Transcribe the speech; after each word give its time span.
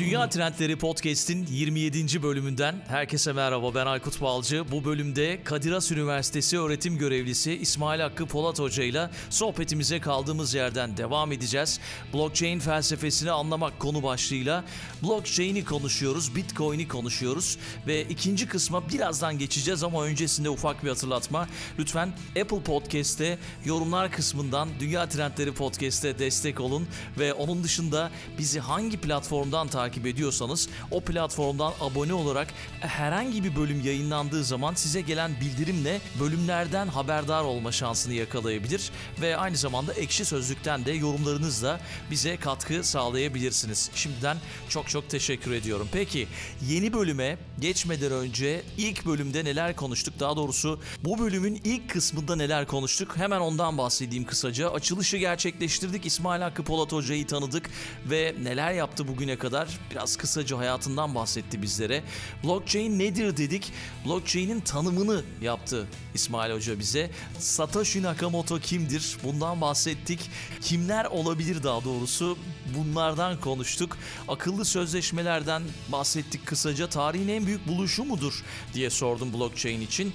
Dünya 0.00 0.28
Trendleri 0.28 0.76
Podcast'in 0.76 1.46
27. 1.46 2.22
bölümünden 2.22 2.74
herkese 2.88 3.32
merhaba 3.32 3.74
ben 3.74 3.86
Aykut 3.86 4.20
Balcı. 4.20 4.64
Bu 4.72 4.84
bölümde 4.84 5.44
Kadir 5.44 5.72
Has 5.72 5.90
Üniversitesi 5.92 6.58
öğretim 6.58 6.98
görevlisi 6.98 7.52
İsmail 7.52 8.00
Hakkı 8.00 8.26
Polat 8.26 8.58
Hoca 8.58 8.84
ile 8.84 9.10
sohbetimize 9.30 10.00
kaldığımız 10.00 10.54
yerden 10.54 10.96
devam 10.96 11.32
edeceğiz. 11.32 11.80
Blockchain 12.14 12.58
felsefesini 12.58 13.30
anlamak 13.30 13.80
konu 13.80 14.02
başlığıyla 14.02 14.64
blockchain'i 15.02 15.64
konuşuyoruz, 15.64 16.36
bitcoin'i 16.36 16.88
konuşuyoruz 16.88 17.58
ve 17.86 18.02
ikinci 18.02 18.48
kısma 18.48 18.88
birazdan 18.88 19.38
geçeceğiz 19.38 19.82
ama 19.82 20.04
öncesinde 20.04 20.50
ufak 20.50 20.84
bir 20.84 20.88
hatırlatma. 20.88 21.48
Lütfen 21.78 22.12
Apple 22.40 22.62
Podcast'te 22.62 23.38
yorumlar 23.64 24.12
kısmından 24.12 24.68
Dünya 24.80 25.08
Trendleri 25.08 25.52
Podcast'te 25.52 26.18
destek 26.18 26.60
olun 26.60 26.88
ve 27.18 27.34
onun 27.34 27.64
dışında 27.64 28.10
bizi 28.38 28.60
hangi 28.60 29.00
platformdan 29.00 29.68
takip 29.68 29.89
takip 29.90 30.06
ediyorsanız 30.06 30.68
o 30.90 31.00
platformdan 31.00 31.72
abone 31.80 32.14
olarak 32.14 32.48
herhangi 32.80 33.44
bir 33.44 33.56
bölüm 33.56 33.80
yayınlandığı 33.84 34.44
zaman 34.44 34.74
size 34.74 35.00
gelen 35.00 35.30
bildirimle 35.40 36.00
bölümlerden 36.20 36.86
haberdar 36.86 37.44
olma 37.44 37.72
şansını 37.72 38.14
yakalayabilir 38.14 38.90
ve 39.20 39.36
aynı 39.36 39.56
zamanda 39.56 39.92
ekşi 39.92 40.24
sözlükten 40.24 40.84
de 40.84 40.92
yorumlarınızla 40.92 41.80
bize 42.10 42.36
katkı 42.36 42.84
sağlayabilirsiniz. 42.84 43.90
Şimdiden 43.94 44.36
çok 44.68 44.88
çok 44.88 45.10
teşekkür 45.10 45.52
ediyorum. 45.52 45.88
Peki 45.92 46.28
yeni 46.68 46.92
bölüme 46.92 47.38
geçmeden 47.60 48.12
önce 48.12 48.62
ilk 48.78 49.06
bölümde 49.06 49.44
neler 49.44 49.76
konuştuk? 49.76 50.14
Daha 50.20 50.36
doğrusu 50.36 50.80
bu 51.04 51.18
bölümün 51.18 51.60
ilk 51.64 51.90
kısmında 51.90 52.36
neler 52.36 52.66
konuştuk? 52.66 53.16
Hemen 53.16 53.40
ondan 53.40 53.78
bahsedeyim 53.78 54.24
kısaca. 54.24 54.70
Açılışı 54.70 55.16
gerçekleştirdik. 55.16 56.06
İsmail 56.06 56.42
Hakkı 56.42 56.62
Polat 56.62 56.92
Hoca'yı 56.92 57.26
tanıdık 57.26 57.70
ve 58.10 58.34
neler 58.42 58.72
yaptı 58.72 59.08
bugüne 59.08 59.36
kadar 59.38 59.79
biraz 59.90 60.16
kısaca 60.16 60.58
hayatından 60.58 61.14
bahsetti 61.14 61.62
bizlere. 61.62 62.02
Blockchain 62.44 62.98
nedir 62.98 63.36
dedik. 63.36 63.72
Blockchain'in 64.06 64.60
tanımını 64.60 65.22
yaptı 65.42 65.86
İsmail 66.14 66.54
Hoca 66.54 66.78
bize. 66.78 67.10
Satoshi 67.38 68.02
Nakamoto 68.02 68.58
kimdir? 68.58 69.16
Bundan 69.24 69.60
bahsettik. 69.60 70.30
Kimler 70.60 71.04
olabilir 71.04 71.62
daha 71.62 71.84
doğrusu? 71.84 72.38
Bunlardan 72.78 73.40
konuştuk. 73.40 73.98
Akıllı 74.28 74.64
sözleşmelerden 74.64 75.62
bahsettik 75.88 76.46
kısaca. 76.46 76.88
Tarihin 76.88 77.28
en 77.28 77.46
büyük 77.46 77.68
buluşu 77.68 78.04
mudur 78.04 78.44
diye 78.74 78.90
sordum 78.90 79.32
blockchain 79.32 79.80
için. 79.80 80.14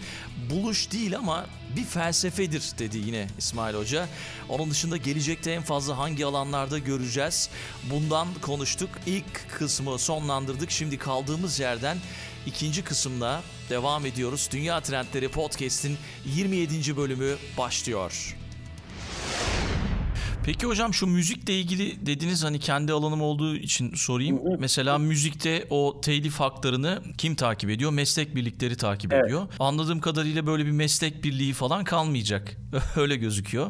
Buluş 0.50 0.92
değil 0.92 1.18
ama 1.18 1.46
bir 1.76 1.84
felsefedir 1.84 2.64
dedi 2.80 2.98
yine 2.98 3.28
İsmail 3.38 3.76
Hoca. 3.76 4.08
Onun 4.50 4.72
dışında 4.72 4.98
gelecekte 4.98 5.52
en 5.52 5.62
fazla 5.62 5.98
hangi 5.98 6.26
alanlarda 6.26 6.80
göreceğiz? 6.80 7.50
Bundan 7.90 8.28
konuştuk. 8.42 8.90
İlk 9.06 9.50
kısmı 9.50 10.00
sonlandırdık. 10.00 10.72
Şimdi 10.72 10.98
kaldığımız 10.98 11.60
yerden 11.60 11.98
ikinci 12.46 12.84
kısımda 12.84 13.42
devam 13.70 14.06
ediyoruz. 14.06 14.50
Dünya 14.52 14.82
Trendleri 14.82 15.30
Podcast'in 15.30 15.98
27. 16.26 16.98
bölümü 16.98 17.36
başlıyor. 17.58 18.36
Peki 20.46 20.68
hocam 20.68 20.94
şu 20.94 21.08
müzikle 21.08 21.54
ilgili 21.54 22.06
dediniz 22.06 22.44
hani 22.44 22.60
kendi 22.60 22.94
alanım 22.94 23.22
olduğu 23.22 23.56
için 23.56 23.96
sorayım. 23.96 24.42
Mesela 24.60 24.98
müzikte 24.98 25.66
o 25.70 26.02
telif 26.02 26.40
haklarını 26.40 27.02
kim 27.18 27.36
takip 27.36 27.70
ediyor? 27.70 27.92
Meslek 27.92 28.36
birlikleri 28.36 28.78
takip 28.78 29.14
evet. 29.14 29.26
ediyor. 29.26 29.48
Anladığım 29.60 30.00
kadarıyla 30.00 30.48
böyle 30.48 30.66
bir 30.66 30.72
meslek 30.72 31.24
birliği 31.24 31.54
falan 31.54 31.84
kalmayacak. 31.84 32.58
Öyle 32.96 33.16
gözüküyor. 33.16 33.70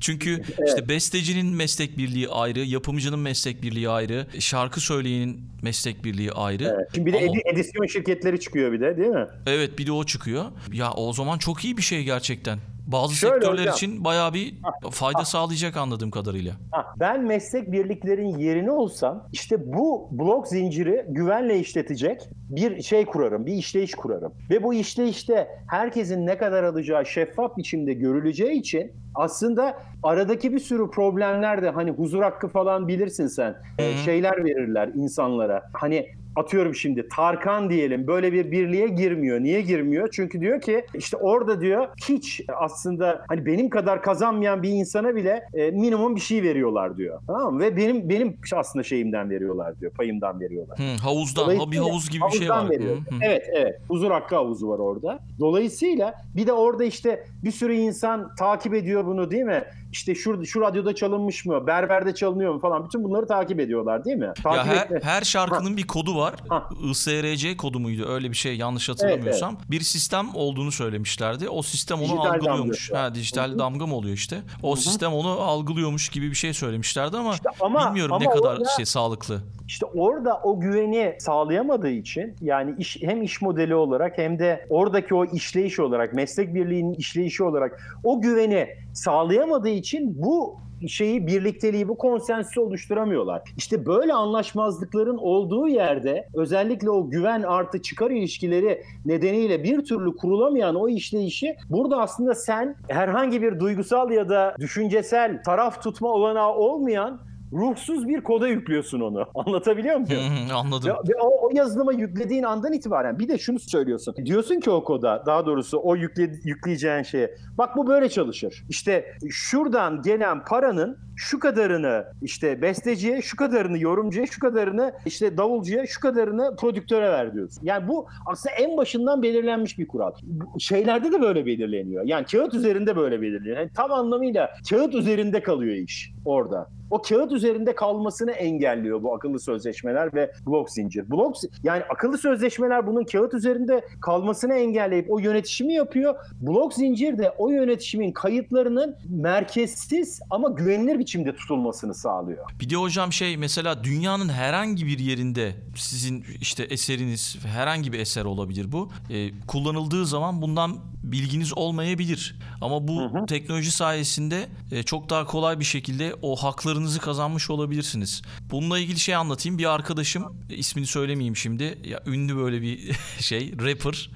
Çünkü 0.00 0.30
evet. 0.58 0.68
işte 0.68 0.88
bestecinin 0.88 1.46
meslek 1.46 1.98
birliği 1.98 2.28
ayrı, 2.28 2.60
yapımcının 2.60 3.18
meslek 3.18 3.62
birliği 3.62 3.88
ayrı, 3.88 4.26
şarkı 4.38 4.80
söyleyenin 4.80 5.40
meslek 5.62 6.04
birliği 6.04 6.32
ayrı. 6.32 6.74
Evet. 6.76 6.88
Şimdi 6.94 7.06
bir 7.06 7.12
de 7.12 7.18
Ama... 7.18 7.52
edisyon 7.52 7.86
şirketleri 7.86 8.40
çıkıyor 8.40 8.72
bir 8.72 8.80
de 8.80 8.96
değil 8.96 9.08
mi? 9.08 9.26
Evet 9.46 9.78
bir 9.78 9.86
de 9.86 9.92
o 9.92 10.04
çıkıyor. 10.04 10.44
Ya 10.72 10.92
o 10.92 11.12
zaman 11.12 11.38
çok 11.38 11.64
iyi 11.64 11.76
bir 11.76 11.82
şey 11.82 12.04
gerçekten 12.04 12.58
bazı 12.94 13.14
Şöyle 13.14 13.34
sektörler 13.34 13.60
hocam, 13.60 13.74
için 13.74 14.04
bayağı 14.04 14.34
bir 14.34 14.54
fayda 14.90 15.18
ha, 15.18 15.24
sağlayacak 15.24 15.76
anladığım 15.76 16.10
kadarıyla. 16.10 16.52
Ha, 16.70 16.86
ben 16.96 17.24
meslek 17.24 17.72
birliklerin 17.72 18.38
yerini 18.38 18.70
olsam 18.70 19.28
işte 19.32 19.72
bu 19.72 20.08
blok 20.10 20.48
zinciri 20.48 21.04
güvenle 21.08 21.58
işletecek 21.58 22.28
bir 22.48 22.82
şey 22.82 23.04
kurarım, 23.04 23.46
bir 23.46 23.52
işleyiş 23.52 23.94
kurarım. 23.94 24.32
Ve 24.50 24.62
bu 24.62 24.74
işleyişte 24.74 25.48
herkesin 25.70 26.26
ne 26.26 26.38
kadar 26.38 26.64
alacağı 26.64 27.06
şeffaf 27.06 27.56
biçimde 27.56 27.92
görüleceği 27.92 28.60
için 28.60 28.92
aslında 29.14 29.78
aradaki 30.02 30.52
bir 30.52 30.58
sürü 30.58 30.90
problemler 30.90 31.62
de 31.62 31.70
hani 31.70 31.90
huzur 31.90 32.22
hakkı 32.22 32.48
falan 32.48 32.88
bilirsin 32.88 33.26
sen. 33.26 33.56
Hı-hı. 33.80 33.98
Şeyler 34.04 34.44
verirler 34.44 34.88
insanlara. 34.88 35.62
Hani 35.72 36.06
atıyorum 36.36 36.74
şimdi 36.74 37.08
Tarkan 37.08 37.70
diyelim 37.70 38.06
böyle 38.06 38.32
bir 38.32 38.50
birliğe 38.50 38.88
girmiyor. 38.88 39.40
Niye 39.40 39.60
girmiyor? 39.60 40.08
Çünkü 40.12 40.40
diyor 40.40 40.60
ki 40.60 40.86
işte 40.94 41.16
orada 41.16 41.60
diyor 41.60 41.88
hiç 42.08 42.40
aslında 42.56 43.24
hani 43.28 43.46
benim 43.46 43.70
kadar 43.70 44.02
kazanmayan 44.02 44.62
bir 44.62 44.70
insana 44.70 45.16
bile 45.16 45.48
e, 45.54 45.70
minimum 45.70 46.16
bir 46.16 46.20
şey 46.20 46.42
veriyorlar 46.42 46.96
diyor. 46.96 47.20
Tamam 47.26 47.54
mı? 47.54 47.60
Ve 47.60 47.76
benim 47.76 48.08
benim 48.08 48.36
aslında 48.54 48.82
şeyimden 48.82 49.30
veriyorlar 49.30 49.80
diyor. 49.80 49.92
Payımdan 49.92 50.40
veriyorlar. 50.40 50.78
Hı, 50.78 51.02
havuzdan. 51.02 51.70
Bir 51.72 51.78
havuz 51.78 52.10
gibi 52.10 52.24
bir 52.32 52.38
şey 52.38 52.48
var. 52.50 52.70
Veriyor. 52.70 52.96
Hı, 52.96 53.14
hı. 53.14 53.18
Evet 53.22 53.42
evet. 53.52 53.80
Huzur 53.88 54.10
hakkı 54.10 54.34
havuzu 54.34 54.68
var 54.68 54.78
orada. 54.78 55.18
Dolayısıyla 55.40 56.14
bir 56.36 56.46
de 56.46 56.52
orada 56.52 56.84
işte 56.84 57.24
bir 57.44 57.50
sürü 57.50 57.74
insan 57.74 58.34
takip 58.34 58.74
ediyor 58.74 59.06
bunu 59.06 59.30
değil 59.30 59.44
mi? 59.44 59.64
İşte 59.94 60.14
şu, 60.14 60.46
şu 60.46 60.60
radyoda 60.60 60.94
çalınmış 60.94 61.46
mı, 61.46 61.66
berberde 61.66 62.14
çalınıyor 62.14 62.54
mu 62.54 62.60
falan 62.60 62.84
bütün 62.84 63.04
bunları 63.04 63.26
takip 63.26 63.60
ediyorlar 63.60 64.04
değil 64.04 64.16
mi? 64.16 64.32
Takip 64.42 64.66
ya 64.66 64.66
her, 64.66 65.02
her 65.02 65.22
şarkının 65.22 65.70
ha. 65.70 65.76
bir 65.76 65.86
kodu 65.86 66.16
var. 66.16 66.34
Ha. 66.48 66.68
ISRC 66.90 67.56
kodu 67.56 67.80
muydu 67.80 68.06
öyle 68.08 68.30
bir 68.30 68.36
şey 68.36 68.56
yanlış 68.56 68.88
hatırlamıyorsam. 68.88 69.50
Evet, 69.50 69.60
evet. 69.60 69.70
Bir 69.70 69.80
sistem 69.80 70.26
olduğunu 70.34 70.72
söylemişlerdi. 70.72 71.48
O 71.48 71.62
sistem 71.62 71.98
onu 71.98 72.04
dijital 72.04 72.24
algılıyormuş. 72.24 72.92
Ha, 72.92 73.14
dijital 73.14 73.50
Hı-hı. 73.50 73.58
damga 73.58 73.86
mı 73.86 73.94
oluyor 73.94 74.14
işte? 74.14 74.36
O 74.62 74.72
Hı-hı. 74.72 74.80
sistem 74.80 75.12
onu 75.12 75.28
algılıyormuş 75.28 76.08
gibi 76.08 76.30
bir 76.30 76.34
şey 76.36 76.54
söylemişlerdi 76.54 77.16
ama, 77.16 77.32
işte 77.32 77.48
ama 77.60 77.88
bilmiyorum 77.88 78.12
ama 78.12 78.24
ne 78.24 78.30
kadar 78.30 78.56
orada, 78.56 78.68
şey 78.76 78.84
sağlıklı. 78.84 79.40
İşte 79.66 79.86
orada 79.86 80.40
o 80.42 80.60
güveni 80.60 81.16
sağlayamadığı 81.18 81.90
için 81.90 82.36
yani 82.40 82.74
iş, 82.78 83.02
hem 83.02 83.22
iş 83.22 83.42
modeli 83.42 83.74
olarak 83.74 84.18
hem 84.18 84.38
de 84.38 84.66
oradaki 84.70 85.14
o 85.14 85.24
işleyiş 85.24 85.80
olarak 85.80 86.14
meslek 86.14 86.54
birliğinin 86.54 86.94
işleyişi 86.94 87.44
olarak 87.44 88.00
o 88.04 88.20
güveni 88.20 88.68
sağlayamadığı 88.94 89.68
için 89.68 90.22
bu 90.22 90.64
şeyi 90.88 91.26
birlikteliği 91.26 91.88
bu 91.88 91.96
konsensüsü 91.98 92.60
oluşturamıyorlar. 92.60 93.42
İşte 93.56 93.86
böyle 93.86 94.12
anlaşmazlıkların 94.12 95.18
olduğu 95.18 95.68
yerde 95.68 96.28
özellikle 96.34 96.90
o 96.90 97.10
güven 97.10 97.42
artı 97.42 97.82
çıkar 97.82 98.10
ilişkileri 98.10 98.82
nedeniyle 99.06 99.64
bir 99.64 99.84
türlü 99.84 100.16
kurulamayan 100.16 100.74
o 100.74 100.88
işleyişi 100.88 101.56
burada 101.70 102.00
aslında 102.00 102.34
sen 102.34 102.76
herhangi 102.88 103.42
bir 103.42 103.60
duygusal 103.60 104.10
ya 104.10 104.28
da 104.28 104.54
düşüncesel 104.58 105.42
taraf 105.42 105.82
tutma 105.82 106.08
olanağı 106.08 106.54
olmayan 106.54 107.20
ruhsuz 107.54 108.08
bir 108.08 108.20
koda 108.20 108.48
yüklüyorsun 108.48 109.00
onu. 109.00 109.26
Anlatabiliyor 109.34 109.96
muyum? 109.96 110.22
Anladım. 110.54 110.88
Ve, 110.88 110.92
ve 110.92 111.20
o, 111.20 111.46
o 111.46 111.50
yazılıma 111.54 111.92
yüklediğin 111.92 112.42
andan 112.42 112.72
itibaren 112.72 113.18
bir 113.18 113.28
de 113.28 113.38
şunu 113.38 113.58
söylüyorsun. 113.58 114.14
Diyorsun 114.24 114.60
ki 114.60 114.70
o 114.70 114.84
koda 114.84 115.22
daha 115.26 115.46
doğrusu 115.46 115.80
o 115.82 115.96
yükle, 115.96 116.22
yükleyeceğin 116.44 117.02
şeye 117.02 117.34
bak 117.58 117.76
bu 117.76 117.86
böyle 117.86 118.08
çalışır. 118.08 118.64
İşte 118.68 119.04
şuradan 119.30 120.02
gelen 120.02 120.44
paranın 120.44 120.98
şu 121.16 121.38
kadarını 121.38 122.04
işte 122.22 122.62
besteciye, 122.62 123.22
şu 123.22 123.36
kadarını 123.36 123.78
yorumcuya, 123.78 124.26
şu 124.26 124.40
kadarını 124.40 124.92
işte 125.06 125.36
davulcuya, 125.36 125.86
şu 125.86 126.00
kadarını 126.00 126.56
prodüktöre 126.56 127.10
ver 127.10 127.34
diyorsun. 127.34 127.60
Yani 127.64 127.88
bu 127.88 128.06
aslında 128.26 128.54
en 128.54 128.76
başından 128.76 129.22
belirlenmiş 129.22 129.78
bir 129.78 129.88
kural. 129.88 130.12
Şeylerde 130.58 131.12
de 131.12 131.22
böyle 131.22 131.46
belirleniyor. 131.46 132.04
Yani 132.06 132.26
kağıt 132.26 132.54
üzerinde 132.54 132.96
böyle 132.96 133.22
belirleniyor. 133.22 133.56
Yani 133.56 133.70
tam 133.74 133.92
anlamıyla 133.92 134.50
kağıt 134.70 134.94
üzerinde 134.94 135.42
kalıyor 135.42 135.74
iş 135.74 136.12
orada 136.24 136.68
o 136.90 137.02
kağıt 137.02 137.32
üzerinde 137.32 137.74
kalmasını 137.74 138.30
engelliyor 138.30 139.02
bu 139.02 139.14
akıllı 139.14 139.40
sözleşmeler 139.40 140.14
ve 140.14 140.32
blok 140.46 140.70
zincir. 140.70 141.10
Blok 141.10 141.36
yani 141.62 141.82
akıllı 141.88 142.18
sözleşmeler 142.18 142.86
bunun 142.86 143.04
kağıt 143.04 143.34
üzerinde 143.34 143.84
kalmasını 144.00 144.54
engelleyip 144.54 145.10
o 145.10 145.18
yönetişimi 145.18 145.74
yapıyor. 145.74 146.14
Blok 146.40 146.74
zincir 146.74 147.18
de 147.18 147.30
o 147.38 147.50
yönetişimin 147.50 148.12
kayıtlarının 148.12 148.96
merkezsiz 149.08 150.20
ama 150.30 150.48
güvenilir 150.48 150.98
bir 150.98 151.03
biçimde 151.04 151.36
tutulmasını 151.36 151.94
sağlıyor. 151.94 152.46
Bir 152.60 152.70
de 152.70 152.76
hocam 152.76 153.12
şey 153.12 153.36
mesela 153.36 153.84
dünyanın 153.84 154.28
herhangi 154.28 154.86
bir 154.86 154.98
yerinde 154.98 155.56
sizin 155.76 156.24
işte 156.40 156.62
eseriniz 156.62 157.36
herhangi 157.46 157.92
bir 157.92 157.98
eser 157.98 158.24
olabilir 158.24 158.72
bu. 158.72 158.90
E, 159.10 159.40
kullanıldığı 159.46 160.06
zaman 160.06 160.42
bundan 160.42 160.78
bilginiz 161.02 161.58
olmayabilir. 161.58 162.36
Ama 162.60 162.88
bu 162.88 163.00
hı 163.00 163.18
hı. 163.18 163.26
teknoloji 163.26 163.70
sayesinde 163.70 164.48
e, 164.72 164.82
çok 164.82 165.10
daha 165.10 165.24
kolay 165.24 165.60
bir 165.60 165.64
şekilde 165.64 166.14
o 166.22 166.36
haklarınızı 166.36 167.00
kazanmış 167.00 167.50
olabilirsiniz. 167.50 168.22
Bununla 168.50 168.78
ilgili 168.78 169.00
şey 169.00 169.14
anlatayım. 169.14 169.58
Bir 169.58 169.74
arkadaşım 169.74 170.24
e, 170.50 170.56
ismini 170.56 170.86
söylemeyeyim 170.86 171.36
şimdi. 171.36 171.78
Ya 171.84 172.02
ünlü 172.06 172.36
böyle 172.36 172.62
bir 172.62 172.96
şey 173.20 173.52
rapper. 173.52 174.10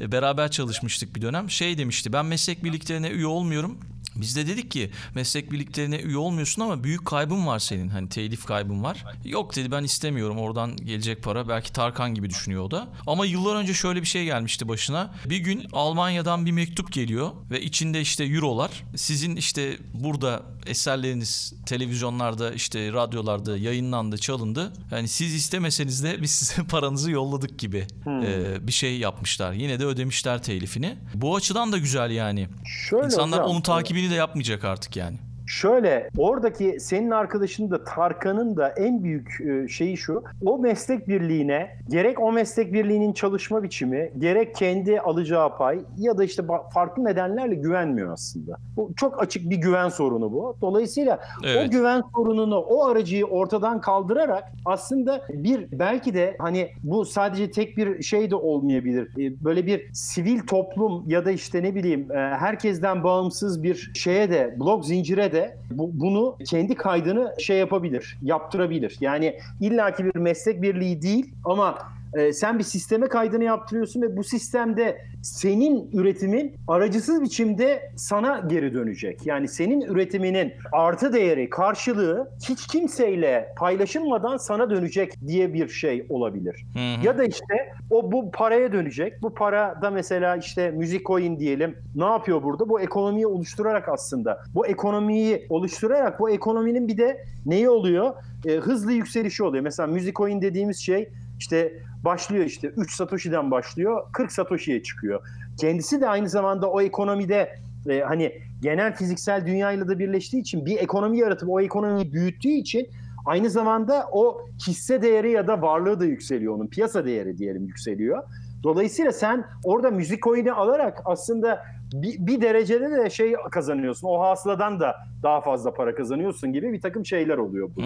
E, 0.00 0.12
beraber 0.12 0.50
çalışmıştık 0.50 1.16
bir 1.16 1.22
dönem. 1.22 1.50
Şey 1.50 1.78
demişti. 1.78 2.12
Ben 2.12 2.26
meslek 2.26 2.64
birliklerine 2.64 3.08
üye 3.08 3.26
olmuyorum. 3.26 3.78
Biz 4.16 4.36
de 4.36 4.46
dedik 4.46 4.70
ki 4.70 4.90
meslek 5.14 5.52
birliklerine 5.52 5.96
üye 5.96 6.16
olmuyorsun 6.16 6.62
ama 6.62 6.84
büyük 6.84 7.06
kaybın 7.06 7.46
var 7.46 7.58
senin. 7.58 7.88
Hani 7.88 8.08
telif 8.08 8.44
kaybın 8.44 8.82
var. 8.82 9.04
Yok 9.24 9.56
dedi 9.56 9.70
ben 9.70 9.84
istemiyorum 9.84 10.38
oradan 10.38 10.76
gelecek 10.76 11.22
para. 11.22 11.48
Belki 11.48 11.72
Tarkan 11.72 12.14
gibi 12.14 12.30
düşünüyor 12.30 12.62
o 12.62 12.70
da. 12.70 12.88
Ama 13.06 13.26
yıllar 13.26 13.56
önce 13.56 13.74
şöyle 13.74 14.02
bir 14.02 14.06
şey 14.06 14.24
gelmişti 14.24 14.68
başına. 14.68 15.14
Bir 15.24 15.38
gün 15.38 15.66
Almanya'dan 15.72 16.46
bir 16.46 16.52
mektup 16.52 16.92
geliyor 16.92 17.30
ve 17.50 17.62
içinde 17.62 18.00
işte 18.00 18.24
eurolar. 18.24 18.70
Sizin 18.96 19.36
işte 19.36 19.78
burada 19.94 20.42
eserleriniz 20.66 21.54
televizyonlarda 21.66 22.52
işte 22.52 22.92
radyolarda 22.92 23.56
yayınlandı, 23.56 24.18
çalındı. 24.18 24.72
Yani 24.90 25.08
siz 25.08 25.34
istemeseniz 25.34 26.04
de 26.04 26.22
biz 26.22 26.30
size 26.30 26.64
paranızı 26.68 27.10
yolladık 27.10 27.58
gibi 27.58 27.86
hmm. 28.04 28.22
e, 28.22 28.66
bir 28.66 28.72
şey 28.72 28.98
yapmışlar. 28.98 29.52
Yine 29.52 29.80
de 29.80 29.84
ödemişler 29.84 30.42
telifini. 30.42 30.96
Bu 31.14 31.36
açıdan 31.36 31.72
da 31.72 31.78
güzel 31.78 32.10
yani. 32.10 32.48
Şöyle 32.66 33.04
İnsanlar 33.04 33.40
hocam, 33.40 33.56
onu 33.56 33.62
takibini 33.94 34.10
de 34.10 34.14
yapmayacak 34.14 34.64
artık 34.64 34.96
yani. 34.96 35.18
Şöyle 35.54 36.10
oradaki 36.18 36.80
senin 36.80 37.10
arkadaşın 37.10 37.70
da 37.70 37.84
Tarkan'ın 37.84 38.56
da 38.56 38.68
en 38.68 39.04
büyük 39.04 39.40
e, 39.40 39.68
şeyi 39.68 39.96
şu. 39.96 40.22
O 40.44 40.58
meslek 40.58 41.08
birliğine 41.08 41.70
gerek 41.88 42.20
o 42.20 42.32
meslek 42.32 42.72
birliğinin 42.72 43.12
çalışma 43.12 43.62
biçimi 43.62 44.12
gerek 44.18 44.54
kendi 44.54 45.00
alacağı 45.00 45.56
pay 45.56 45.80
ya 45.98 46.18
da 46.18 46.24
işte 46.24 46.42
farklı 46.74 47.04
nedenlerle 47.04 47.54
güvenmiyor 47.54 48.12
aslında. 48.12 48.56
Bu 48.76 48.90
çok 48.96 49.22
açık 49.22 49.50
bir 49.50 49.56
güven 49.56 49.88
sorunu 49.88 50.32
bu. 50.32 50.56
Dolayısıyla 50.60 51.20
evet. 51.44 51.68
o 51.68 51.70
güven 51.70 52.02
sorununu 52.16 52.58
o 52.58 52.84
aracıyı 52.84 53.24
ortadan 53.24 53.80
kaldırarak 53.80 54.44
aslında 54.64 55.22
bir 55.28 55.78
belki 55.78 56.14
de 56.14 56.36
hani 56.38 56.70
bu 56.82 57.04
sadece 57.04 57.50
tek 57.50 57.76
bir 57.76 58.02
şey 58.02 58.30
de 58.30 58.36
olmayabilir. 58.36 59.08
E, 59.18 59.44
böyle 59.44 59.66
bir 59.66 59.90
sivil 59.92 60.40
toplum 60.40 61.04
ya 61.06 61.24
da 61.24 61.30
işte 61.30 61.62
ne 61.62 61.74
bileyim 61.74 62.12
e, 62.12 62.16
herkesten 62.16 63.04
bağımsız 63.04 63.62
bir 63.62 63.90
şeye 63.94 64.30
de 64.30 64.56
blok 64.60 64.86
zincire 64.86 65.32
de 65.32 65.43
bu, 65.70 65.90
bunu 65.92 66.36
kendi 66.48 66.74
kaydını 66.74 67.34
şey 67.38 67.58
yapabilir, 67.58 68.18
yaptırabilir. 68.22 68.96
Yani 69.00 69.38
illaki 69.60 70.04
bir 70.04 70.16
meslek 70.16 70.62
birliği 70.62 71.02
değil 71.02 71.34
ama 71.44 71.78
e, 72.14 72.32
sen 72.32 72.58
bir 72.58 72.64
sisteme 72.64 73.08
kaydını 73.08 73.44
yaptırıyorsun 73.44 74.02
ve 74.02 74.16
bu 74.16 74.24
sistemde 74.24 74.98
senin 75.22 75.90
üretimin 75.92 76.54
aracısız 76.68 77.22
biçimde 77.22 77.92
sana 77.96 78.42
geri 78.46 78.74
dönecek. 78.74 79.26
Yani 79.26 79.48
senin 79.48 79.80
üretiminin 79.80 80.52
artı 80.72 81.12
değeri, 81.12 81.50
karşılığı 81.50 82.30
hiç 82.48 82.66
kimseyle 82.66 83.52
paylaşılmadan 83.56 84.36
sana 84.36 84.70
dönecek 84.70 85.12
diye 85.26 85.54
bir 85.54 85.68
şey 85.68 86.06
olabilir. 86.08 86.66
Hı 86.72 86.78
hı. 86.78 87.06
Ya 87.06 87.18
da 87.18 87.24
işte 87.24 87.72
o 87.90 88.12
bu 88.12 88.30
paraya 88.30 88.72
dönecek. 88.72 89.22
Bu 89.22 89.34
para 89.34 89.82
da 89.82 89.90
mesela 89.90 90.36
işte 90.36 90.70
müzik 90.70 91.06
coin 91.06 91.38
diyelim. 91.38 91.78
Ne 91.94 92.04
yapıyor 92.04 92.42
burada? 92.42 92.68
Bu 92.68 92.80
ekonomiyi 92.80 93.26
oluşturarak 93.26 93.88
aslında. 93.88 94.40
Bu 94.54 94.66
ekonomiyi 94.66 95.46
oluşturarak 95.48 96.20
bu 96.20 96.30
ekonominin 96.30 96.88
bir 96.88 96.98
de 96.98 97.24
neyi 97.46 97.68
oluyor? 97.68 98.14
E, 98.46 98.52
hızlı 98.52 98.92
yükselişi 98.92 99.44
oluyor. 99.44 99.64
Mesela 99.64 99.86
müzik 99.86 100.16
coin 100.16 100.42
dediğimiz 100.42 100.78
şey 100.78 101.08
işte 101.38 101.72
başlıyor 102.04 102.44
işte 102.44 102.68
3 102.68 102.94
Satoshi'den 102.94 103.50
başlıyor 103.50 104.02
40 104.12 104.32
Satoshi'ye 104.32 104.82
çıkıyor. 104.82 105.20
Kendisi 105.60 106.00
de 106.00 106.08
aynı 106.08 106.28
zamanda 106.28 106.70
o 106.70 106.80
ekonomide 106.80 107.58
e, 107.88 108.00
hani 108.00 108.32
genel 108.62 108.96
fiziksel 108.96 109.46
dünyayla 109.46 109.88
da 109.88 109.98
birleştiği 109.98 110.40
için 110.40 110.66
bir 110.66 110.78
ekonomi 110.78 111.18
yaratıp 111.18 111.48
o 111.48 111.60
ekonomiyi 111.60 112.12
büyüttüğü 112.12 112.48
için 112.48 112.88
aynı 113.26 113.50
zamanda 113.50 114.08
o 114.12 114.46
hisse 114.66 115.02
değeri 115.02 115.30
ya 115.30 115.46
da 115.46 115.62
varlığı 115.62 116.00
da 116.00 116.04
yükseliyor 116.04 116.54
onun 116.54 116.66
piyasa 116.66 117.04
değeri 117.04 117.38
diyelim 117.38 117.66
yükseliyor. 117.66 118.22
Dolayısıyla 118.62 119.12
sen 119.12 119.44
orada 119.64 119.90
müzik 119.90 120.22
coin'i 120.22 120.52
alarak 120.52 121.02
aslında 121.04 121.62
bir, 122.02 122.26
bir 122.26 122.40
derecede 122.40 122.90
de 122.90 123.10
şey 123.10 123.34
kazanıyorsun. 123.50 124.08
O 124.08 124.20
hasıladan 124.20 124.80
da 124.80 124.96
daha 125.22 125.40
fazla 125.40 125.74
para 125.74 125.94
kazanıyorsun 125.94 126.52
gibi 126.52 126.72
bir 126.72 126.80
takım 126.80 127.06
şeyler 127.06 127.38
oluyor 127.38 127.70
bu. 127.76 127.82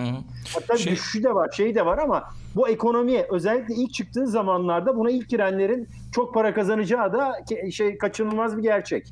Hatta 0.54 0.76
şey... 0.76 0.92
düşüşü 0.92 1.22
de 1.22 1.34
var, 1.34 1.50
şey 1.56 1.74
de 1.74 1.86
var 1.86 1.98
ama 1.98 2.24
bu 2.56 2.68
ekonomi 2.68 3.22
özellikle 3.30 3.74
ilk 3.74 3.92
çıktığı 3.92 4.26
zamanlarda 4.26 4.96
buna 4.96 5.10
ilk 5.10 5.28
girenlerin 5.28 5.88
çok 6.12 6.34
para 6.34 6.54
kazanacağı 6.54 7.12
da 7.12 7.32
şey 7.70 7.98
kaçınılmaz 7.98 8.56
bir 8.56 8.62
gerçek. 8.62 9.06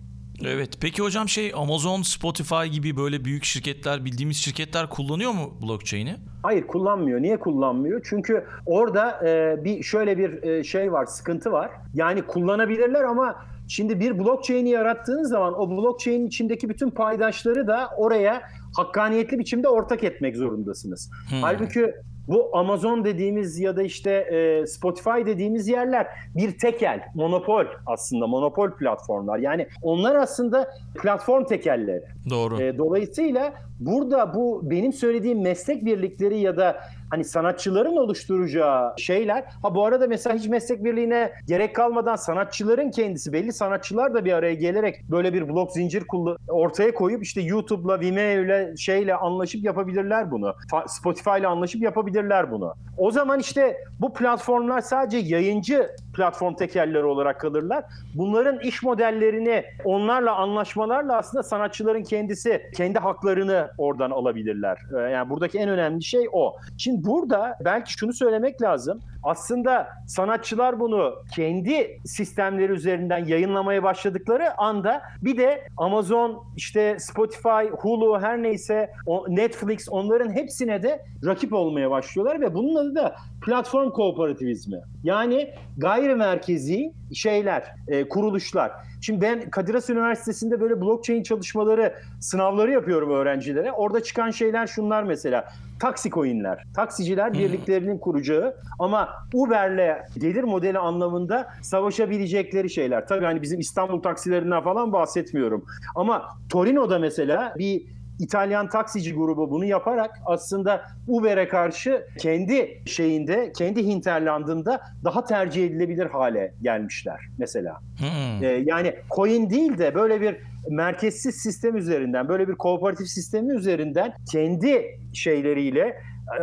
Evet. 0.45 0.71
Peki 0.81 1.03
hocam 1.03 1.29
şey 1.29 1.53
Amazon, 1.57 2.03
Spotify 2.03 2.65
gibi 2.71 2.97
böyle 2.97 3.25
büyük 3.25 3.45
şirketler, 3.45 4.05
bildiğimiz 4.05 4.37
şirketler 4.37 4.89
kullanıyor 4.89 5.33
mu 5.33 5.55
blockchain'i? 5.63 6.17
Hayır 6.43 6.67
kullanmıyor. 6.67 7.23
Niye 7.23 7.37
kullanmıyor? 7.37 8.01
Çünkü 8.05 8.45
orada 8.67 9.29
e, 9.29 9.65
bir 9.65 9.83
şöyle 9.83 10.19
bir 10.19 10.43
e, 10.43 10.65
şey 10.65 10.93
var, 10.93 11.07
sıkıntı 11.07 11.53
var. 11.53 11.71
Yani 11.95 12.23
kullanabilirler 12.23 13.05
ama 13.05 13.37
Şimdi 13.69 14.01
bir 14.01 14.19
blockchain'i 14.19 14.71
yarattığınız 14.71 15.29
zaman 15.29 15.61
o 15.61 15.71
blockchain'in 15.71 16.27
içindeki 16.27 16.69
bütün 16.69 16.91
paydaşları 16.91 17.67
da 17.67 17.89
oraya 17.97 18.43
hakkaniyetli 18.77 19.39
biçimde 19.39 19.69
ortak 19.69 20.05
etmek 20.05 20.37
zorundasınız. 20.37 21.11
Hmm. 21.31 21.43
Halbuki 21.43 21.95
bu 22.29 22.57
Amazon 22.57 23.05
dediğimiz 23.05 23.59
ya 23.61 23.77
da 23.77 23.83
işte 23.83 24.11
e, 24.11 24.67
Spotify 24.67 25.27
dediğimiz 25.27 25.69
yerler 25.69 26.07
bir 26.37 26.59
tekel, 26.59 27.01
monopol 27.15 27.65
aslında 27.87 28.27
monopol 28.27 28.71
platformlar. 28.71 29.39
Yani 29.39 29.67
onlar 29.83 30.17
aslında 30.17 30.71
platform 31.03 31.45
tekelleri. 31.45 32.05
Doğru. 32.31 32.63
E, 32.63 32.79
dolayısıyla 32.79 33.55
burada 33.81 34.35
bu 34.35 34.61
benim 34.71 34.93
söylediğim 34.93 35.43
meslek 35.43 35.85
birlikleri 35.85 36.39
ya 36.39 36.57
da 36.57 36.81
hani 37.11 37.25
sanatçıların 37.25 37.97
oluşturacağı 37.97 38.95
şeyler. 38.99 39.45
Ha 39.63 39.75
bu 39.75 39.85
arada 39.85 40.07
mesela 40.07 40.37
hiç 40.37 40.49
meslek 40.49 40.85
birliğine 40.85 41.33
gerek 41.47 41.75
kalmadan 41.75 42.17
sanatçıların 42.17 42.91
kendisi 42.91 43.33
belli 43.33 43.53
sanatçılar 43.53 44.15
da 44.15 44.25
bir 44.25 44.33
araya 44.33 44.55
gelerek 44.55 45.03
böyle 45.11 45.33
bir 45.33 45.49
blok 45.49 45.73
zincir 45.73 46.05
ortaya 46.49 46.95
koyup 46.95 47.23
işte 47.23 47.41
YouTube'la, 47.41 48.01
Vimeo'yla 48.01 48.77
şeyle 48.77 49.15
anlaşıp 49.15 49.65
yapabilirler 49.65 50.31
bunu. 50.31 50.55
Spotify 50.87 51.39
ile 51.39 51.47
anlaşıp 51.47 51.83
yapabilirler 51.83 52.51
bunu. 52.51 52.75
O 52.99 53.11
zaman 53.11 53.41
işte 53.41 53.77
bu 54.01 54.13
platformlar 54.15 54.81
sadece 54.81 55.19
yayıncı 55.19 55.91
platform 56.17 56.55
tekerleri 56.55 57.05
olarak 57.05 57.41
kalırlar. 57.41 57.85
Bunların 58.15 58.61
iş 58.61 58.83
modellerini 58.83 59.65
onlarla 59.85 60.37
anlaşmalarla 60.37 61.17
aslında 61.17 61.43
sanatçıların 61.43 62.03
kendisi 62.03 62.63
kendi 62.77 62.99
haklarını 62.99 63.71
oradan 63.79 64.11
alabilirler. 64.11 64.79
Ee, 64.97 65.01
yani 65.11 65.31
buradaki 65.31 65.59
en 65.59 65.69
önemli 65.69 66.05
şey 66.05 66.27
o. 66.33 66.57
Şimdi 66.79 67.07
burada 67.07 67.59
belki 67.65 67.93
şunu 67.93 68.13
söylemek 68.13 68.63
lazım. 68.63 69.01
Aslında 69.27 69.89
sanatçılar 70.07 70.81
bunu 70.81 71.15
kendi 71.35 72.01
sistemleri 72.05 72.73
üzerinden 72.73 73.25
yayınlamaya 73.25 73.83
başladıkları 73.83 74.61
anda 74.61 75.03
bir 75.23 75.39
de 75.39 75.69
Amazon, 75.77 76.45
işte 76.57 76.97
Spotify, 76.99 77.71
Hulu 77.79 78.21
her 78.21 78.43
neyse 78.43 78.91
Netflix 79.29 79.89
onların 79.91 80.33
hepsine 80.33 80.83
de 80.83 81.05
rakip 81.25 81.53
olmaya 81.53 81.91
başlıyorlar 81.91 82.41
ve 82.41 82.55
bunun 82.55 82.75
adı 82.77 82.95
da 82.95 83.17
platform 83.47 83.91
kooperativizmi. 83.91 84.81
Yani 85.05 85.55
gayri 85.79 86.15
merkezi 86.15 86.93
şeyler, 87.15 87.75
e, 87.89 88.09
kuruluşlar. 88.09 88.73
Şimdi 89.07 89.21
ben 89.21 89.51
Kadir 89.51 89.75
Has 89.75 89.91
Üniversitesi'nde 89.91 90.61
böyle 90.61 90.81
blockchain 90.81 91.23
çalışmaları, 91.23 91.95
sınavları 92.21 92.71
yapıyorum 92.71 93.11
öğrencilere. 93.11 93.73
Orada 93.73 94.03
çıkan 94.03 94.31
şeyler 94.31 94.67
şunlar 94.67 95.03
mesela. 95.03 95.45
Taksi 95.81 96.11
coinler. 96.11 96.65
Taksiciler 96.75 97.33
birliklerinin 97.33 97.99
kuracağı 97.99 98.57
ama 98.79 99.09
Uber'le 99.35 99.99
gelir 100.19 100.45
modeli 100.45 100.79
anlamında 100.79 101.49
savaşabilecekleri 101.63 102.71
şeyler. 102.71 103.07
Tabii 103.07 103.25
hani 103.25 103.43
bizim 103.43 103.61
İstanbul 103.61 104.03
taksilerinden 104.03 104.63
falan 104.63 104.93
bahsetmiyorum. 104.93 105.65
Ama 105.97 106.25
Torino'da 106.49 106.99
mesela 106.99 107.55
bir 107.59 107.87
İtalyan 108.19 108.69
taksici 108.69 109.15
grubu 109.15 109.51
bunu 109.51 109.65
yaparak 109.65 110.11
aslında 110.27 110.83
Uber'e 111.09 111.49
karşı 111.49 112.07
kendi 112.19 112.83
şeyinde, 112.87 113.53
kendi 113.59 113.87
hinterlandında 113.87 114.81
daha 115.05 115.25
tercih 115.25 115.67
edilebilir 115.67 116.07
hale 116.07 116.55
gelmişler 116.63 117.21
mesela. 117.39 117.81
Hmm. 117.99 118.45
Ee, 118.45 118.63
yani 118.67 118.95
coin 119.17 119.51
değil 119.51 119.79
de 119.79 119.95
böyle 119.95 120.21
bir 120.21 120.37
merkezsiz 120.71 121.35
sistem 121.35 121.77
üzerinden, 121.77 122.29
böyle 122.29 122.49
bir 122.49 122.55
kooperatif 122.55 123.09
sistemi 123.09 123.53
üzerinden 123.53 124.13
kendi 124.33 124.99
şeyleriyle 125.13 125.97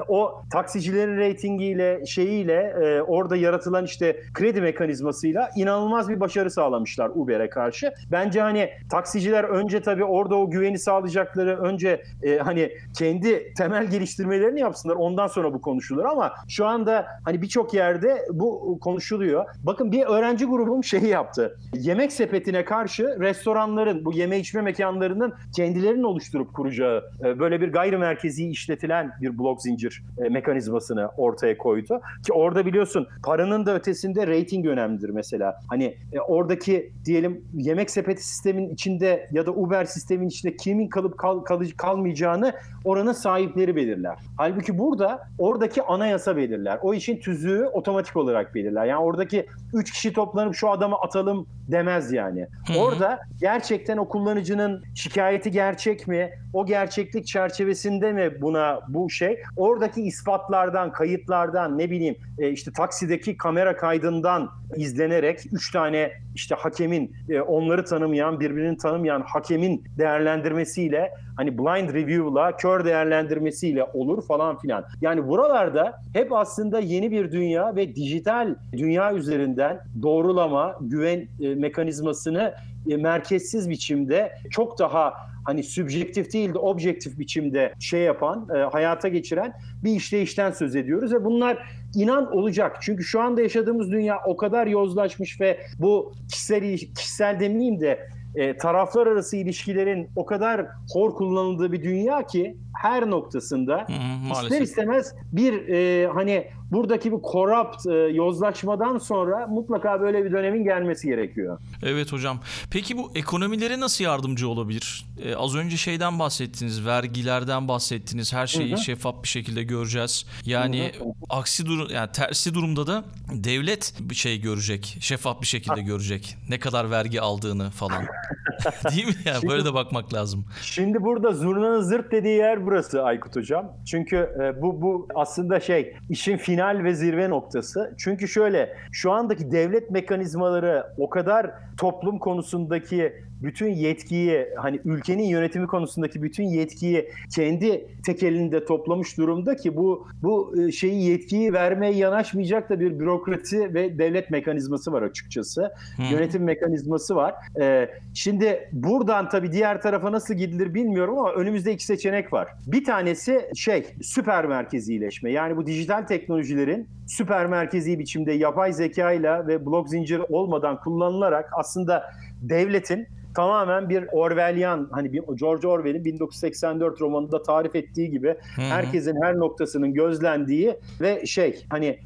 o 0.07 0.41
taksicilerin 0.51 1.17
reytingiyle 1.17 2.05
şeyiyle 2.05 2.75
e, 2.83 3.01
orada 3.01 3.35
yaratılan 3.35 3.85
işte 3.85 4.17
kredi 4.33 4.61
mekanizmasıyla 4.61 5.49
inanılmaz 5.55 6.09
bir 6.09 6.19
başarı 6.19 6.51
sağlamışlar 6.51 7.11
Uber'e 7.15 7.49
karşı. 7.49 7.93
Bence 8.11 8.41
hani 8.41 8.69
taksiciler 8.91 9.43
önce 9.43 9.81
tabii 9.81 10.03
orada 10.03 10.35
o 10.35 10.49
güveni 10.49 10.79
sağlayacakları 10.79 11.57
önce 11.59 12.03
e, 12.23 12.37
hani 12.37 12.71
kendi 12.97 13.53
temel 13.53 13.85
geliştirmelerini 13.85 14.59
yapsınlar. 14.59 14.95
Ondan 14.95 15.27
sonra 15.27 15.53
bu 15.53 15.61
konuşulur 15.61 16.05
ama 16.05 16.33
şu 16.47 16.65
anda 16.65 17.05
hani 17.25 17.41
birçok 17.41 17.73
yerde 17.73 18.25
bu 18.31 18.79
konuşuluyor. 18.81 19.45
Bakın 19.63 19.91
bir 19.91 20.05
öğrenci 20.05 20.45
grubum 20.45 20.83
şeyi 20.83 21.07
yaptı. 21.07 21.57
Yemek 21.73 22.11
sepetine 22.11 22.65
karşı 22.65 23.17
restoranların 23.19 24.05
bu 24.05 24.13
yeme 24.13 24.39
içme 24.39 24.61
mekanlarının 24.61 25.33
kendilerinin 25.55 26.03
oluşturup 26.03 26.53
kuracağı 26.53 27.03
e, 27.25 27.39
böyle 27.39 27.61
bir 27.61 27.73
gayrimerkezi 27.73 28.49
işletilen 28.49 29.11
bir 29.21 29.39
blok 29.39 29.61
zincir 29.73 30.03
e, 30.17 30.29
mekanizmasını 30.29 31.09
ortaya 31.17 31.57
koydu. 31.57 32.01
Ki 32.25 32.33
orada 32.33 32.65
biliyorsun 32.65 33.07
paranın 33.23 33.65
da 33.65 33.75
ötesinde 33.75 34.27
rating 34.27 34.67
önemlidir 34.67 35.09
mesela. 35.09 35.55
Hani 35.69 35.97
e, 36.13 36.19
oradaki 36.19 36.91
diyelim 37.05 37.43
yemek 37.53 37.89
sepeti 37.89 38.27
sistemin 38.27 38.69
içinde 38.69 39.29
ya 39.31 39.45
da 39.45 39.51
Uber 39.51 39.85
sistemin 39.85 40.27
içinde 40.27 40.55
kimin 40.55 40.87
kalıp 40.87 41.17
kal, 41.17 41.39
kalıcı 41.39 41.77
kalmayacağını 41.77 42.53
oranın 42.85 43.13
sahipleri 43.13 43.75
belirler. 43.75 44.17
Halbuki 44.37 44.77
burada 44.77 45.27
oradaki 45.37 45.83
anayasa 45.83 46.37
belirler. 46.37 46.79
O 46.81 46.93
işin 46.93 47.19
tüzüğü 47.19 47.65
otomatik 47.73 48.17
olarak 48.17 48.55
belirler. 48.55 48.85
Yani 48.85 49.03
oradaki 49.03 49.45
3 49.73 49.91
kişi 49.91 50.13
toplanıp 50.13 50.55
şu 50.55 50.69
adamı 50.69 50.95
atalım 50.95 51.47
demez 51.67 52.11
yani. 52.11 52.47
Hı-hı. 52.67 52.79
Orada 52.79 53.19
gerçekten 53.39 53.97
o 53.97 54.07
kullanıcının 54.07 54.83
şikayeti 54.95 55.51
gerçek 55.51 56.07
mi? 56.07 56.29
O 56.53 56.65
gerçeklik 56.65 57.27
çerçevesinde 57.27 58.11
mi 58.13 58.41
buna 58.41 58.79
bu 58.87 59.09
şey? 59.09 59.37
Oradaki 59.63 60.01
ispatlardan, 60.01 60.91
kayıtlardan 60.91 61.77
ne 61.77 61.89
bileyim 61.89 62.15
e, 62.39 62.49
işte 62.49 62.71
taksideki 62.71 63.37
kamera 63.37 63.75
kaydından 63.75 64.49
izlenerek 64.75 65.39
3 65.51 65.71
tane 65.71 66.11
işte 66.35 66.55
hakemin 66.55 67.15
e, 67.29 67.41
onları 67.41 67.85
tanımayan, 67.85 68.39
birbirini 68.39 68.77
tanımayan 68.77 69.21
hakemin 69.21 69.83
değerlendirmesiyle 69.97 71.11
hani 71.37 71.57
blind 71.57 71.89
review'la, 71.89 72.57
kör 72.57 72.85
değerlendirmesiyle 72.85 73.83
olur 73.83 74.25
falan 74.27 74.57
filan. 74.57 74.85
Yani 75.01 75.27
buralarda 75.27 76.01
hep 76.13 76.33
aslında 76.33 76.79
yeni 76.79 77.11
bir 77.11 77.31
dünya 77.31 77.75
ve 77.75 77.95
dijital 77.95 78.55
dünya 78.73 79.13
üzerinden 79.13 79.79
doğrulama, 80.01 80.75
güven 80.81 81.27
e, 81.41 81.55
mekanizmasını 81.55 82.53
e, 82.89 82.97
merkezsiz 82.97 83.69
biçimde 83.69 84.31
çok 84.49 84.79
daha 84.79 85.13
hani 85.45 85.63
sübjektif 85.63 86.33
değil 86.33 86.53
de 86.53 86.57
objektif 86.57 87.19
biçimde 87.19 87.73
şey 87.79 88.01
yapan, 88.01 88.47
e, 88.55 88.57
hayata 88.57 89.07
geçiren 89.07 89.53
bir 89.83 89.91
işleyişten 89.91 90.51
söz 90.51 90.75
ediyoruz 90.75 91.13
ve 91.13 91.25
bunlar 91.25 91.57
inan 91.95 92.35
olacak. 92.35 92.77
Çünkü 92.81 93.03
şu 93.03 93.21
anda 93.21 93.41
yaşadığımız 93.41 93.91
dünya 93.91 94.19
o 94.25 94.37
kadar 94.37 94.67
yozlaşmış 94.67 95.41
ve 95.41 95.59
bu 95.79 96.13
kişisel 96.31 96.77
kişisel 96.77 97.39
demeyeyim 97.39 97.79
de 97.79 98.07
e, 98.35 98.57
taraflar 98.57 99.07
arası 99.07 99.37
ilişkilerin 99.37 100.09
o 100.15 100.25
kadar 100.25 100.67
hor 100.93 101.15
kullanıldığı 101.15 101.71
bir 101.71 101.83
dünya 101.83 102.25
ki 102.25 102.57
her 102.81 103.09
noktasında 103.09 103.87
hı, 103.87 104.43
ister 104.43 104.61
istemez 104.61 105.15
bir 105.31 105.67
e, 105.67 106.07
hani 106.07 106.47
buradaki 106.71 107.11
bir 107.11 107.21
korrupt 107.21 107.87
e, 107.87 107.93
yozlaşmadan 107.93 108.97
sonra 108.97 109.47
mutlaka 109.47 110.01
böyle 110.01 110.25
bir 110.25 110.31
dönemin 110.31 110.63
gelmesi 110.63 111.07
gerekiyor. 111.07 111.57
Evet 111.83 112.11
hocam. 112.11 112.39
Peki 112.71 112.97
bu 112.97 113.11
ekonomilere 113.15 113.79
nasıl 113.79 114.03
yardımcı 114.03 114.49
olabilir? 114.49 115.05
Ee, 115.23 115.35
az 115.35 115.55
önce 115.55 115.77
şeyden 115.77 116.19
bahsettiniz, 116.19 116.85
vergilerden 116.85 117.67
bahsettiniz. 117.67 118.33
Her 118.33 118.47
şeyi 118.47 118.71
hı 118.71 118.75
hı. 118.75 118.81
şeffaf 118.81 119.23
bir 119.23 119.27
şekilde 119.27 119.63
göreceğiz. 119.63 120.25
Yani 120.45 120.91
hı 120.99 121.03
hı. 121.03 121.07
aksi 121.29 121.65
durum 121.65 121.87
yani 121.93 122.11
tersi 122.11 122.53
durumda 122.53 122.87
da 122.87 123.03
devlet 123.29 123.93
bir 123.99 124.15
şey 124.15 124.41
görecek, 124.41 124.97
şeffaf 124.99 125.41
bir 125.41 125.47
şekilde 125.47 125.81
ha. 125.81 125.81
görecek. 125.81 126.37
Ne 126.49 126.59
kadar 126.59 126.91
vergi 126.91 127.21
aldığını 127.21 127.69
falan. 127.69 128.03
Değil 128.91 129.07
mi 129.07 129.13
yani? 129.25 129.39
Şimdi, 129.39 129.53
Böyle 129.53 129.65
de 129.65 129.73
bakmak 129.73 130.13
lazım. 130.13 130.45
Şimdi 130.61 131.03
burada 131.03 131.31
zurnanın 131.31 131.81
zırt 131.81 132.11
dediği 132.11 132.37
yer 132.37 132.65
burası 132.65 133.03
Aykut 133.03 133.35
hocam. 133.35 133.71
Çünkü 133.85 134.15
e, 134.15 134.61
bu 134.61 134.81
bu 134.81 135.07
aslında 135.15 135.59
şey 135.59 135.95
işin 136.09 136.37
final 136.37 136.62
ve 136.83 136.93
zirve 136.93 137.29
noktası. 137.29 137.93
Çünkü 137.97 138.27
şöyle 138.27 138.77
şu 138.91 139.11
andaki 139.11 139.51
devlet 139.51 139.91
mekanizmaları 139.91 140.83
o 140.97 141.09
kadar 141.09 141.51
toplum 141.77 142.19
konusundaki 142.19 143.13
bütün 143.43 143.69
yetkiyi 143.69 144.47
hani 144.57 144.79
ülkenin 144.85 145.23
yönetimi 145.23 145.67
konusundaki 145.67 146.23
bütün 146.23 146.43
yetkiyi 146.43 147.09
kendi 147.35 147.87
tek 148.05 148.23
elinde 148.23 148.65
toplamış 148.65 149.17
durumda 149.17 149.55
ki 149.55 149.75
bu 149.75 150.07
bu 150.23 150.55
e, 150.61 150.71
şeyi 150.71 151.03
yetkiyi 151.03 151.53
vermeye 151.53 151.93
yanaşmayacak 151.93 152.69
da 152.69 152.79
bir 152.79 152.99
bürokrasi 152.99 153.73
ve 153.73 153.97
devlet 153.97 154.29
mekanizması 154.29 154.91
var 154.91 155.01
açıkçası. 155.01 155.71
Hmm. 155.95 156.05
Yönetim 156.05 156.43
mekanizması 156.43 157.15
var. 157.15 157.35
Ee, 157.61 157.89
şimdi 158.13 158.69
buradan 158.71 159.29
tabii 159.29 159.51
diğer 159.51 159.81
tarafa 159.81 160.11
nasıl 160.11 160.33
gidilir 160.33 160.73
bilmiyorum 160.73 161.17
ama 161.17 161.31
önümüzde 161.31 161.73
iki 161.73 161.85
seçenek 161.85 162.33
var. 162.33 162.47
Bir 162.67 162.83
tanesi 162.83 163.49
şey 163.55 163.83
süper 164.01 164.45
merkezileşme. 164.45 165.31
Yani 165.31 165.57
bu 165.57 165.65
dijital 165.65 166.01
teknolojilerin 166.01 166.87
süper 167.07 167.45
merkezi 167.45 167.99
biçimde 167.99 168.31
yapay 168.31 168.73
zeka 168.73 169.11
ile 169.11 169.47
ve 169.47 169.65
blok 169.65 169.89
zincir 169.89 170.21
olmadan 170.29 170.79
kullanılarak 170.79 171.49
aslında 171.57 172.03
devletin 172.41 173.07
tamamen 173.35 173.89
bir 173.89 174.05
Orwellian 174.11 174.87
hani 174.91 175.13
bir 175.13 175.21
George 175.35 175.67
Orwell'in 175.67 176.05
1984 176.05 177.01
romanında 177.01 177.43
tarif 177.43 177.75
ettiği 177.75 178.11
gibi 178.11 178.27
Hı-hı. 178.27 178.65
herkesin 178.65 179.21
her 179.21 179.39
noktasının 179.39 179.93
gözlendiği 179.93 180.79
ve 181.01 181.25
şey 181.25 181.65
hani 181.69 181.85
e, 181.85 181.99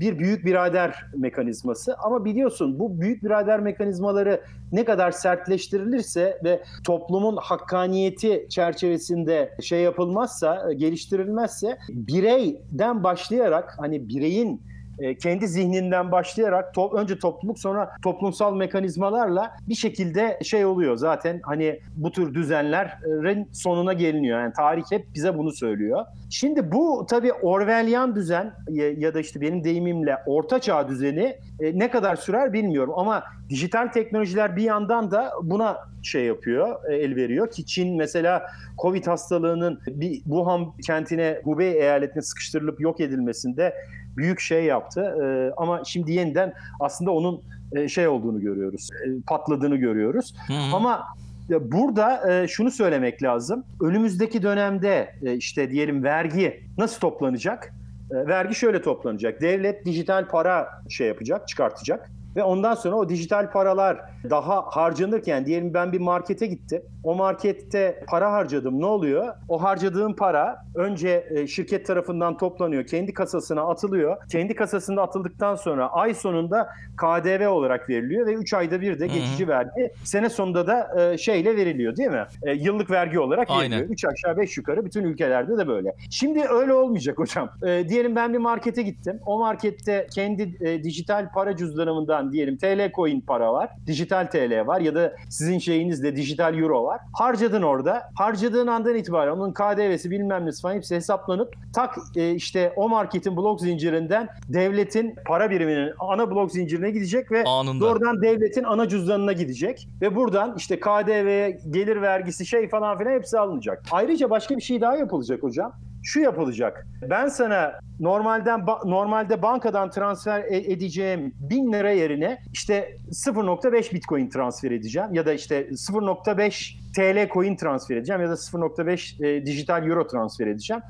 bir 0.00 0.18
büyük 0.18 0.44
birader 0.44 1.04
mekanizması 1.16 1.96
ama 1.96 2.24
biliyorsun 2.24 2.78
bu 2.78 3.00
büyük 3.00 3.24
birader 3.24 3.60
mekanizmaları 3.60 4.40
ne 4.72 4.84
kadar 4.84 5.10
sertleştirilirse 5.10 6.38
ve 6.44 6.62
toplumun 6.86 7.36
hakkaniyeti 7.36 8.46
çerçevesinde 8.48 9.54
şey 9.62 9.80
yapılmazsa 9.80 10.70
e, 10.70 10.74
geliştirilmezse 10.74 11.78
bireyden 11.88 13.04
başlayarak 13.04 13.74
hani 13.78 14.08
bireyin 14.08 14.62
e, 14.98 15.14
kendi 15.14 15.48
zihninden 15.48 16.12
başlayarak 16.12 16.74
to- 16.74 17.00
önce 17.00 17.18
topluluk 17.18 17.58
sonra 17.58 17.90
toplumsal 18.02 18.56
mekanizmalarla 18.56 19.56
bir 19.68 19.74
şekilde 19.74 20.38
şey 20.42 20.64
oluyor 20.66 20.96
zaten 20.96 21.40
hani 21.42 21.80
bu 21.96 22.10
tür 22.10 22.34
düzenlerin 22.34 23.48
sonuna 23.52 23.92
geliniyor. 23.92 24.40
Yani 24.40 24.52
tarih 24.52 24.82
hep 24.90 25.06
bize 25.14 25.38
bunu 25.38 25.52
söylüyor. 25.52 26.04
Şimdi 26.30 26.72
bu 26.72 27.06
tabii 27.10 27.32
Orwellian 27.32 28.14
düzen 28.14 28.52
ya, 28.68 29.14
da 29.14 29.20
işte 29.20 29.40
benim 29.40 29.64
deyimimle 29.64 30.16
orta 30.26 30.58
çağ 30.58 30.88
düzeni 30.88 31.36
e, 31.60 31.78
ne 31.78 31.90
kadar 31.90 32.16
sürer 32.16 32.52
bilmiyorum 32.52 32.94
ama 32.96 33.24
dijital 33.48 33.86
teknolojiler 33.88 34.56
bir 34.56 34.62
yandan 34.62 35.10
da 35.10 35.30
buna 35.42 35.76
şey 36.02 36.24
yapıyor, 36.24 36.90
e, 36.90 36.94
el 36.94 37.16
veriyor 37.16 37.50
ki 37.50 37.66
Çin 37.66 37.96
mesela 37.96 38.46
Covid 38.82 39.06
hastalığının 39.06 39.80
bir 39.86 40.12
Wuhan 40.14 40.76
kentine, 40.86 41.40
Hubei 41.44 41.72
eyaletine 41.72 42.22
sıkıştırılıp 42.22 42.80
yok 42.80 43.00
edilmesinde 43.00 43.74
büyük 44.16 44.40
şey 44.40 44.64
yaptı. 44.64 45.00
E, 45.00 45.54
ama 45.56 45.84
şimdi 45.84 46.12
yeniden 46.12 46.52
aslında 46.80 47.10
onun 47.10 47.42
e, 47.72 47.88
şey 47.88 48.08
olduğunu 48.08 48.40
görüyoruz. 48.40 48.88
E, 49.06 49.20
patladığını 49.26 49.76
görüyoruz. 49.76 50.34
Hı 50.46 50.52
hı. 50.52 50.76
Ama 50.76 51.04
burada 51.50 52.32
e, 52.32 52.48
şunu 52.48 52.70
söylemek 52.70 53.22
lazım. 53.22 53.64
Önümüzdeki 53.80 54.42
dönemde 54.42 55.14
e, 55.22 55.34
işte 55.34 55.70
diyelim 55.70 56.04
vergi 56.04 56.60
nasıl 56.78 57.00
toplanacak? 57.00 57.74
E, 58.10 58.14
vergi 58.14 58.54
şöyle 58.54 58.82
toplanacak. 58.82 59.40
Devlet 59.40 59.86
dijital 59.86 60.28
para 60.28 60.68
şey 60.88 61.08
yapacak, 61.08 61.48
çıkartacak 61.48 62.10
ve 62.36 62.42
ondan 62.42 62.74
sonra 62.74 62.96
o 62.96 63.08
dijital 63.08 63.50
paralar 63.50 64.00
daha 64.30 64.62
harcanırken 64.62 65.46
diyelim 65.46 65.74
ben 65.74 65.92
bir 65.92 66.00
markete 66.00 66.46
gittim. 66.46 66.82
O 67.04 67.14
markette 67.14 68.04
para 68.08 68.32
harcadım 68.32 68.80
ne 68.80 68.86
oluyor? 68.86 69.34
O 69.48 69.62
harcadığım 69.62 70.16
para 70.16 70.56
önce 70.74 71.26
e, 71.30 71.46
şirket 71.46 71.86
tarafından 71.86 72.36
toplanıyor. 72.36 72.86
Kendi 72.86 73.12
kasasına 73.14 73.62
atılıyor. 73.62 74.16
Kendi 74.32 74.54
kasasında 74.54 75.02
atıldıktan 75.02 75.54
sonra 75.54 75.86
ay 75.88 76.14
sonunda 76.14 76.68
KDV 76.96 77.48
olarak 77.48 77.88
veriliyor 77.88 78.26
ve 78.26 78.32
3 78.34 78.54
ayda 78.54 78.80
bir 78.80 79.00
de 79.00 79.06
geçici 79.06 79.48
vergi 79.48 79.90
sene 80.04 80.30
sonunda 80.30 80.66
da 80.66 81.10
e, 81.12 81.18
şeyle 81.18 81.56
veriliyor 81.56 81.96
değil 81.96 82.10
mi? 82.10 82.24
E, 82.42 82.52
yıllık 82.52 82.90
vergi 82.90 83.18
olarak 83.20 83.50
veriliyor. 83.62 83.90
3 83.90 84.04
aşağı 84.04 84.36
5 84.36 84.56
yukarı 84.56 84.84
bütün 84.84 85.04
ülkelerde 85.04 85.58
de 85.58 85.68
böyle. 85.68 85.94
Şimdi 86.10 86.44
öyle 86.50 86.72
olmayacak 86.74 87.18
hocam. 87.18 87.50
Diyelim 87.88 88.16
ben 88.16 88.32
bir 88.32 88.38
markete 88.38 88.82
gittim. 88.82 89.20
O 89.26 89.38
markette 89.38 90.06
kendi 90.14 90.58
dijital 90.84 91.28
para 91.34 91.56
cüzdanımından 91.56 92.32
diyelim 92.32 92.56
TL 92.56 92.92
coin 92.92 93.20
para 93.20 93.52
var. 93.52 93.70
Dijital 93.86 94.26
TL 94.26 94.66
var 94.66 94.80
ya 94.80 94.94
da 94.94 95.12
sizin 95.30 95.58
şeyinizde 95.58 96.16
dijital 96.16 96.58
euro 96.58 96.84
var. 96.84 96.93
Harcadın 97.12 97.62
orada. 97.62 98.02
Harcadığın 98.14 98.66
andan 98.66 98.94
itibaren 98.94 99.32
onun 99.32 99.52
KDV'si 99.52 100.10
bilmem 100.10 100.46
ne 100.46 100.50
falan 100.62 100.74
hepsi 100.74 100.96
hesaplanıp 100.96 101.54
tak 101.74 101.96
e, 102.16 102.30
işte 102.34 102.72
o 102.76 102.88
marketin 102.88 103.36
blok 103.36 103.60
zincirinden 103.60 104.28
devletin 104.48 105.14
para 105.26 105.50
biriminin 105.50 105.92
ana 105.98 106.30
blok 106.30 106.52
zincirine 106.52 106.90
gidecek 106.90 107.32
ve 107.32 107.44
Anında. 107.44 107.84
doğrudan 107.84 108.22
devletin 108.22 108.64
ana 108.64 108.88
cüzdanına 108.88 109.32
gidecek 109.32 109.88
ve 110.00 110.16
buradan 110.16 110.54
işte 110.56 110.80
KDV, 110.80 111.50
gelir 111.70 112.02
vergisi 112.02 112.46
şey 112.46 112.68
falan 112.68 112.98
filan 112.98 113.12
hepsi 113.12 113.38
alınacak. 113.38 113.82
Ayrıca 113.90 114.30
başka 114.30 114.56
bir 114.56 114.62
şey 114.62 114.80
daha 114.80 114.96
yapılacak 114.96 115.42
hocam. 115.42 115.72
Şu 116.04 116.20
yapılacak. 116.20 116.86
Ben 117.10 117.28
sana 117.28 117.72
normalden 118.00 118.66
normalde 118.84 119.42
bankadan 119.42 119.90
transfer 119.90 120.40
e, 120.40 120.56
edeceğim 120.56 121.34
1000 121.40 121.72
lira 121.72 121.90
yerine 121.90 122.38
işte 122.52 122.96
0.5 123.10 123.94
Bitcoin 123.94 124.28
transfer 124.28 124.70
edeceğim 124.70 125.08
ya 125.14 125.26
da 125.26 125.32
işte 125.32 125.68
0.5 125.68 126.74
TL 126.96 127.32
coin 127.32 127.56
transfer 127.56 127.96
edeceğim 127.96 128.22
ya 128.22 128.28
da 128.28 128.34
0.5 128.34 129.26
e, 129.26 129.46
dijital 129.46 129.88
euro 129.88 130.06
transfer 130.06 130.46
edeceğim. 130.46 130.82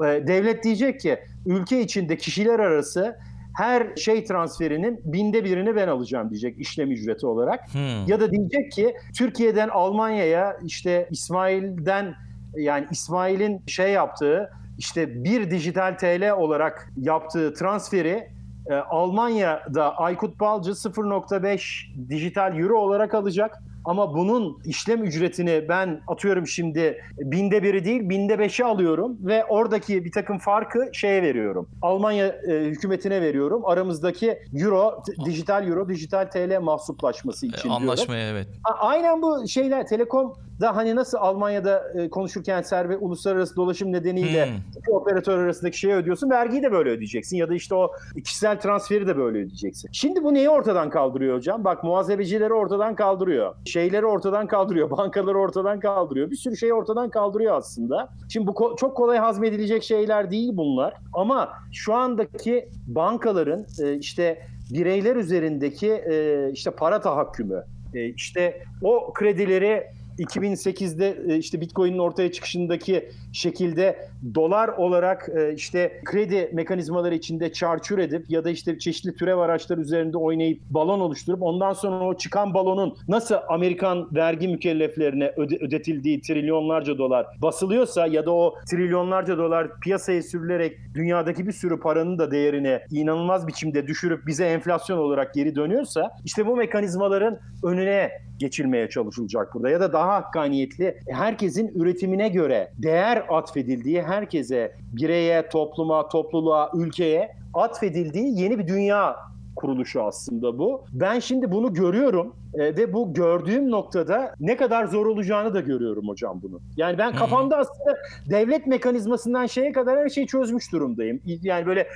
E, 0.00 0.26
devlet 0.26 0.64
diyecek 0.64 1.00
ki 1.00 1.18
ülke 1.46 1.80
içinde 1.80 2.16
kişiler 2.16 2.58
arası 2.58 3.16
her 3.56 3.96
şey 3.96 4.24
transferinin 4.24 5.00
binde 5.04 5.44
birini 5.44 5.76
ben 5.76 5.88
alacağım 5.88 6.30
diyecek 6.30 6.58
işlem 6.58 6.90
ücreti 6.90 7.26
olarak. 7.26 7.74
Hmm. 7.74 8.06
Ya 8.06 8.20
da 8.20 8.30
diyecek 8.30 8.72
ki 8.72 8.94
Türkiye'den 9.18 9.68
Almanya'ya 9.68 10.56
işte 10.64 11.08
İsmail'den 11.10 12.14
yani 12.56 12.86
İsmail'in 12.90 13.62
şey 13.66 13.92
yaptığı 13.92 14.50
işte 14.78 15.24
bir 15.24 15.50
dijital 15.50 15.96
TL 15.98 16.30
olarak 16.30 16.92
yaptığı 16.96 17.54
transferi 17.54 18.28
e, 18.70 18.74
Almanya'da 18.74 19.96
Aykut 19.96 20.40
Balcı 20.40 20.70
0.5 20.70 22.08
dijital 22.10 22.58
euro 22.58 22.78
olarak 22.78 23.14
alacak. 23.14 23.62
Ama 23.84 24.14
bunun 24.14 24.58
işlem 24.64 25.04
ücretini 25.04 25.68
ben 25.68 26.00
atıyorum 26.08 26.46
şimdi 26.46 27.00
binde 27.18 27.62
biri 27.62 27.84
değil 27.84 28.08
binde 28.08 28.38
beşi 28.38 28.64
alıyorum 28.64 29.16
ve 29.20 29.44
oradaki 29.44 30.04
bir 30.04 30.12
takım 30.12 30.38
farkı 30.38 30.88
şeye 30.92 31.22
veriyorum. 31.22 31.68
Almanya 31.82 32.26
e, 32.26 32.52
hükümetine 32.64 33.22
veriyorum. 33.22 33.62
Aramızdaki 33.66 34.38
euro, 34.54 35.02
dijital 35.24 35.68
euro, 35.68 35.88
dijital 35.88 36.30
TL 36.30 36.60
mahsuplaşması 36.60 37.46
için 37.46 37.68
e, 37.68 37.72
Anlaşmaya 37.72 38.20
diyorum. 38.20 38.36
evet. 38.36 38.48
A- 38.64 38.86
aynen 38.88 39.22
bu 39.22 39.48
şeyler 39.48 39.86
telekom 39.86 40.34
da 40.60 40.76
hani 40.76 40.96
nasıl 40.96 41.18
Almanya'da 41.18 41.92
e, 41.94 42.10
konuşurken 42.10 42.62
serbest 42.62 43.02
uluslararası 43.02 43.56
dolaşım 43.56 43.92
nedeniyle 43.92 44.46
hmm. 44.46 44.54
iki 44.78 44.90
operatör 44.90 45.38
arasındaki 45.38 45.78
şeyi 45.78 45.94
ödüyorsun. 45.94 46.30
Vergiyi 46.30 46.62
de 46.62 46.72
böyle 46.72 46.90
ödeyeceksin 46.90 47.36
ya 47.36 47.48
da 47.48 47.54
işte 47.54 47.74
o 47.74 47.92
kişisel 48.24 48.60
transferi 48.60 49.06
de 49.06 49.16
böyle 49.16 49.38
ödeyeceksin. 49.38 49.88
Şimdi 49.92 50.24
bu 50.24 50.34
neyi 50.34 50.50
ortadan 50.50 50.90
kaldırıyor 50.90 51.36
hocam? 51.36 51.64
Bak 51.64 51.84
muhasebecileri 51.84 52.52
ortadan 52.52 52.94
kaldırıyor. 52.94 53.54
Şeyleri 53.64 54.06
ortadan 54.06 54.46
kaldırıyor. 54.46 54.90
Bankaları 54.96 55.38
ortadan 55.38 55.80
kaldırıyor. 55.80 56.30
Bir 56.30 56.36
sürü 56.36 56.56
şeyi 56.56 56.74
ortadan 56.74 57.10
kaldırıyor 57.10 57.54
aslında. 57.54 58.08
Şimdi 58.28 58.46
bu 58.46 58.50
ko- 58.50 58.76
çok 58.76 58.96
kolay 58.96 59.18
hazmedilecek 59.18 59.82
şeyler 59.82 60.30
değil 60.30 60.50
bunlar. 60.54 60.94
Ama 61.14 61.52
şu 61.72 61.94
andaki 61.94 62.68
bankaların 62.86 63.66
e, 63.82 63.94
işte 63.94 64.38
bireyler 64.70 65.16
üzerindeki 65.16 65.92
e, 65.92 66.48
işte 66.52 66.70
para 66.70 67.00
tahakkümü, 67.00 67.64
e, 67.94 68.04
işte 68.04 68.62
o 68.82 69.12
kredileri 69.12 69.86
2008'de 70.18 71.18
e, 71.28 71.36
işte 71.36 71.60
Bitcoin'in 71.60 71.98
ortaya 71.98 72.32
çıkışındaki 72.32 73.08
şekilde 73.32 74.08
dolar 74.34 74.68
olarak 74.68 75.28
e, 75.36 75.54
işte 75.54 76.00
kredi 76.04 76.50
mekanizmaları 76.52 77.14
içinde 77.14 77.52
çarçur 77.52 77.98
edip 77.98 78.30
ya 78.30 78.44
da 78.44 78.50
işte 78.50 78.78
çeşitli 78.78 79.14
türev 79.14 79.38
araçlar 79.38 79.78
üzerinde 79.78 80.18
oynayıp 80.18 80.60
balon 80.70 81.00
oluşturup 81.00 81.42
ondan 81.42 81.72
sonra 81.72 82.04
o 82.04 82.16
çıkan 82.16 82.54
balonun 82.54 82.96
nasıl 83.08 83.34
Amerikan 83.48 84.14
vergi 84.14 84.48
mükelleflerine 84.48 85.32
öde, 85.36 85.56
ödetildiği 85.56 86.20
trilyonlarca 86.20 86.98
dolar 86.98 87.26
basılıyorsa 87.42 88.06
ya 88.06 88.26
da 88.26 88.30
o 88.30 88.54
trilyonlarca 88.70 89.38
dolar 89.38 89.80
piyasaya 89.80 90.22
sürülerek 90.22 90.78
dünyadaki 90.94 91.46
bir 91.46 91.52
sürü 91.52 91.80
paranın 91.80 92.18
da 92.18 92.30
değerini 92.30 92.80
inanılmaz 92.90 93.46
biçimde 93.46 93.86
düşürüp 93.86 94.26
bize 94.26 94.46
enflasyon 94.46 94.98
olarak 94.98 95.34
geri 95.34 95.54
dönüyorsa 95.54 96.10
işte 96.24 96.46
bu 96.46 96.56
mekanizmaların 96.56 97.38
önüne 97.62 98.10
geçilmeye 98.38 98.88
çalışılacak 98.88 99.54
burada. 99.54 99.70
Ya 99.70 99.80
da 99.80 99.92
daha 99.92 100.05
hakkaniyetli 100.06 100.98
herkesin 101.08 101.68
üretimine 101.74 102.28
göre 102.28 102.70
değer 102.78 103.26
atfedildiği 103.28 104.02
herkese 104.02 104.72
bireye, 104.92 105.48
topluma, 105.48 106.08
topluluğa, 106.08 106.70
ülkeye 106.74 107.36
atfedildiği 107.54 108.40
yeni 108.40 108.58
bir 108.58 108.68
dünya 108.68 109.16
kuruluşu 109.56 110.02
aslında 110.02 110.58
bu. 110.58 110.84
Ben 110.92 111.18
şimdi 111.18 111.52
bunu 111.52 111.74
görüyorum 111.74 112.36
e, 112.54 112.76
ve 112.76 112.92
bu 112.92 113.14
gördüğüm 113.14 113.70
noktada 113.70 114.34
ne 114.40 114.56
kadar 114.56 114.84
zor 114.84 115.06
olacağını 115.06 115.54
da 115.54 115.60
görüyorum 115.60 116.08
hocam 116.08 116.40
bunu. 116.42 116.60
Yani 116.76 116.98
ben 116.98 117.16
kafamda 117.16 117.56
aslında 117.56 117.96
devlet 118.30 118.66
mekanizmasından 118.66 119.46
şeye 119.46 119.72
kadar 119.72 119.98
her 119.98 120.08
şeyi 120.08 120.26
çözmüş 120.26 120.72
durumdayım. 120.72 121.20
Yani 121.24 121.66
böyle 121.66 121.88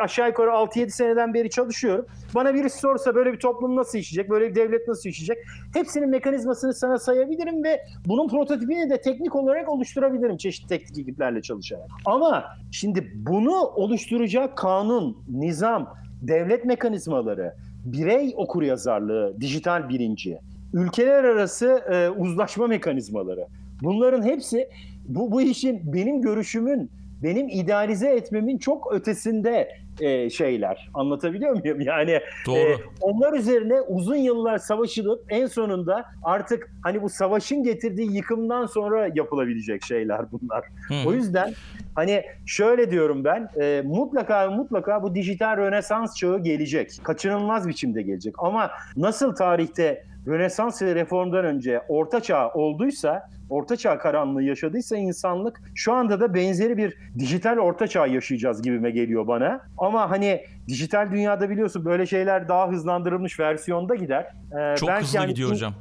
aşağı 0.00 0.28
yukarı 0.28 0.50
6-7 0.50 0.90
seneden 0.90 1.34
beri 1.34 1.50
çalışıyorum. 1.50 2.06
Bana 2.34 2.54
birisi 2.54 2.78
sorsa 2.78 3.14
böyle 3.14 3.32
bir 3.32 3.38
toplum 3.38 3.76
nasıl 3.76 3.98
işleyecek, 3.98 4.30
böyle 4.30 4.50
bir 4.50 4.54
devlet 4.54 4.88
nasıl 4.88 5.08
işleyecek? 5.08 5.38
Hepsinin 5.74 6.08
mekanizmasını 6.08 6.74
sana 6.74 6.98
sayabilirim 6.98 7.64
ve 7.64 7.82
bunun 8.06 8.28
prototipini 8.28 8.90
de 8.90 9.00
teknik 9.00 9.36
olarak 9.36 9.68
oluşturabilirim 9.68 10.36
çeşitli 10.36 10.68
teknik 10.68 10.98
ekiplerle 10.98 11.42
çalışarak. 11.42 11.86
Ama 12.04 12.44
şimdi 12.70 13.12
bunu 13.14 13.60
oluşturacak 13.60 14.58
kanun, 14.58 15.16
nizam, 15.28 15.94
devlet 16.22 16.64
mekanizmaları, 16.64 17.54
birey 17.84 18.34
okur 18.36 18.62
yazarlığı, 18.62 19.34
dijital 19.40 19.88
birinci, 19.88 20.38
ülkeler 20.72 21.24
arası 21.24 21.66
e, 21.66 22.10
uzlaşma 22.10 22.66
mekanizmaları. 22.66 23.46
Bunların 23.82 24.22
hepsi 24.22 24.68
bu, 25.08 25.32
bu 25.32 25.42
işin 25.42 25.92
benim 25.92 26.22
görüşümün, 26.22 26.90
benim 27.22 27.48
idealize 27.48 28.08
etmemin 28.08 28.58
çok 28.58 28.92
ötesinde 28.92 29.68
e, 30.00 30.30
şeyler. 30.30 30.90
Anlatabiliyor 30.94 31.52
muyum? 31.52 31.80
Yani 31.90 32.20
Doğru. 32.46 32.58
E, 32.58 32.76
onlar 33.00 33.32
üzerine 33.32 33.80
uzun 33.80 34.16
yıllar 34.16 34.58
savaşılıp 34.58 35.24
en 35.28 35.46
sonunda 35.46 36.04
artık 36.22 36.72
hani 36.82 37.02
bu 37.02 37.08
savaşın 37.08 37.62
getirdiği 37.62 38.16
yıkımdan 38.16 38.66
sonra 38.66 39.08
yapılabilecek 39.14 39.84
şeyler 39.84 40.20
bunlar. 40.32 40.64
Hı. 40.88 41.08
O 41.08 41.12
yüzden 41.12 41.54
hani 41.94 42.24
şöyle 42.46 42.90
diyorum 42.90 43.24
ben 43.24 43.48
e, 43.60 43.82
mutlaka 43.86 44.50
mutlaka 44.50 45.02
bu 45.02 45.14
dijital 45.14 45.56
rönesans 45.56 46.16
çağı 46.16 46.42
gelecek. 46.42 46.90
Kaçınılmaz 47.02 47.68
biçimde 47.68 48.02
gelecek. 48.02 48.34
Ama 48.38 48.70
nasıl 48.96 49.34
tarihte 49.34 50.04
Rönesans 50.30 50.82
ve 50.82 50.94
reformdan 50.94 51.44
önce 51.44 51.82
Orta 51.88 52.20
Çağ 52.20 52.48
olduysa, 52.48 53.28
Orta 53.50 53.76
Çağ 53.76 53.98
karanlığı 53.98 54.42
yaşadıysa 54.42 54.96
insanlık 54.96 55.60
şu 55.74 55.92
anda 55.92 56.20
da 56.20 56.34
benzeri 56.34 56.76
bir 56.76 56.96
dijital 57.18 57.58
Orta 57.58 57.86
Çağ 57.86 58.06
yaşayacağız 58.06 58.62
gibime 58.62 58.90
geliyor 58.90 59.26
bana. 59.26 59.60
Ama 59.78 60.10
hani 60.10 60.40
dijital 60.68 61.10
dünyada 61.12 61.50
biliyorsun 61.50 61.84
böyle 61.84 62.06
şeyler 62.06 62.48
daha 62.48 62.68
hızlandırılmış 62.68 63.40
versiyonda 63.40 63.94
gider. 63.94 64.26
Ee, 64.60 64.76
Çok 64.76 64.88
belki 64.88 65.04
hızlı 65.04 65.18
yani 65.18 65.28
gidiyor 65.28 65.48
bin, 65.48 65.54
hocam. 65.54 65.74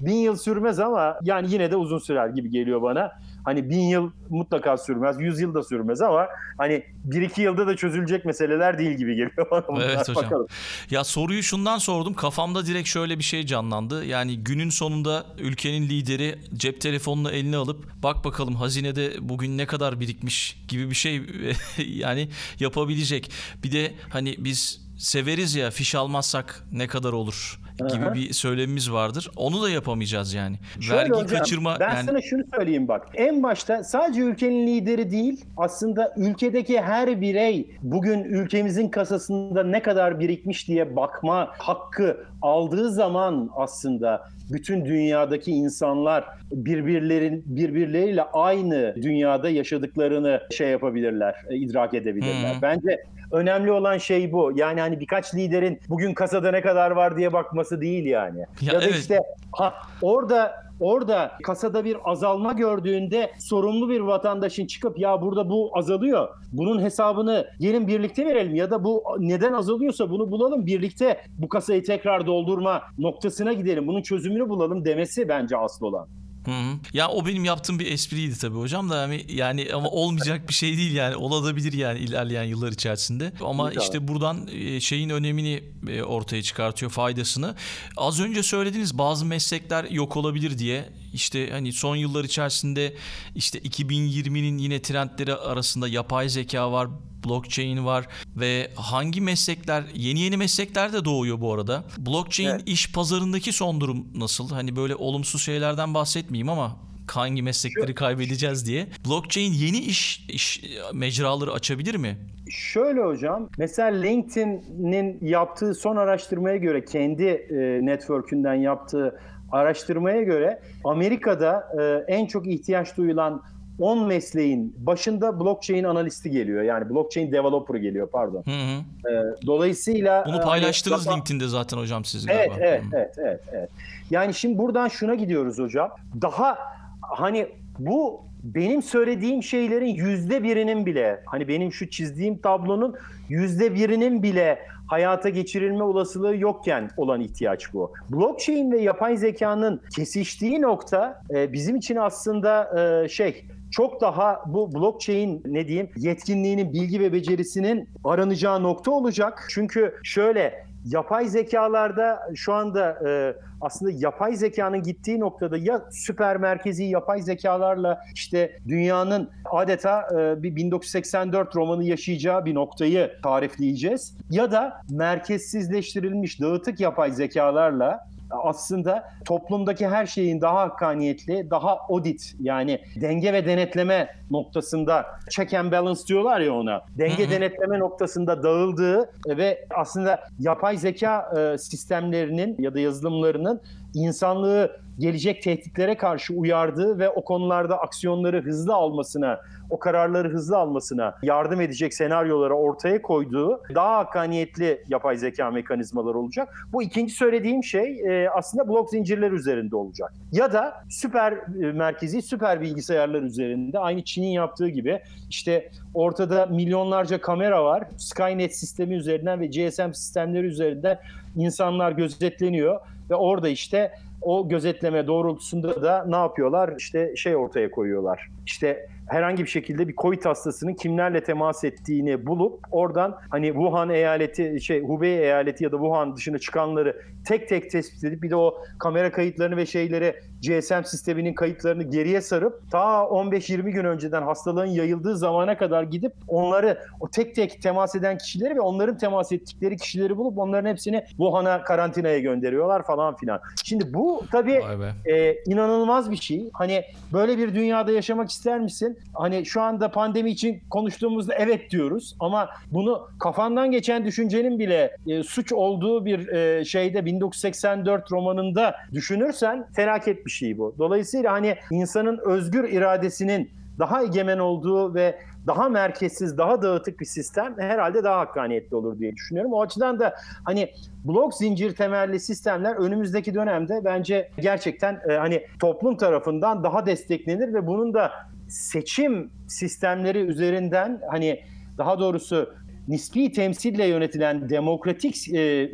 Bin 0.00 0.14
yıl 0.16 0.36
sürmez 0.36 0.80
ama 0.80 1.18
yani 1.22 1.46
yine 1.50 1.70
de 1.70 1.76
uzun 1.76 1.98
sürer 1.98 2.28
gibi 2.28 2.50
geliyor 2.50 2.82
bana. 2.82 3.12
Hani 3.46 3.70
bin 3.70 3.80
yıl 3.80 4.10
mutlaka 4.30 4.76
sürmez, 4.76 5.16
yüz 5.20 5.40
yıl 5.40 5.54
da 5.54 5.62
sürmez 5.62 6.00
ama 6.02 6.26
hani 6.58 6.84
bir 7.04 7.22
iki 7.22 7.42
yılda 7.42 7.66
da 7.66 7.76
çözülecek 7.76 8.24
meseleler 8.24 8.78
değil 8.78 8.90
gibi 8.90 9.10
geliyor 9.14 9.46
bana. 9.50 9.84
Evet 9.84 10.08
hocam. 10.08 10.24
Bakalım. 10.24 10.46
Ya 10.90 11.04
soruyu 11.04 11.42
şundan 11.42 11.78
sordum. 11.78 12.14
Kafamda 12.14 12.66
direkt 12.66 12.88
şöyle 12.88 13.18
bir 13.18 13.24
şey 13.24 13.46
canlandı. 13.46 14.04
Yani 14.04 14.38
günün 14.38 14.70
sonunda 14.70 15.26
ülkenin 15.38 15.88
lideri 15.88 16.38
cep 16.54 16.80
telefonunu 16.80 17.30
eline 17.30 17.56
alıp 17.56 17.84
bak 18.02 18.24
bakalım 18.24 18.54
hazinede 18.54 19.12
bugün 19.20 19.58
ne 19.58 19.66
kadar 19.66 20.00
birikmiş 20.00 20.64
gibi 20.68 20.90
bir 20.90 20.94
şey 20.94 21.22
yani 21.78 22.28
yapabilecek. 22.60 23.30
Bir 23.64 23.72
de 23.72 23.94
hani 24.08 24.34
biz 24.38 24.85
severiz 24.96 25.54
ya 25.54 25.70
fiş 25.70 25.94
almazsak 25.94 26.64
ne 26.72 26.86
kadar 26.86 27.12
olur 27.12 27.60
gibi 27.78 28.04
Aha. 28.04 28.14
bir 28.14 28.32
söylemimiz 28.32 28.92
vardır. 28.92 29.30
Onu 29.36 29.62
da 29.62 29.70
yapamayacağız 29.70 30.34
yani. 30.34 30.56
Şöyle 30.80 31.00
Vergi 31.00 31.12
hocam, 31.12 31.38
kaçırma 31.38 31.76
ben 31.80 31.94
yani... 31.94 32.06
sana 32.06 32.22
şunu 32.22 32.42
söyleyeyim 32.54 32.88
bak. 32.88 33.08
En 33.14 33.42
başta 33.42 33.84
sadece 33.84 34.20
ülkenin 34.20 34.66
lideri 34.66 35.10
değil 35.10 35.44
aslında 35.56 36.14
ülkedeki 36.16 36.80
her 36.80 37.20
birey 37.20 37.70
bugün 37.82 38.24
ülkemizin 38.24 38.88
kasasında 38.88 39.64
ne 39.64 39.82
kadar 39.82 40.20
birikmiş 40.20 40.68
diye 40.68 40.96
bakma 40.96 41.50
hakkı 41.58 42.26
aldığı 42.42 42.90
zaman 42.92 43.50
aslında 43.56 44.28
bütün 44.52 44.84
dünyadaki 44.84 45.52
insanlar 45.52 46.24
birbirlerin 46.52 47.42
birbirleriyle 47.46 48.22
aynı 48.22 48.94
dünyada 49.02 49.50
yaşadıklarını 49.50 50.40
şey 50.50 50.68
yapabilirler, 50.70 51.34
e, 51.50 51.56
idrak 51.56 51.94
edebilirler. 51.94 52.54
Hmm. 52.54 52.62
Bence 52.62 53.04
önemli 53.32 53.72
olan 53.72 53.98
şey 53.98 54.32
bu. 54.32 54.52
Yani 54.54 54.80
hani 54.80 55.00
birkaç 55.00 55.34
liderin 55.34 55.80
bugün 55.88 56.14
kasada 56.14 56.50
ne 56.50 56.60
kadar 56.60 56.90
var 56.90 57.16
diye 57.16 57.32
bakması 57.32 57.80
değil 57.80 58.06
yani. 58.06 58.38
Ya, 58.38 58.72
ya 58.72 58.80
da 58.80 58.84
evet. 58.84 58.96
işte 58.96 59.20
ha, 59.52 59.74
orada 60.02 60.66
orada 60.80 61.32
kasada 61.42 61.84
bir 61.84 61.96
azalma 62.04 62.52
gördüğünde 62.52 63.30
sorumlu 63.38 63.88
bir 63.88 64.00
vatandaşın 64.00 64.66
çıkıp 64.66 64.98
ya 64.98 65.22
burada 65.22 65.50
bu 65.50 65.70
azalıyor. 65.74 66.28
Bunun 66.52 66.82
hesabını 66.82 67.46
gelin 67.60 67.86
birlikte 67.86 68.26
verelim 68.26 68.54
ya 68.54 68.70
da 68.70 68.84
bu 68.84 69.04
neden 69.18 69.52
azalıyorsa 69.52 70.10
bunu 70.10 70.30
bulalım 70.30 70.66
birlikte 70.66 71.20
bu 71.38 71.48
kasayı 71.48 71.84
tekrar 71.84 72.26
doldurma 72.26 72.82
noktasına 72.98 73.52
gidelim. 73.52 73.86
Bunun 73.86 74.02
çözümünü 74.02 74.48
bulalım 74.48 74.84
demesi 74.84 75.28
bence 75.28 75.56
asıl 75.56 75.86
olan. 75.86 76.08
Hı 76.46 76.50
hı. 76.50 76.78
Ya 76.92 77.08
o 77.08 77.26
benim 77.26 77.44
yaptığım 77.44 77.78
bir 77.78 77.92
espriydi 77.92 78.38
tabii 78.38 78.56
hocam 78.56 78.90
da 78.90 78.96
yani, 78.96 79.24
yani 79.28 79.68
ama 79.74 79.88
olmayacak 79.88 80.48
bir 80.48 80.54
şey 80.54 80.76
değil 80.76 80.92
yani 80.92 81.16
olabilir 81.16 81.72
yani 81.72 81.98
ilerleyen 81.98 82.44
yıllar 82.44 82.72
içerisinde. 82.72 83.32
Ama 83.44 83.72
İyi 83.72 83.80
işte 83.80 84.08
buradan 84.08 84.48
e, 84.52 84.80
şeyin 84.80 85.10
önemini 85.10 85.64
e, 85.88 86.02
ortaya 86.02 86.42
çıkartıyor 86.42 86.90
faydasını. 86.90 87.54
Az 87.96 88.20
önce 88.20 88.42
söylediğiniz 88.42 88.98
bazı 88.98 89.26
meslekler 89.26 89.84
yok 89.84 90.16
olabilir 90.16 90.58
diye 90.58 90.88
işte 91.12 91.50
hani 91.50 91.72
son 91.72 91.96
yıllar 91.96 92.24
içerisinde 92.24 92.94
işte 93.34 93.58
2020'nin 93.58 94.58
yine 94.58 94.82
trendleri 94.82 95.34
arasında 95.34 95.88
yapay 95.88 96.28
zeka 96.28 96.72
var, 96.72 96.88
blockchain 97.28 97.84
var 97.84 98.06
ve 98.36 98.70
hangi 98.74 99.20
meslekler 99.20 99.84
yeni 99.94 100.20
yeni 100.20 100.36
meslekler 100.36 100.92
de 100.92 101.04
doğuyor 101.04 101.40
bu 101.40 101.52
arada. 101.52 101.84
Blockchain 101.98 102.48
evet. 102.48 102.62
iş 102.66 102.92
pazarındaki 102.92 103.52
son 103.52 103.80
durum 103.80 104.06
nasıl? 104.16 104.48
Hani 104.50 104.76
böyle 104.76 104.94
olumsuz 104.94 105.42
şeylerden 105.42 105.94
bahsetmeyeyim 105.94 106.48
ama 106.48 106.76
hangi 107.10 107.42
meslekleri 107.42 107.94
kaybedeceğiz 107.94 108.66
diye. 108.66 108.86
Blockchain 109.06 109.52
yeni 109.52 109.78
iş, 109.78 110.26
iş 110.28 110.64
mecraları 110.94 111.52
açabilir 111.52 111.94
mi? 111.94 112.16
Şöyle 112.50 113.00
hocam, 113.00 113.48
mesela 113.58 113.88
LinkedIn'in 114.00 115.18
yaptığı 115.22 115.74
son 115.74 115.96
araştırmaya 115.96 116.56
göre 116.56 116.84
kendi 116.84 117.24
e, 117.24 117.56
network'ünden 117.86 118.54
yaptığı 118.54 119.20
araştırmaya 119.52 120.22
göre 120.22 120.60
Amerika'da 120.84 121.68
e, 121.80 122.14
en 122.14 122.26
çok 122.26 122.46
ihtiyaç 122.46 122.96
duyulan 122.96 123.42
10 123.78 124.06
mesleğin 124.06 124.74
başında 124.78 125.40
blockchain 125.40 125.84
analisti 125.84 126.30
geliyor. 126.30 126.62
Yani 126.62 126.90
blockchain 126.90 127.32
developer 127.32 127.74
geliyor 127.74 128.08
pardon. 128.12 128.42
Hı 128.44 128.50
hı. 128.50 129.10
Ee, 129.12 129.46
dolayısıyla 129.46 130.24
bunu 130.26 130.36
e, 130.36 130.40
paylaştınız 130.40 131.06
hani, 131.06 131.16
LinkedIn'de 131.16 131.48
zaten 131.48 131.78
hocam 131.78 132.04
siz 132.04 132.28
evet, 132.28 132.48
galiba. 132.48 132.66
Evet, 132.66 132.82
evet, 132.92 133.14
evet, 133.18 133.40
evet. 133.52 133.70
Yani 134.10 134.34
şimdi 134.34 134.58
buradan 134.58 134.88
şuna 134.88 135.14
gidiyoruz 135.14 135.58
hocam. 135.58 135.90
Daha 136.22 136.58
hani 137.00 137.48
bu 137.78 138.20
benim 138.42 138.82
söylediğim 138.82 139.42
şeylerin 139.42 139.94
yüzde 139.94 140.42
birinin 140.42 140.86
bile 140.86 141.22
hani 141.26 141.48
benim 141.48 141.72
şu 141.72 141.90
çizdiğim 141.90 142.38
tablonun 142.38 142.96
yüzde 143.28 143.74
birinin 143.74 144.22
bile 144.22 144.58
hayata 144.86 145.28
geçirilme 145.28 145.82
olasılığı 145.82 146.36
yokken 146.36 146.90
olan 146.96 147.20
ihtiyaç 147.20 147.74
bu. 147.74 147.92
Blockchain 148.10 148.72
ve 148.72 148.80
yapay 148.80 149.16
zekanın 149.16 149.80
kesiştiği 149.96 150.62
nokta 150.62 151.22
e, 151.30 151.52
bizim 151.52 151.76
için 151.76 151.96
aslında 151.96 152.80
e, 153.04 153.08
şey 153.08 153.44
çok 153.70 154.00
daha 154.00 154.42
bu 154.46 154.74
blockchain 154.74 155.42
ne 155.46 155.68
diyeyim 155.68 155.90
yetkinliğinin, 155.96 156.72
bilgi 156.72 157.00
ve 157.00 157.12
becerisinin 157.12 157.88
aranacağı 158.04 158.62
nokta 158.62 158.90
olacak. 158.90 159.46
Çünkü 159.50 159.94
şöyle 160.02 160.66
yapay 160.86 161.28
zekalarda 161.28 162.20
şu 162.34 162.52
anda 162.52 163.08
e, 163.08 163.36
aslında 163.60 163.92
yapay 163.94 164.36
zekanın 164.36 164.82
gittiği 164.82 165.20
noktada 165.20 165.56
ya 165.56 165.84
süper 165.90 166.36
merkezi 166.36 166.84
yapay 166.84 167.22
zekalarla 167.22 168.00
işte 168.14 168.58
dünyanın 168.68 169.30
adeta 169.50 170.08
e, 170.18 170.42
bir 170.42 170.56
1984 170.56 171.56
romanı 171.56 171.84
yaşayacağı 171.84 172.44
bir 172.44 172.54
noktayı 172.54 173.12
tarifleyeceğiz 173.22 174.16
ya 174.30 174.52
da 174.52 174.80
merkezsizleştirilmiş 174.90 176.40
dağıtık 176.40 176.80
yapay 176.80 177.12
zekalarla 177.12 178.06
aslında 178.30 179.04
toplumdaki 179.24 179.88
her 179.88 180.06
şeyin 180.06 180.40
daha 180.40 180.60
hakkaniyetli, 180.60 181.50
daha 181.50 181.76
audit 181.76 182.34
yani 182.40 182.80
denge 183.00 183.32
ve 183.32 183.46
denetleme 183.46 184.08
noktasında 184.30 185.06
check 185.30 185.54
and 185.54 185.72
balance 185.72 186.00
diyorlar 186.08 186.40
ya 186.40 186.54
ona. 186.54 186.82
Denge 186.98 187.30
denetleme 187.30 187.78
noktasında 187.78 188.42
dağıldığı 188.42 189.10
ve 189.28 189.66
aslında 189.74 190.20
yapay 190.38 190.76
zeka 190.76 191.32
e, 191.38 191.58
sistemlerinin 191.58 192.56
ya 192.58 192.74
da 192.74 192.80
yazılımlarının 192.80 193.60
insanlığı 193.96 194.70
gelecek 194.98 195.42
tehditlere 195.42 195.96
karşı 195.96 196.34
uyardığı 196.34 196.98
ve 196.98 197.08
o 197.08 197.24
konularda 197.24 197.78
aksiyonları 197.78 198.42
hızlı 198.42 198.74
almasına, 198.74 199.40
o 199.70 199.78
kararları 199.78 200.28
hızlı 200.28 200.56
almasına 200.56 201.14
yardım 201.22 201.60
edecek 201.60 201.94
senaryoları 201.94 202.54
ortaya 202.54 203.02
koyduğu 203.02 203.60
daha 203.74 203.96
hakkaniyetli 203.96 204.84
yapay 204.88 205.16
zeka 205.16 205.50
mekanizmaları 205.50 206.18
olacak. 206.18 206.48
Bu 206.72 206.82
ikinci 206.82 207.14
söylediğim 207.14 207.64
şey 207.64 208.00
e, 208.00 208.30
aslında 208.30 208.68
blok 208.68 208.90
zincirler 208.90 209.32
üzerinde 209.32 209.76
olacak. 209.76 210.12
Ya 210.32 210.52
da 210.52 210.74
süper 210.90 211.32
e, 211.32 211.72
merkezi, 211.72 212.22
süper 212.22 212.60
bilgisayarlar 212.60 213.22
üzerinde 213.22 213.78
aynı 213.78 214.04
Çin'in 214.04 214.28
yaptığı 214.28 214.68
gibi 214.68 215.00
işte 215.30 215.70
ortada 215.94 216.46
milyonlarca 216.46 217.20
kamera 217.20 217.64
var. 217.64 217.84
Skynet 217.98 218.56
sistemi 218.56 218.94
üzerinden 218.94 219.40
ve 219.40 219.46
GSM 219.46 219.92
sistemleri 219.92 220.46
üzerinden 220.46 220.98
insanlar 221.36 221.92
gözetleniyor 221.92 222.80
ve 223.10 223.14
orada 223.14 223.48
işte 223.48 223.92
o 224.26 224.48
gözetleme 224.48 225.06
doğrultusunda 225.06 225.82
da 225.82 226.04
ne 226.08 226.16
yapıyorlar? 226.16 226.74
İşte 226.78 227.16
şey 227.16 227.36
ortaya 227.36 227.70
koyuyorlar. 227.70 228.28
İşte 228.46 228.88
herhangi 229.06 229.42
bir 229.42 229.48
şekilde 229.48 229.88
bir 229.88 229.96
Covid 229.96 230.24
hastasının 230.24 230.74
kimlerle 230.74 231.24
temas 231.24 231.64
ettiğini 231.64 232.26
bulup 232.26 232.60
oradan 232.70 233.18
hani 233.30 233.46
Wuhan 233.46 233.90
eyaleti 233.90 234.60
şey 234.60 234.82
Hubei 234.82 235.18
eyaleti 235.18 235.64
ya 235.64 235.72
da 235.72 235.76
Wuhan 235.76 236.16
dışına 236.16 236.38
çıkanları 236.38 236.96
tek 237.26 237.48
tek 237.48 237.70
tespit 237.70 238.04
edip 238.04 238.22
bir 238.22 238.30
de 238.30 238.36
o 238.36 238.58
kamera 238.78 239.12
kayıtlarını 239.12 239.56
ve 239.56 239.66
şeyleri 239.66 240.14
GSM 240.42 240.82
sisteminin 240.84 241.34
kayıtlarını 241.34 241.82
geriye 241.82 242.20
sarıp 242.20 242.70
ta 242.70 243.02
15-20 243.02 243.70
gün 243.70 243.84
önceden 243.84 244.22
hastalığın 244.22 244.66
yayıldığı 244.66 245.16
zamana 245.16 245.58
kadar 245.58 245.82
gidip 245.82 246.12
onları 246.28 246.78
o 247.00 247.08
tek 247.08 247.34
tek 247.34 247.62
temas 247.62 247.94
eden 247.94 248.18
kişileri 248.18 248.54
ve 248.54 248.60
onların 248.60 248.98
temas 248.98 249.32
ettikleri 249.32 249.76
kişileri 249.76 250.16
bulup 250.16 250.38
onların 250.38 250.70
hepsini 250.70 251.04
Wuhan'a 251.08 251.62
karantinaya 251.62 252.18
gönderiyorlar 252.18 252.86
falan 252.86 253.16
filan. 253.16 253.40
Şimdi 253.64 253.94
bu 253.94 254.15
tabii 254.32 254.60
e, 255.06 255.34
inanılmaz 255.46 256.10
bir 256.10 256.16
şey. 256.16 256.50
Hani 256.52 256.84
böyle 257.12 257.38
bir 257.38 257.54
dünyada 257.54 257.92
yaşamak 257.92 258.30
ister 258.30 258.60
misin? 258.60 258.98
Hani 259.14 259.46
şu 259.46 259.62
anda 259.62 259.90
pandemi 259.90 260.30
için 260.30 260.60
konuştuğumuzda 260.70 261.34
evet 261.34 261.70
diyoruz 261.70 262.16
ama 262.20 262.48
bunu 262.72 263.08
kafandan 263.18 263.70
geçen 263.70 264.04
düşüncenin 264.04 264.58
bile 264.58 264.96
e, 265.06 265.22
suç 265.22 265.52
olduğu 265.52 266.04
bir 266.04 266.28
e, 266.28 266.64
şeyde 266.64 267.04
1984 267.04 268.12
romanında 268.12 268.74
düşünürsen 268.92 269.66
felaket 269.76 270.26
bir 270.26 270.30
şey 270.30 270.58
bu. 270.58 270.74
Dolayısıyla 270.78 271.32
hani 271.32 271.56
insanın 271.70 272.18
özgür 272.24 272.68
iradesinin 272.68 273.50
daha 273.78 274.02
egemen 274.02 274.38
olduğu 274.38 274.94
ve 274.94 275.18
daha 275.46 275.68
merkezsiz, 275.68 276.38
daha 276.38 276.62
dağıtık 276.62 277.00
bir 277.00 277.04
sistem 277.04 277.54
herhalde 277.58 278.04
daha 278.04 278.18
hakkaniyetli 278.18 278.76
olur 278.76 278.98
diye 278.98 279.12
düşünüyorum. 279.12 279.52
O 279.52 279.62
açıdan 279.62 280.00
da 280.00 280.14
hani 280.44 280.70
blok 281.04 281.34
zincir 281.34 281.74
temelli 281.74 282.20
sistemler 282.20 282.76
önümüzdeki 282.76 283.34
dönemde 283.34 283.80
bence 283.84 284.30
gerçekten 284.40 285.00
e, 285.08 285.12
hani 285.12 285.46
toplum 285.60 285.96
tarafından 285.96 286.64
daha 286.64 286.86
desteklenir 286.86 287.54
ve 287.54 287.66
bunun 287.66 287.94
da 287.94 288.12
seçim 288.48 289.30
sistemleri 289.48 290.18
üzerinden 290.18 291.00
hani 291.10 291.40
daha 291.78 291.98
doğrusu 291.98 292.54
nispi 292.88 293.32
temsille 293.32 293.86
yönetilen 293.86 294.48
demokratik 294.48 295.34
e, 295.34 295.70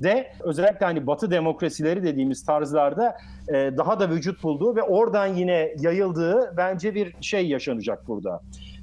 ülkelerde 0.00 0.32
özellikle 0.40 0.86
hani 0.86 1.06
Batı 1.06 1.30
demokrasileri 1.30 2.02
dediğimiz 2.02 2.44
tarzlarda 2.44 3.16
e, 3.48 3.52
daha 3.54 4.00
da 4.00 4.10
vücut 4.10 4.42
bulduğu 4.42 4.76
ve 4.76 4.82
oradan 4.82 5.26
yine 5.26 5.74
yayıldığı 5.80 6.54
bence 6.56 6.94
bir 6.94 7.14
şey 7.20 7.46
yaşanacak 7.46 8.08
burada. 8.08 8.40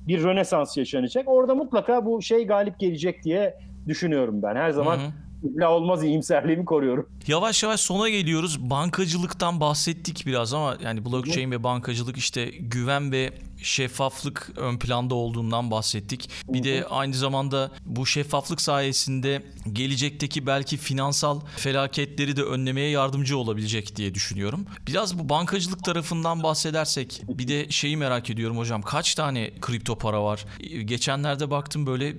Bir 0.07 0.23
rönesans 0.23 0.77
yaşanacak. 0.77 1.23
Orada 1.27 1.55
mutlaka 1.55 2.05
bu 2.05 2.21
şey 2.21 2.47
galip 2.47 2.79
gelecek 2.79 3.23
diye 3.23 3.57
düşünüyorum 3.87 4.43
ben. 4.43 4.55
Her 4.55 4.69
zaman 4.71 4.97
hı 4.97 5.01
hı 5.01 5.11
illa 5.43 5.71
olmaz 5.71 6.03
iyimserliğimi 6.03 6.65
koruyorum. 6.65 7.09
Yavaş 7.27 7.63
yavaş 7.63 7.79
sona 7.79 8.09
geliyoruz. 8.09 8.69
Bankacılıktan 8.69 9.59
bahsettik 9.59 10.23
biraz 10.25 10.53
ama 10.53 10.77
yani 10.83 11.05
blockchain 11.05 11.51
ve 11.51 11.63
bankacılık 11.63 12.17
işte 12.17 12.45
güven 12.45 13.11
ve 13.11 13.31
şeffaflık 13.61 14.49
ön 14.55 14.79
planda 14.79 15.15
olduğundan 15.15 15.71
bahsettik. 15.71 16.29
Bir 16.47 16.63
de 16.63 16.85
aynı 16.89 17.13
zamanda 17.13 17.71
bu 17.85 18.05
şeffaflık 18.05 18.61
sayesinde 18.61 19.41
gelecekteki 19.73 20.47
belki 20.47 20.77
finansal 20.77 21.39
felaketleri 21.57 22.35
de 22.35 22.43
önlemeye 22.43 22.89
yardımcı 22.89 23.37
olabilecek 23.37 23.95
diye 23.95 24.13
düşünüyorum. 24.13 24.65
Biraz 24.87 25.19
bu 25.19 25.29
bankacılık 25.29 25.83
tarafından 25.83 26.43
bahsedersek 26.43 27.21
bir 27.27 27.47
de 27.47 27.69
şeyi 27.69 27.97
merak 27.97 28.29
ediyorum 28.29 28.57
hocam. 28.57 28.81
Kaç 28.81 29.15
tane 29.15 29.51
kripto 29.61 29.97
para 29.97 30.23
var? 30.23 30.45
Geçenlerde 30.85 31.51
baktım 31.51 31.85
böyle 31.85 32.13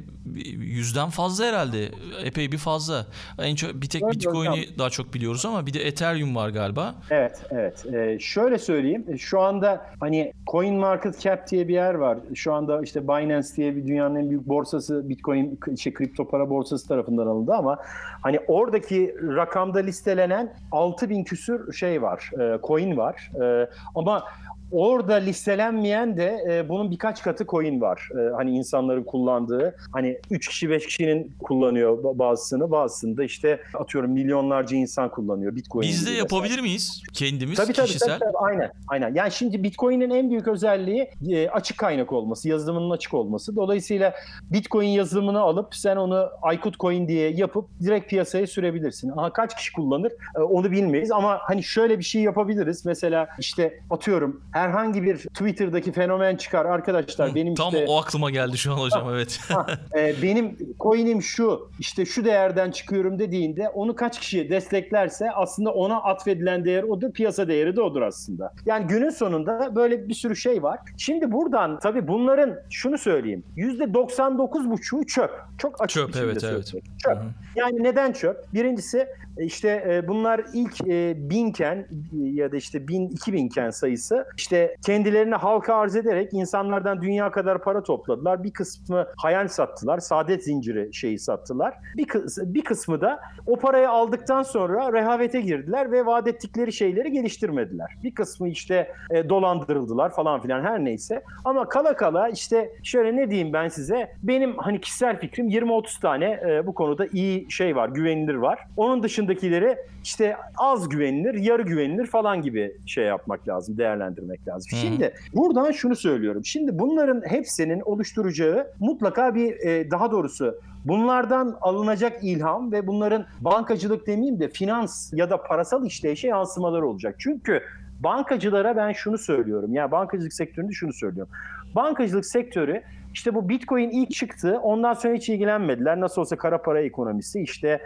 yüzden 0.59 1.11
fazla 1.11 1.44
herhalde. 1.44 1.90
Epey 2.24 2.53
bir 2.53 2.59
fazla. 2.59 3.07
En 3.38 3.55
çok 3.55 3.74
bir 3.74 3.88
tek 3.88 4.03
Bitcoin'i 4.11 4.79
daha 4.79 4.90
çok 4.90 5.14
biliyoruz 5.14 5.46
ama 5.46 5.66
bir 5.66 5.74
de 5.74 5.87
Ethereum 5.87 6.37
var 6.37 6.48
galiba. 6.48 6.94
Evet, 7.11 7.42
evet. 7.51 7.87
Ee, 7.94 8.18
şöyle 8.20 8.59
söyleyeyim. 8.59 9.18
Şu 9.18 9.40
anda 9.40 9.87
hani 10.01 10.33
Coin 10.51 10.74
Market 10.74 11.20
Cap 11.28 11.50
diye 11.50 11.68
bir 11.68 11.74
yer 11.74 11.94
var. 11.94 12.18
Şu 12.34 12.52
anda 12.52 12.82
işte 12.82 13.08
Binance 13.08 13.48
diye 13.56 13.76
bir 13.76 13.86
dünyanın 13.86 14.14
en 14.16 14.30
büyük 14.30 14.48
borsası 14.48 15.08
Bitcoin 15.08 15.58
şey 15.78 15.92
kripto 15.92 16.28
para 16.28 16.50
borsası 16.50 16.88
tarafından 16.88 17.26
alındı 17.26 17.54
ama 17.54 17.78
hani 18.22 18.40
oradaki 18.48 19.16
rakamda 19.22 19.78
listelenen 19.78 20.54
6000 20.72 21.24
küsür 21.24 21.72
şey 21.72 22.02
var. 22.02 22.30
E, 22.40 22.58
coin 22.62 22.96
var. 22.96 23.30
E, 23.42 23.68
ama 23.94 24.24
orada 24.72 25.14
listelenmeyen 25.14 26.16
de 26.16 26.44
e, 26.50 26.68
bunun 26.68 26.90
birkaç 26.90 27.22
katı 27.22 27.46
coin 27.46 27.81
var. 27.81 28.09
E, 28.18 28.35
hani 28.37 28.50
insanların 28.57 29.04
kullandığı. 29.04 29.76
Hani 29.92 30.18
3 30.31 30.48
kişi 30.48 30.70
5 30.70 30.87
kişinin 30.87 31.33
kullanıyor 31.42 32.18
bazısını. 32.18 32.70
Bazısını 32.70 33.16
da 33.16 33.24
işte 33.24 33.61
atıyorum 33.74 34.11
milyonlarca 34.11 34.76
insan 34.76 35.09
kullanıyor. 35.11 35.57
Bitcoin 35.57 35.88
Biz 35.88 36.07
de 36.07 36.11
yapabilir 36.11 36.42
mesela. 36.48 36.62
miyiz? 36.62 37.02
Kendimiz 37.12 37.57
Tabii 37.57 37.72
tabii, 37.72 37.87
kişisel. 37.87 38.09
tabii 38.09 38.18
tabii 38.20 38.38
aynen 38.38 38.70
aynen. 38.88 39.14
Yani 39.14 39.33
şimdi 39.33 39.62
Bitcoin'in 39.62 40.11
en 40.11 40.31
büyük 40.31 40.48
özelliği 40.48 41.11
e, 41.31 41.48
açık 41.48 41.78
kaynak 41.78 42.12
olması, 42.12 42.48
yazılımının 42.48 42.90
açık 42.90 43.14
olması. 43.14 43.57
Dolayısıyla 43.57 44.14
Bitcoin 44.42 44.88
yazılımını 44.88 45.40
alıp 45.40 45.74
sen 45.74 45.96
onu 45.96 46.28
Aykut 46.42 46.78
Coin 46.81 47.09
diye 47.09 47.31
yapıp 47.31 47.68
direkt 47.81 48.11
piyasaya 48.11 48.46
sürebilirsin. 48.46 49.11
Aha 49.16 49.33
kaç 49.33 49.57
kişi 49.57 49.72
kullanır 49.72 50.12
e, 50.37 50.40
onu 50.40 50.70
bilmeyiz 50.70 51.11
ama 51.11 51.38
hani 51.42 51.62
şöyle 51.62 51.98
bir 51.98 52.04
şey 52.04 52.22
yapabiliriz. 52.22 52.85
Mesela 52.87 53.28
işte 53.38 53.81
atıyorum 53.90 54.42
herhangi 54.59 55.03
bir 55.03 55.16
Twitter'daki 55.16 55.92
fenomen 55.92 56.37
çıkar 56.37 56.64
arkadaşlar 56.64 57.35
benim 57.35 57.55
Tam 57.55 57.75
işte 57.75 57.87
o 57.88 58.01
aklıma 58.01 58.31
geldi 58.31 58.59
şu 58.59 58.73
an 58.73 58.77
hocam 58.77 59.14
evet. 59.14 59.40
Ha, 59.49 59.66
e, 59.99 60.14
benim 60.23 60.57
coin'im 60.81 61.23
şu 61.23 61.71
işte 61.79 62.07
şu 62.07 62.25
değerden 62.25 62.71
çıkıyorum 62.71 63.18
dediğinde 63.18 63.68
onu 63.68 63.97
kaç 63.97 64.21
kişi 64.21 64.51
desteklerse 64.51 65.31
aslında 65.31 65.71
ona 65.71 66.03
atfedilen 66.03 66.64
değer 66.64 66.83
odur 66.83 67.12
piyasa 67.12 67.49
değeri 67.49 67.77
de 67.77 67.83
odur 67.83 68.03
aslında. 68.03 68.53
Yani 68.66 68.87
günün 68.87 69.11
sonunda 69.11 69.77
böyle 69.77 70.09
bir 70.09 70.14
sürü 70.14 70.37
şey 70.37 70.62
var. 70.62 70.81
Şimdi 70.97 71.33
buradan 71.33 71.79
tabii 71.79 72.09
bunların 72.09 72.55
şunu 72.71 72.99
söyleyeyim 72.99 73.44
%99,5'u 73.57 75.07
çöp. 75.07 75.31
Çok 75.59 75.83
açık 75.83 76.03
Çöp, 76.03 76.16
evet, 76.16 76.44
evet. 76.44 76.68
söyleyeyim. 76.68 76.97
Çöp. 77.05 77.16
Hı 77.16 77.21
hı. 77.21 77.25
Yani 77.57 77.83
neden 77.83 78.12
çöp? 78.12 78.55
Birincisi 78.55 79.07
işte 79.38 79.85
e, 79.88 80.09
bunlar 80.09 80.44
ilk 80.53 80.88
e, 80.88 81.31
binken 81.31 81.88
ya 82.12 82.53
da 82.53 82.57
işte 82.57 82.88
bin, 82.88 83.09
iki 83.09 83.33
binken 83.33 83.71
sayısı 83.71 84.27
işte 84.37 84.47
kendilerini 84.87 85.34
halka 85.34 85.74
arz 85.74 85.96
ederek 85.96 86.28
insanlardan 86.32 87.02
dünya 87.02 87.30
kadar 87.30 87.62
para 87.62 87.82
topladılar. 87.82 88.44
Bir 88.44 88.50
kısmı 88.52 89.06
hayal 89.16 89.48
sattılar. 89.48 89.98
Saadet 89.98 90.44
zinciri 90.44 90.94
şeyi 90.94 91.18
sattılar. 91.18 91.74
Bir, 91.96 92.06
kıs- 92.06 92.54
bir 92.54 92.64
kısmı 92.64 93.00
da 93.00 93.20
o 93.46 93.56
parayı 93.56 93.90
aldıktan 93.90 94.42
sonra 94.42 94.92
rehavete 94.92 95.40
girdiler 95.40 95.92
ve 95.92 96.06
vaat 96.06 96.28
ettikleri 96.28 96.72
şeyleri 96.72 97.12
geliştirmediler. 97.12 97.90
Bir 98.04 98.14
kısmı 98.14 98.48
işte 98.48 98.92
e, 99.11 99.28
dolandırıldılar 99.28 100.11
falan 100.11 100.40
filan 100.40 100.64
her 100.64 100.84
neyse. 100.84 101.22
Ama 101.44 101.68
kala 101.68 101.96
kala 101.96 102.28
işte 102.28 102.72
şöyle 102.82 103.16
ne 103.16 103.30
diyeyim 103.30 103.52
ben 103.52 103.68
size 103.68 104.12
benim 104.22 104.58
hani 104.58 104.80
kişisel 104.80 105.18
fikrim 105.18 105.48
20-30 105.48 106.00
tane 106.00 106.40
e, 106.48 106.66
bu 106.66 106.74
konuda 106.74 107.06
iyi 107.12 107.50
şey 107.50 107.76
var, 107.76 107.88
güvenilir 107.88 108.34
var. 108.34 108.58
Onun 108.76 109.02
dışındakileri 109.02 109.76
işte 110.04 110.37
az 110.56 110.88
güvenilir, 110.88 111.34
yarı 111.34 111.62
güvenilir 111.62 112.06
falan 112.06 112.42
gibi 112.42 112.76
şey 112.87 113.04
yapmak 113.04 113.48
lazım, 113.48 113.78
değerlendirmek 113.78 114.38
lazım. 114.46 114.70
Hı. 114.72 114.77
Şimdi 114.77 115.14
buradan 115.35 115.72
şunu 115.72 115.96
söylüyorum. 115.96 116.44
Şimdi 116.44 116.79
bunların 116.79 117.22
hepsinin 117.27 117.81
oluşturacağı 117.81 118.66
mutlaka 118.81 119.35
bir 119.35 119.66
e, 119.66 119.90
daha 119.90 120.11
doğrusu 120.11 120.61
bunlardan 120.85 121.57
alınacak 121.61 122.24
ilham 122.24 122.72
ve 122.72 122.87
bunların 122.87 123.27
bankacılık 123.40 124.07
demeyeyim 124.07 124.40
de 124.40 124.48
finans 124.48 125.12
ya 125.12 125.31
da 125.31 125.42
parasal 125.42 125.87
işleyişe 125.87 126.29
yansımaları 126.29 126.87
olacak. 126.88 127.14
Çünkü 127.18 127.62
bankacılara 128.01 128.77
ben 128.77 128.92
şunu 128.92 129.18
söylüyorum. 129.18 129.74
Ya 129.74 129.90
bankacılık 129.90 130.33
sektöründe 130.33 130.72
şunu 130.72 130.92
söylüyorum. 130.92 131.33
Bankacılık 131.74 132.27
sektörü 132.27 132.83
işte 133.14 133.35
bu 133.35 133.48
Bitcoin 133.48 133.90
ilk 133.90 134.11
çıktı. 134.11 134.59
Ondan 134.62 134.94
sonra 134.94 135.14
hiç 135.14 135.29
ilgilenmediler. 135.29 136.01
Nasıl 136.01 136.20
olsa 136.20 136.37
kara 136.37 136.62
para 136.62 136.81
ekonomisi 136.81 137.40
işte 137.42 137.81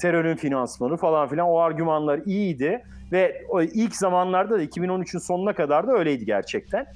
terörün 0.00 0.36
finansmanı 0.36 0.96
falan 0.96 1.28
filan 1.28 1.48
o 1.48 1.58
argümanlar 1.58 2.20
iyiydi. 2.26 2.82
Ve 3.12 3.42
ilk 3.72 3.96
zamanlarda 3.96 4.58
da 4.58 4.64
2013'ün 4.64 5.18
sonuna 5.18 5.54
kadar 5.54 5.86
da 5.86 5.92
öyleydi 5.92 6.24
gerçekten. 6.24 6.86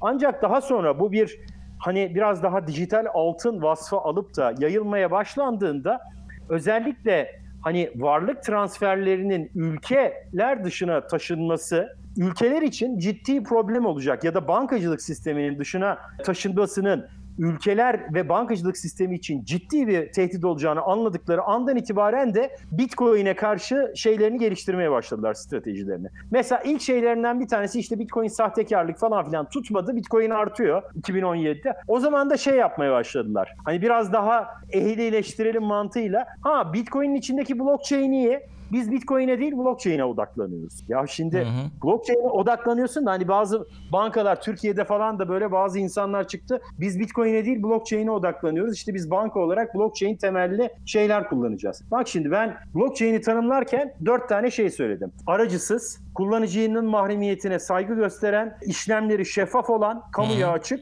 Ancak 0.00 0.42
daha 0.42 0.60
sonra 0.60 1.00
bu 1.00 1.12
bir 1.12 1.38
hani 1.78 2.14
biraz 2.14 2.42
daha 2.42 2.66
dijital 2.66 3.06
altın 3.14 3.62
vasfı 3.62 3.96
alıp 3.96 4.36
da 4.36 4.54
yayılmaya 4.58 5.10
başlandığında 5.10 6.00
özellikle 6.48 7.40
hani 7.62 7.90
varlık 7.96 8.42
transferlerinin 8.42 9.50
ülkeler 9.54 10.64
dışına 10.64 11.06
taşınması 11.06 11.96
ülkeler 12.16 12.62
için 12.62 12.98
ciddi 12.98 13.42
problem 13.42 13.86
olacak 13.86 14.24
ya 14.24 14.34
da 14.34 14.48
bankacılık 14.48 15.02
sisteminin 15.02 15.58
dışına 15.58 15.98
taşınmasının 16.24 17.06
ülkeler 17.40 18.14
ve 18.14 18.28
bankacılık 18.28 18.76
sistemi 18.76 19.14
için 19.16 19.44
ciddi 19.44 19.86
bir 19.86 20.12
tehdit 20.12 20.44
olacağını 20.44 20.82
anladıkları 20.82 21.42
andan 21.42 21.76
itibaren 21.76 22.34
de 22.34 22.56
Bitcoin'e 22.72 23.36
karşı 23.36 23.92
şeylerini 23.96 24.38
geliştirmeye 24.38 24.90
başladılar 24.90 25.34
stratejilerini. 25.34 26.08
Mesela 26.30 26.62
ilk 26.64 26.82
şeylerinden 26.82 27.40
bir 27.40 27.48
tanesi 27.48 27.78
işte 27.80 27.98
Bitcoin 27.98 28.28
sahtekarlık 28.28 28.98
falan 28.98 29.24
filan 29.24 29.48
tutmadı. 29.48 29.96
Bitcoin 29.96 30.30
artıyor 30.30 30.82
2017'de. 31.02 31.74
O 31.88 32.00
zaman 32.00 32.30
da 32.30 32.36
şey 32.36 32.56
yapmaya 32.56 32.92
başladılar. 32.92 33.54
Hani 33.64 33.82
biraz 33.82 34.12
daha 34.12 34.48
ehlileştirelim 34.70 35.62
mantığıyla. 35.62 36.26
Ha 36.42 36.72
Bitcoin'in 36.72 37.14
içindeki 37.14 37.58
blockchain 37.58 38.12
iyi. 38.12 38.40
Biz 38.72 38.90
Bitcoin'e 38.90 39.38
değil 39.38 39.52
blockchain'e 39.56 40.04
odaklanıyoruz. 40.04 40.84
Ya 40.88 41.06
şimdi 41.06 41.38
Hı 41.38 41.42
hı. 41.42 41.84
blockchain'e 41.84 42.28
odaklanıyorsun 42.28 43.06
da 43.06 43.10
hani 43.10 43.28
bazı 43.28 43.66
bankalar 43.92 44.40
Türkiye'de 44.42 44.84
falan 44.84 45.18
da 45.18 45.28
böyle 45.28 45.52
bazı 45.52 45.78
insanlar 45.78 46.28
çıktı. 46.28 46.60
Biz 46.80 46.98
Bitcoin'e 47.00 47.44
değil 47.44 47.62
blockchain'e 47.62 48.10
odaklanıyoruz. 48.10 48.74
İşte 48.74 48.94
biz 48.94 49.10
banka 49.10 49.40
olarak 49.40 49.74
blockchain 49.74 50.16
temelli 50.16 50.70
şeyler 50.86 51.28
kullanacağız. 51.28 51.82
Bak 51.90 52.08
şimdi 52.08 52.30
ben 52.30 52.56
blockchain'i 52.74 53.20
tanımlarken 53.20 53.94
dört 54.06 54.28
tane 54.28 54.50
şey 54.50 54.70
söyledim. 54.70 55.12
Aracısız, 55.26 56.00
kullanıcının 56.14 56.84
mahremiyetine 56.84 57.58
saygı 57.58 57.94
gösteren, 57.94 58.58
işlemleri 58.66 59.26
şeffaf 59.26 59.70
olan, 59.70 60.02
kamuya 60.12 60.48
Hı. 60.48 60.52
açık 60.52 60.80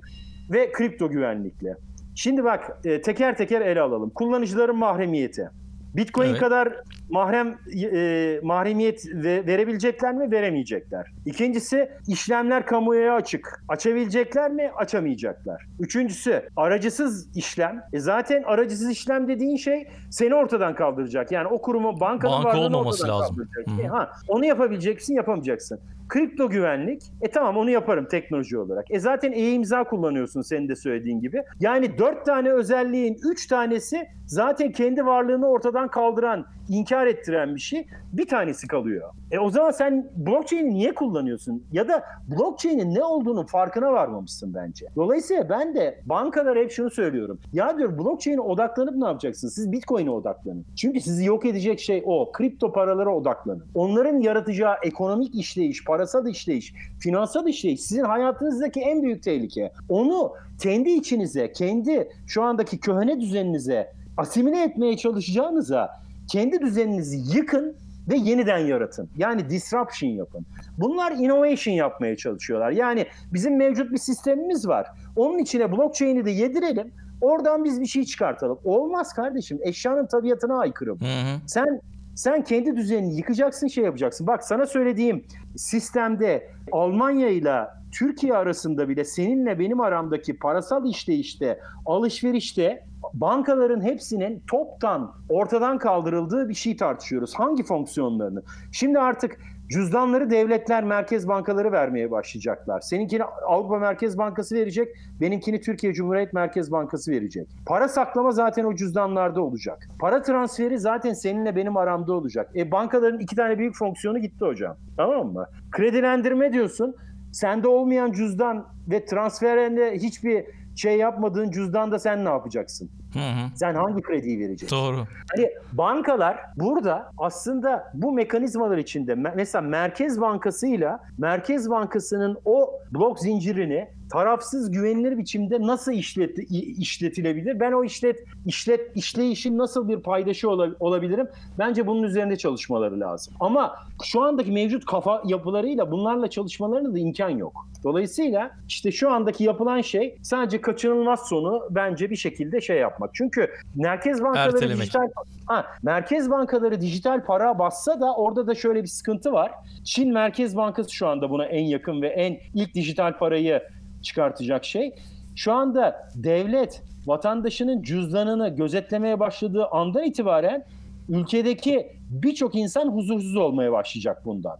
ve 0.53 0.72
kripto 0.72 1.11
güvenlikli. 1.11 1.74
Şimdi 2.14 2.44
bak 2.44 2.79
e, 2.85 3.01
teker 3.03 3.37
teker 3.37 3.61
ele 3.61 3.81
alalım. 3.81 4.11
Kullanıcıların 4.11 4.77
mahremiyeti. 4.77 5.51
Bitcoin 5.96 6.29
Evet. 6.29 6.40
kadar 6.40 6.74
mahrem 7.11 7.59
e, 7.92 8.40
mahremiyet 8.42 9.07
ve, 9.14 9.47
verebilecekler 9.47 10.14
mi? 10.14 10.31
Veremeyecekler. 10.31 11.12
İkincisi 11.27 11.88
işlemler 12.09 12.66
kamuoya 12.66 13.14
açık. 13.14 13.62
Açabilecekler 13.68 14.51
mi? 14.51 14.71
Açamayacaklar. 14.77 15.66
Üçüncüsü 15.81 16.42
aracısız 16.57 17.37
işlem. 17.37 17.83
E 17.92 18.01
zaten 18.01 18.42
aracısız 18.42 18.90
işlem 18.90 19.29
dediğin 19.29 19.57
şey 19.57 19.88
seni 20.11 20.35
ortadan 20.35 20.75
kaldıracak. 20.75 21.33
Yani 21.33 21.49
o 21.49 21.61
kurumun 21.61 22.01
bankanın 22.01 22.44
Banka 22.44 22.59
olmaması 22.61 23.03
ortadan 23.05 23.21
lazım. 23.21 23.37
kaldıracak. 23.37 23.85
E, 23.85 23.88
ha, 23.88 24.11
onu 24.29 24.44
yapabileceksin, 24.44 25.14
yapamayacaksın. 25.14 25.81
Kripto 26.09 26.49
güvenlik. 26.51 27.03
E 27.23 27.31
tamam 27.31 27.57
onu 27.57 27.71
yaparım 27.71 28.09
teknoloji 28.11 28.59
olarak. 28.59 28.85
E 28.90 29.01
zaten 29.01 29.33
e-imza 29.33 29.85
kullanıyorsun 29.85 30.40
senin 30.42 30.68
de 30.68 30.77
söylediğin 30.77 31.21
gibi. 31.21 31.42
Yani 31.61 31.99
dört 31.99 32.27
tane 32.27 32.53
özelliğin 32.53 33.18
üç 33.31 33.47
tanesi 33.47 34.07
zaten 34.27 34.73
kendi 34.73 35.07
varlığını 35.07 35.49
ortadan 35.49 35.88
kaldıran, 35.88 36.47
inkar 36.68 37.07
ettiren 37.07 37.54
bir 37.54 37.61
şey. 37.61 37.87
Bir 38.12 38.28
tanesi 38.28 38.66
kalıyor. 38.66 39.11
E 39.31 39.38
o 39.38 39.50
zaman 39.50 39.70
sen 39.70 40.11
blockchain'i 40.16 40.74
niye 40.74 40.94
kullanıyorsun? 40.94 41.64
Ya 41.72 41.88
da 41.88 42.04
blockchain'in 42.28 42.94
ne 42.94 43.04
olduğunun 43.04 43.46
farkına 43.46 43.92
varmamışsın 43.92 44.54
bence. 44.54 44.87
Dolayısıyla 44.96 45.48
ben 45.48 45.74
de 45.74 46.00
bankalara 46.07 46.59
hep 46.59 46.70
şunu 46.70 46.90
söylüyorum. 46.90 47.38
Ya 47.52 47.78
diyor 47.78 47.98
blockchain'e 47.98 48.40
odaklanıp 48.40 48.96
ne 48.96 49.07
yapacaksınız? 49.07 49.54
Siz 49.54 49.72
Bitcoin'e 49.72 50.11
odaklanın. 50.11 50.64
Çünkü 50.76 51.00
sizi 51.00 51.24
yok 51.24 51.44
edecek 51.44 51.81
şey 51.81 52.02
o. 52.07 52.33
Kripto 52.33 52.72
paralara 52.72 53.14
odaklanın. 53.14 53.64
Onların 53.74 54.20
yaratacağı 54.20 54.74
ekonomik 54.83 55.35
işleyiş, 55.35 55.85
parasal 55.85 56.26
işleyiş, 56.26 56.74
finansal 57.00 57.46
işleyiş 57.46 57.81
sizin 57.81 58.04
hayatınızdaki 58.04 58.81
en 58.81 59.02
büyük 59.02 59.22
tehlike. 59.22 59.72
Onu 59.88 60.33
kendi 60.61 60.90
içinize, 60.90 61.52
kendi 61.52 62.09
şu 62.26 62.42
andaki 62.42 62.81
köhne 62.81 63.20
düzeninize 63.20 63.92
asimile 64.16 64.62
etmeye 64.62 64.96
çalışacağınıza 64.96 65.90
kendi 66.28 66.60
düzeninizi 66.60 67.36
yıkın 67.36 67.76
ve 68.08 68.16
yeniden 68.16 68.58
yaratın. 68.58 69.10
Yani 69.16 69.50
disruption 69.50 70.10
yapın. 70.10 70.46
Bunlar 70.78 71.12
innovation 71.12 71.74
yapmaya 71.74 72.16
çalışıyorlar. 72.16 72.70
Yani 72.70 73.06
bizim 73.32 73.56
mevcut 73.56 73.92
bir 73.92 73.98
sistemimiz 73.98 74.68
var. 74.68 74.86
Onun 75.16 75.38
içine 75.38 75.72
blockchain'i 75.72 76.24
de 76.24 76.30
yedirelim. 76.30 76.92
Oradan 77.20 77.64
biz 77.64 77.80
bir 77.80 77.86
şey 77.86 78.04
çıkartalım. 78.04 78.58
Olmaz 78.64 79.12
kardeşim. 79.12 79.58
Eşyanın 79.62 80.06
tabiatına 80.06 80.58
aykırı 80.58 81.00
bu. 81.00 81.04
Hı 81.04 81.08
hı. 81.08 81.40
Sen 81.46 81.80
sen 82.18 82.44
kendi 82.44 82.76
düzenini 82.76 83.16
yıkacaksın, 83.16 83.66
şey 83.66 83.85
yapacaksın. 83.85 84.26
Bak 84.26 84.44
sana 84.44 84.66
söylediğim 84.66 85.24
sistemde 85.57 86.50
Almanya 86.72 87.28
ile 87.28 87.66
Türkiye 87.92 88.35
arasında 88.35 88.88
bile 88.88 89.04
seninle 89.04 89.59
benim 89.59 89.81
aramdaki 89.81 90.38
parasal 90.38 90.87
işleyişte, 90.87 91.61
alışverişte 91.87 92.85
bankaların 93.14 93.81
hepsinin 93.81 94.42
toptan 94.50 95.12
ortadan 95.28 95.78
kaldırıldığı 95.78 96.48
bir 96.48 96.54
şey 96.54 96.76
tartışıyoruz. 96.76 97.35
Hangi 97.35 97.62
fonksiyonlarını? 97.62 98.42
Şimdi 98.72 98.98
artık 98.98 99.40
cüzdanları 99.68 100.31
devletler, 100.31 100.85
merkez 100.85 101.28
bankaları 101.28 101.72
vermeye 101.72 102.11
başlayacaklar. 102.11 102.81
Seninkini 102.81 103.24
Avrupa 103.24 103.78
Merkez 103.78 104.18
Bankası 104.18 104.54
verecek, 104.54 104.88
benimkini 105.20 105.61
Türkiye 105.61 105.92
Cumhuriyet 105.92 106.33
Merkez 106.33 106.72
Bankası 106.72 107.11
verecek. 107.11 107.48
Para 107.66 107.88
saklama 107.88 108.33
zaten 108.33 108.64
o 108.64 108.74
cüzdanlarda 108.74 109.42
olacak. 109.42 109.88
Para 110.00 110.22
transferi 110.22 110.78
zaten 110.78 111.12
seninle 111.12 111.57
benim 111.57 111.76
aramda 111.76 112.12
olacak. 112.12 112.50
E 112.57 112.70
bankaların 112.70 113.20
iki 113.20 113.37
tane 113.37 113.59
büyük 113.59 113.76
fonksiyonu 113.76 114.18
gitti 114.18 114.44
hocam. 114.44 114.76
Tamam 114.96 115.33
mı? 115.33 115.46
Kredilendirme 115.70 116.52
diyorsun. 116.52 116.94
Sende 117.33 117.68
olmayan 117.68 118.12
cüzdan 118.12 118.66
ve 118.90 119.04
transferinde 119.04 119.92
hiçbir 119.94 120.44
şey 120.76 120.96
yapmadığın 120.96 121.50
cüzdanda 121.50 121.98
sen 121.98 122.24
ne 122.24 122.28
yapacaksın? 122.28 122.90
Hı 123.12 123.18
hı. 123.18 123.49
Sen 123.55 123.75
hangi 123.75 124.03
krediyi 124.03 124.38
vereceksin? 124.38 124.77
Doğru. 124.77 124.97
Hani 125.37 125.51
bankalar 125.73 126.40
burada 126.57 127.11
aslında 127.18 127.92
bu 127.94 128.12
mekanizmalar 128.12 128.79
içinde 128.79 129.14
mesela 129.14 129.62
Merkez 129.62 130.21
Bankası 130.21 130.66
ile 130.66 130.90
Merkez 131.18 131.71
Bankası'nın 131.71 132.38
o 132.44 132.71
blok 132.92 133.21
zincirini 133.21 133.88
tarafsız 134.12 134.71
güvenilir 134.71 135.18
biçimde 135.18 135.61
nasıl 135.61 135.92
işlet, 135.92 136.38
işletilebilir? 136.79 137.61
Ben 137.61 137.73
o 137.73 137.85
işlet 137.85 138.25
işlet 138.47 138.97
işleyişin 138.97 139.59
nasıl 139.59 139.88
bir 139.88 140.01
paydaşı 140.01 140.51
olabilirim? 140.81 141.29
Bence 141.59 141.87
bunun 141.87 142.03
üzerinde 142.03 142.37
çalışmaları 142.37 143.01
lazım. 143.01 143.35
Ama 143.40 143.77
şu 144.05 144.23
andaki 144.23 144.53
mevcut 144.53 144.85
kafa 144.87 145.23
yapılarıyla 145.27 145.90
bunlarla 145.90 146.31
çalışmalarının 146.31 146.94
da 146.94 146.99
imkan 146.99 147.31
yok. 147.31 147.68
Dolayısıyla 147.85 148.51
işte 148.68 148.92
şu 148.92 149.11
andaki 149.11 149.44
yapılan 149.44 149.81
şey 149.81 150.18
sadece 150.23 150.61
kaçınılmaz 150.61 151.29
sonu 151.29 151.62
bence 151.71 152.11
bir 152.11 152.16
şekilde 152.16 152.61
şey 152.61 152.79
yapmak. 152.98 153.11
Çünkü 153.14 153.50
merkez 153.74 154.22
bankaları 154.22 154.56
Ertelemek. 154.56 154.80
dijital 154.80 155.08
ha, 155.46 155.66
merkez 155.82 156.30
bankaları 156.30 156.80
dijital 156.80 157.24
para 157.24 157.58
bassa 157.58 158.00
da 158.00 158.14
orada 158.14 158.46
da 158.46 158.54
şöyle 158.54 158.82
bir 158.82 158.88
sıkıntı 158.88 159.32
var. 159.32 159.52
Çin 159.84 160.12
Merkez 160.12 160.56
Bankası 160.56 160.94
şu 160.94 161.08
anda 161.08 161.30
buna 161.30 161.44
en 161.44 161.64
yakın 161.64 162.02
ve 162.02 162.08
en 162.08 162.38
ilk 162.54 162.74
dijital 162.74 163.18
parayı 163.18 163.62
çıkartacak 164.02 164.64
şey. 164.64 164.94
Şu 165.37 165.52
anda 165.52 166.11
devlet 166.14 166.82
vatandaşının 167.06 167.82
cüzdanını 167.82 168.48
gözetlemeye 168.48 169.20
başladığı 169.20 169.66
andan 169.66 170.04
itibaren 170.04 170.64
ülkedeki 171.08 171.92
birçok 172.11 172.54
insan 172.54 172.88
huzursuz 172.88 173.37
olmaya 173.37 173.72
başlayacak 173.72 174.24
bundan. 174.24 174.56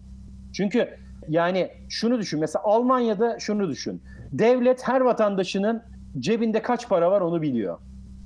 Çünkü 0.53 0.89
yani 1.29 1.71
şunu 1.89 2.19
düşün 2.19 2.41
mesela 2.41 2.63
Almanya'da 2.65 3.39
şunu 3.39 3.69
düşün. 3.69 4.03
Devlet 4.33 4.89
her 4.89 5.01
vatandaşının 5.01 5.83
cebinde 6.19 6.63
kaç 6.63 6.89
para 6.89 7.11
var 7.11 7.21
onu 7.21 7.43
biliyor. 7.43 7.79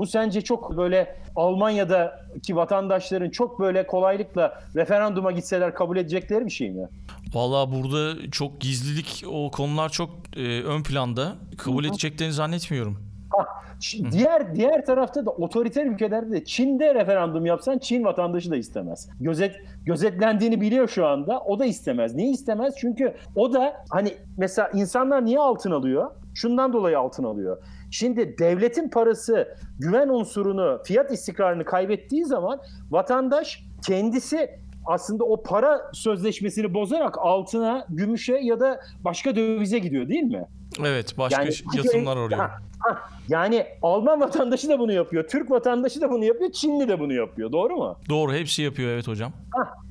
Bu 0.02 0.06
sence 0.06 0.40
çok 0.40 0.76
böyle 0.76 1.16
Almanya'daki 1.36 2.56
vatandaşların 2.56 3.30
çok 3.30 3.60
böyle 3.60 3.86
kolaylıkla 3.86 4.60
referanduma 4.76 5.32
gitseler 5.32 5.74
kabul 5.74 5.96
edecekleri 5.96 6.46
bir 6.46 6.50
şey 6.50 6.70
mi? 6.70 6.88
Valla 7.34 7.72
burada 7.72 8.30
çok 8.30 8.60
gizlilik 8.60 9.24
o 9.32 9.50
konular 9.50 9.88
çok 9.88 10.10
e, 10.36 10.62
ön 10.62 10.82
planda. 10.82 11.32
Kabul 11.58 11.84
edeceklerini 11.84 12.32
zannetmiyorum. 12.32 12.98
Ha, 13.30 13.46
diğer 14.12 14.54
diğer 14.54 14.86
tarafta 14.86 15.26
da 15.26 15.30
otoriter 15.30 15.86
ülkelerde 15.86 16.32
de 16.32 16.44
Çin'de 16.44 16.94
referandum 16.94 17.46
yapsan 17.46 17.78
Çin 17.78 18.04
vatandaşı 18.04 18.50
da 18.50 18.56
istemez. 18.56 19.08
Gözet 19.20 19.56
gözetlendiğini 19.84 20.60
biliyor 20.60 20.88
şu 20.88 21.06
anda. 21.06 21.40
O 21.40 21.58
da 21.58 21.64
istemez. 21.64 22.14
Niye 22.14 22.30
istemez? 22.30 22.74
Çünkü 22.80 23.14
o 23.36 23.52
da 23.52 23.84
hani 23.90 24.14
mesela 24.36 24.70
insanlar 24.74 25.24
niye 25.24 25.38
altın 25.38 25.70
alıyor? 25.70 26.10
Şundan 26.34 26.72
dolayı 26.72 26.98
altın 26.98 27.24
alıyor. 27.24 27.58
Şimdi 27.92 28.38
devletin 28.38 28.88
parası 28.88 29.56
güven 29.78 30.08
unsurunu, 30.08 30.80
fiyat 30.84 31.10
istikrarını 31.12 31.64
kaybettiği 31.64 32.24
zaman 32.24 32.60
vatandaş 32.90 33.64
kendisi 33.86 34.50
aslında 34.86 35.24
o 35.24 35.42
para 35.42 35.90
sözleşmesini 35.92 36.74
bozarak 36.74 37.18
altına, 37.18 37.86
gümüşe 37.88 38.38
ya 38.42 38.60
da 38.60 38.80
başka 39.04 39.36
dövize 39.36 39.78
gidiyor 39.78 40.08
değil 40.08 40.22
mi? 40.22 40.46
Evet, 40.80 41.18
başka 41.18 41.42
yani, 41.42 41.54
yatırımlar. 41.74 42.32
Ha, 42.82 43.02
yani 43.28 43.66
Alman 43.82 44.20
vatandaşı 44.20 44.68
da 44.68 44.78
bunu 44.78 44.92
yapıyor. 44.92 45.28
Türk 45.28 45.50
vatandaşı 45.50 46.00
da 46.00 46.10
bunu 46.10 46.24
yapıyor. 46.24 46.52
Çinli 46.52 46.88
de 46.88 47.00
bunu 47.00 47.12
yapıyor. 47.12 47.52
Doğru 47.52 47.76
mu? 47.76 47.96
Doğru. 48.08 48.32
Hepsi 48.32 48.62
yapıyor 48.62 48.90
evet 48.90 49.08
hocam. 49.08 49.32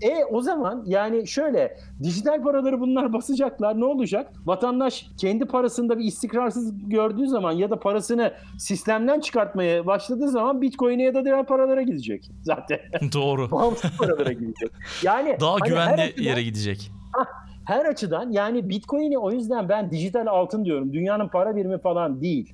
e 0.02 0.26
o 0.26 0.41
zaman 0.41 0.84
yani 0.88 1.28
şöyle 1.28 1.78
dijital 2.04 2.44
paraları 2.44 2.80
bunlar 2.80 3.13
basacaklar. 3.13 3.80
Ne 3.80 3.86
olacak? 3.86 4.32
Vatandaş 4.46 5.06
kendi 5.17 5.46
parasında 5.46 6.00
bir 6.00 6.04
istikrarsız 6.04 6.89
gördüğü 6.89 7.28
zaman 7.28 7.52
ya 7.52 7.70
da 7.70 7.80
parasını 7.80 8.34
sistemden 8.58 9.20
çıkartmaya 9.20 9.86
başladığı 9.86 10.30
zaman 10.30 10.62
Bitcoin'e 10.62 11.04
ya 11.04 11.13
da 11.13 11.26
diğer 11.26 11.46
paralara 11.46 11.82
gidecek 11.82 12.30
zaten. 12.44 12.80
Doğru. 13.13 13.52
Bağımsız 13.52 13.98
paralara 13.98 14.32
gidecek. 14.32 14.72
Yani 15.04 15.38
daha 15.39 15.54
hani 15.54 15.70
güvenli 15.70 16.13
yere 16.17 16.44
gidecek. 16.44 16.91
Her 17.65 17.86
açıdan 17.86 18.32
yani 18.32 18.69
Bitcoin'i 18.69 19.17
o 19.17 19.32
yüzden 19.32 19.69
ben 19.69 19.91
dijital 19.91 20.28
altın 20.28 20.65
diyorum. 20.65 20.93
Dünyanın 20.93 21.28
para 21.28 21.56
birimi 21.56 21.78
falan 21.78 22.21
değil. 22.21 22.54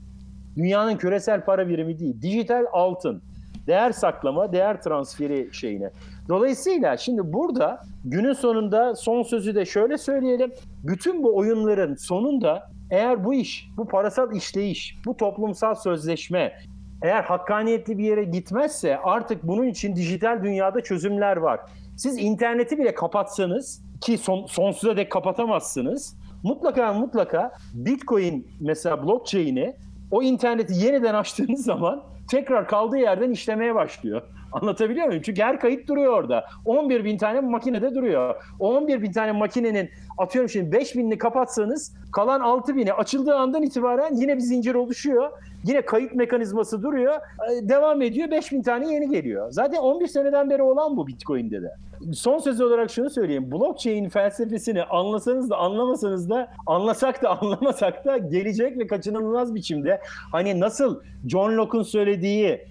Dünyanın 0.56 0.98
küresel 0.98 1.46
para 1.46 1.70
birimi 1.70 2.00
değil. 2.00 2.22
Dijital 2.22 2.66
altın. 2.74 3.22
Değer 3.68 3.92
saklama, 3.92 4.52
değer 4.52 4.82
transferi 4.82 5.50
şeyine. 5.52 5.92
Dolayısıyla 6.30 6.98
şimdi 6.98 7.34
burada 7.34 7.80
günün 8.06 8.34
sonunda 8.34 8.96
son 8.96 9.24
sözü 9.24 9.56
de 9.56 9.66
şöyle 9.66 9.98
söyleyelim. 9.98 10.52
Bütün 10.84 11.24
bu 11.24 11.38
oyunların 11.38 11.96
sonunda 11.96 12.70
eğer 12.92 13.26
bu 13.26 13.34
iş, 13.34 13.70
bu 13.78 13.88
parasal 13.88 14.36
işleyiş, 14.36 14.98
bu 15.06 15.18
toplumsal 15.18 15.76
sözleşme 15.76 16.54
eğer 17.02 17.24
hakkaniyetli 17.24 17.98
bir 17.98 18.04
yere 18.04 18.24
gitmezse 18.24 18.98
artık 18.98 19.44
bunun 19.44 19.68
için 19.68 19.96
dijital 19.96 20.44
dünyada 20.44 20.82
çözümler 20.82 21.38
var. 21.38 21.60
Siz 21.98 22.18
interneti 22.18 22.78
bile 22.78 22.96
kapatsanız 22.96 23.87
ki 24.02 24.18
son, 24.18 24.46
sonsuza 24.46 24.98
dek 24.98 25.12
kapatamazsınız. 25.12 26.18
Mutlaka 26.44 26.94
mutlaka 26.94 27.52
Bitcoin 27.74 28.48
mesela 28.60 29.04
blockchain'i 29.04 29.76
o 30.12 30.24
interneti 30.24 30.74
yeniden 30.74 31.14
açtığınız 31.14 31.66
zaman 31.66 32.04
tekrar 32.30 32.68
kaldığı 32.68 32.98
yerden 32.98 33.32
işlemeye 33.32 33.76
başlıyor. 33.76 34.22
Anlatabiliyor 34.52 35.08
muyum? 35.08 35.22
Çünkü 35.26 35.42
her 35.42 35.60
kayıt 35.60 35.88
duruyor 35.88 36.14
orada. 36.14 36.46
11 36.66 37.04
bin 37.06 37.18
tane 37.18 37.40
makinede 37.40 37.96
duruyor. 37.96 38.36
O 38.60 38.76
11 38.76 39.02
bin 39.02 39.12
tane 39.12 39.32
makinenin 39.32 39.90
atıyorum 40.18 40.50
şimdi 40.50 40.72
5 40.72 40.96
binini 40.96 41.18
kapatsanız 41.18 41.94
kalan 42.12 42.40
6 42.40 42.76
bini 42.76 42.94
açıldığı 42.94 43.36
andan 43.36 43.64
itibaren 43.64 44.16
yine 44.16 44.36
bir 44.36 44.42
zincir 44.42 44.76
oluşuyor. 44.76 45.32
Yine 45.64 45.82
kayıt 45.82 46.16
mekanizması 46.16 46.84
duruyor. 46.84 47.16
E, 47.16 47.70
devam 47.70 48.02
ediyor. 48.02 48.32
5 48.32 48.52
bin 48.52 48.62
tane 48.62 48.94
yeni 48.94 49.10
geliyor. 49.10 49.52
Zaten 49.52 49.78
11 49.78 50.08
seneden 50.08 50.50
beri 50.50 50.64
olan 50.64 50.98
bu 50.98 51.08
Bitcoin'de 51.08 51.62
de. 51.62 51.76
Son 52.14 52.38
söz 52.40 52.62
olarak 52.62 52.92
şunu 52.92 53.10
söyleyeyim. 53.10 53.52
Blockchain 53.52 54.10
felsefesini 54.10 54.84
anlasanız 54.84 55.50
da 55.50 55.58
anlamasanız 55.58 56.30
da 56.30 56.48
anlasak 56.68 57.24
da 57.24 57.30
anlamasak 57.42 58.06
da 58.06 58.18
gelecek 58.18 58.78
ve 58.78 58.88
kaçınılmaz 58.88 59.56
biçimde 59.56 60.02
hani 60.32 60.60
nasıl 60.60 61.00
John 61.28 61.58
Locke'un 61.58 61.84
söylediği 61.84 62.62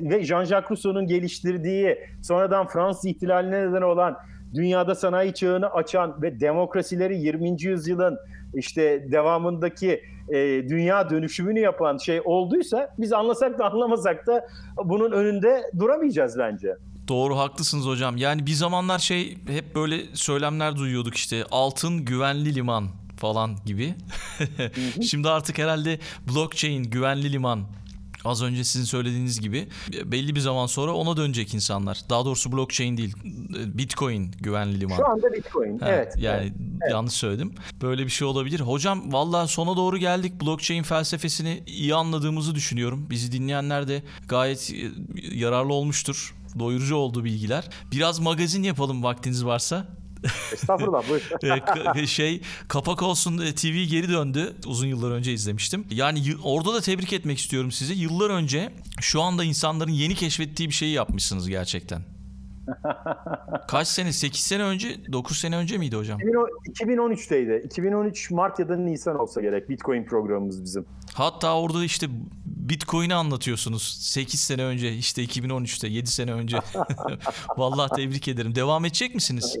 ve 0.00 0.24
Jean-Jacques 0.24 0.70
Rousseau'nun 0.70 1.06
geliştirdiği 1.06 1.98
sonradan 2.22 2.66
Fransız 2.66 3.04
ihtilaline 3.04 3.68
neden 3.68 3.82
olan 3.82 4.16
dünyada 4.54 4.94
sanayi 4.94 5.34
çağını 5.34 5.66
açan 5.66 6.22
ve 6.22 6.40
demokrasileri 6.40 7.18
20. 7.18 7.62
yüzyılın 7.62 8.18
işte 8.54 9.12
devamındaki 9.12 10.02
e, 10.28 10.34
dünya 10.68 11.10
dönüşümünü 11.10 11.60
yapan 11.60 11.96
şey 11.96 12.20
olduysa 12.24 12.94
biz 12.98 13.12
anlasak 13.12 13.58
da 13.58 13.70
anlamasak 13.72 14.26
da 14.26 14.46
bunun 14.84 15.12
önünde 15.12 15.62
duramayacağız 15.78 16.38
bence. 16.38 16.76
Doğru 17.08 17.36
haklısınız 17.36 17.86
hocam. 17.86 18.16
Yani 18.16 18.46
bir 18.46 18.52
zamanlar 18.52 18.98
şey 18.98 19.38
hep 19.48 19.74
böyle 19.74 20.00
söylemler 20.14 20.76
duyuyorduk 20.76 21.14
işte 21.14 21.44
altın 21.50 22.04
güvenli 22.04 22.54
liman 22.54 22.88
falan 23.16 23.56
gibi. 23.66 23.94
Şimdi 25.02 25.28
artık 25.28 25.58
herhalde 25.58 25.98
blockchain 26.28 26.84
güvenli 26.84 27.32
liman 27.32 27.60
Az 28.28 28.42
önce 28.42 28.64
sizin 28.64 28.84
söylediğiniz 28.84 29.40
gibi 29.40 29.68
belli 30.04 30.34
bir 30.34 30.40
zaman 30.40 30.66
sonra 30.66 30.92
ona 30.92 31.16
dönecek 31.16 31.54
insanlar. 31.54 32.00
Daha 32.10 32.24
doğrusu 32.24 32.52
blockchain 32.52 32.96
değil, 32.96 33.14
Bitcoin 33.74 34.32
güvenli 34.40 34.80
liman. 34.80 34.96
Şu 34.96 35.08
anda 35.08 35.32
Bitcoin, 35.32 35.78
ha, 35.78 35.88
evet. 35.88 36.14
Yani 36.18 36.52
evet. 36.82 36.92
yanlış 36.92 37.14
söyledim. 37.14 37.54
Böyle 37.82 38.04
bir 38.04 38.10
şey 38.10 38.28
olabilir. 38.28 38.60
Hocam 38.60 39.12
valla 39.12 39.46
sona 39.46 39.76
doğru 39.76 39.98
geldik. 39.98 40.40
Blockchain 40.42 40.82
felsefesini 40.82 41.62
iyi 41.66 41.94
anladığımızı 41.94 42.54
düşünüyorum. 42.54 43.06
Bizi 43.10 43.32
dinleyenler 43.32 43.88
de 43.88 44.02
gayet 44.28 44.70
e, 44.72 44.90
yararlı 45.36 45.72
olmuştur. 45.74 46.34
Doyurucu 46.58 46.96
oldu 46.96 47.24
bilgiler. 47.24 47.68
Biraz 47.92 48.18
magazin 48.18 48.62
yapalım 48.62 49.02
vaktiniz 49.02 49.44
varsa. 49.44 49.97
Estağfurullah 50.52 51.08
buyur. 51.08 51.22
Ee, 51.96 52.06
şey 52.06 52.40
Kapak 52.68 53.02
Olsun 53.02 53.38
e, 53.38 53.54
TV 53.54 53.84
geri 53.84 54.08
döndü. 54.08 54.56
Uzun 54.66 54.86
yıllar 54.86 55.10
önce 55.10 55.32
izlemiştim. 55.32 55.84
Yani 55.90 56.34
orada 56.42 56.74
da 56.74 56.80
tebrik 56.80 57.12
etmek 57.12 57.38
istiyorum 57.38 57.72
sizi. 57.72 57.94
Yıllar 57.94 58.30
önce 58.30 58.72
şu 59.00 59.22
anda 59.22 59.44
insanların 59.44 59.90
yeni 59.90 60.14
keşfettiği 60.14 60.68
bir 60.68 60.74
şeyi 60.74 60.92
yapmışsınız 60.92 61.48
gerçekten. 61.48 62.17
Kaç 63.68 63.88
sene? 63.88 64.12
8 64.12 64.40
sene 64.40 64.62
önce, 64.62 65.12
9 65.12 65.38
sene 65.38 65.56
önce 65.56 65.78
miydi 65.78 65.96
hocam? 65.96 66.20
2013'teydi. 66.20 67.66
2013 67.66 68.30
Mart 68.30 68.58
ya 68.58 68.68
da 68.68 68.76
Nisan 68.76 69.18
olsa 69.18 69.40
gerek 69.40 69.68
Bitcoin 69.68 70.04
programımız 70.04 70.62
bizim. 70.62 70.86
Hatta 71.14 71.60
orada 71.60 71.84
işte 71.84 72.06
Bitcoin'i 72.68 73.14
anlatıyorsunuz. 73.14 73.98
8 74.00 74.40
sene 74.40 74.64
önce 74.64 74.92
işte 74.92 75.24
2013'te 75.24 75.88
7 75.88 76.10
sene 76.10 76.32
önce. 76.32 76.58
Vallahi 77.56 77.90
tebrik 77.96 78.28
ederim. 78.28 78.54
Devam 78.54 78.84
edecek 78.84 79.14
misiniz? 79.14 79.56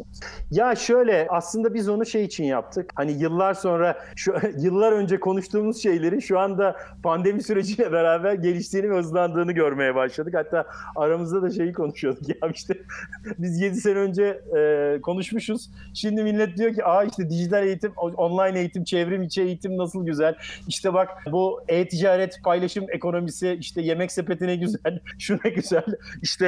Ya 0.50 0.76
şöyle 0.76 1.26
aslında 1.30 1.74
biz 1.74 1.88
onu 1.88 2.06
şey 2.06 2.24
için 2.24 2.44
yaptık. 2.44 2.90
Hani 2.94 3.12
yıllar 3.12 3.54
sonra 3.54 3.98
şu 4.16 4.34
yıllar 4.58 4.92
önce 4.92 5.20
konuştuğumuz 5.20 5.82
şeylerin 5.82 6.20
şu 6.20 6.38
anda 6.38 6.76
pandemi 7.02 7.42
süreciyle 7.42 7.92
beraber 7.92 8.34
geliştiğini 8.34 8.90
ve 8.90 8.98
hızlandığını 8.98 9.52
görmeye 9.52 9.94
başladık. 9.94 10.34
Hatta 10.36 10.66
aramızda 10.96 11.42
da 11.42 11.50
şeyi 11.50 11.72
konuşuyorduk. 11.72 12.28
Ya 12.28 12.48
işte 12.54 12.82
biz 13.38 13.60
7 13.60 13.76
sene 13.76 13.98
önce 13.98 14.40
e, 14.58 15.00
konuşmuşuz. 15.00 15.70
Şimdi 15.94 16.22
millet 16.22 16.56
diyor 16.56 16.74
ki 16.74 16.84
aa 16.84 17.04
işte 17.04 17.30
dijital 17.30 17.66
eğitim, 17.66 17.92
online 17.96 18.58
eğitim, 18.58 18.84
çevrim 18.84 19.22
içi 19.22 19.42
eğitim 19.42 19.78
nasıl 19.78 20.06
güzel. 20.06 20.34
İşte 20.68 20.94
bak 20.94 21.08
bu 21.32 21.60
e-ticaret, 21.68 22.42
paylaşım 22.44 22.86
ekonomisi, 22.92 23.56
işte 23.60 23.82
yemek 23.82 24.12
sepetine 24.12 24.56
güzel, 24.56 25.00
şuna 25.18 25.50
güzel. 25.54 25.84
İşte 26.22 26.46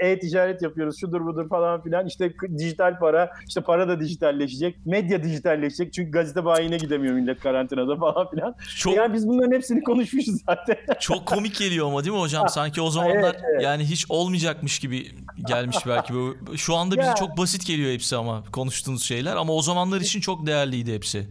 e, 0.00 0.08
e-ticaret 0.08 0.62
yapıyoruz, 0.62 1.00
şudur 1.00 1.26
budur 1.26 1.48
falan 1.48 1.82
filan. 1.82 2.06
İşte 2.06 2.32
dijital 2.58 2.98
para, 2.98 3.30
işte 3.48 3.60
para 3.60 3.88
da 3.88 4.00
dijitalleşecek. 4.00 4.76
Medya 4.86 5.22
dijitalleşecek. 5.22 5.92
Çünkü 5.92 6.10
gazete 6.10 6.44
bayine 6.44 6.76
gidemiyor 6.76 7.14
millet 7.14 7.40
karantinada 7.40 7.96
falan 8.00 8.30
filan. 8.30 8.54
Çok, 8.76 8.96
yani 8.96 9.14
biz 9.14 9.28
bunların 9.28 9.52
hepsini 9.52 9.82
konuşmuşuz 9.82 10.42
zaten. 10.46 10.76
çok 11.00 11.26
komik 11.26 11.58
geliyor 11.58 11.86
ama 11.86 12.04
değil 12.04 12.14
mi 12.14 12.20
hocam? 12.20 12.48
Sanki 12.48 12.80
o 12.82 12.90
zamanlar 12.90 13.34
evet, 13.34 13.40
evet. 13.52 13.62
yani 13.62 13.84
hiç 13.84 14.06
olmayacakmış 14.08 14.78
gibi 14.78 15.06
gelmiş 15.54 15.76
belki. 15.86 16.12
Şu 16.56 16.76
anda 16.76 16.98
bize 16.98 17.12
çok 17.18 17.38
basit 17.38 17.66
geliyor 17.66 17.92
hepsi 17.92 18.16
ama 18.16 18.42
konuştuğunuz 18.52 19.02
şeyler. 19.02 19.36
Ama 19.36 19.52
o 19.52 19.62
zamanlar 19.62 20.00
için 20.00 20.20
çok 20.20 20.46
değerliydi 20.46 20.94
hepsi. 20.94 21.26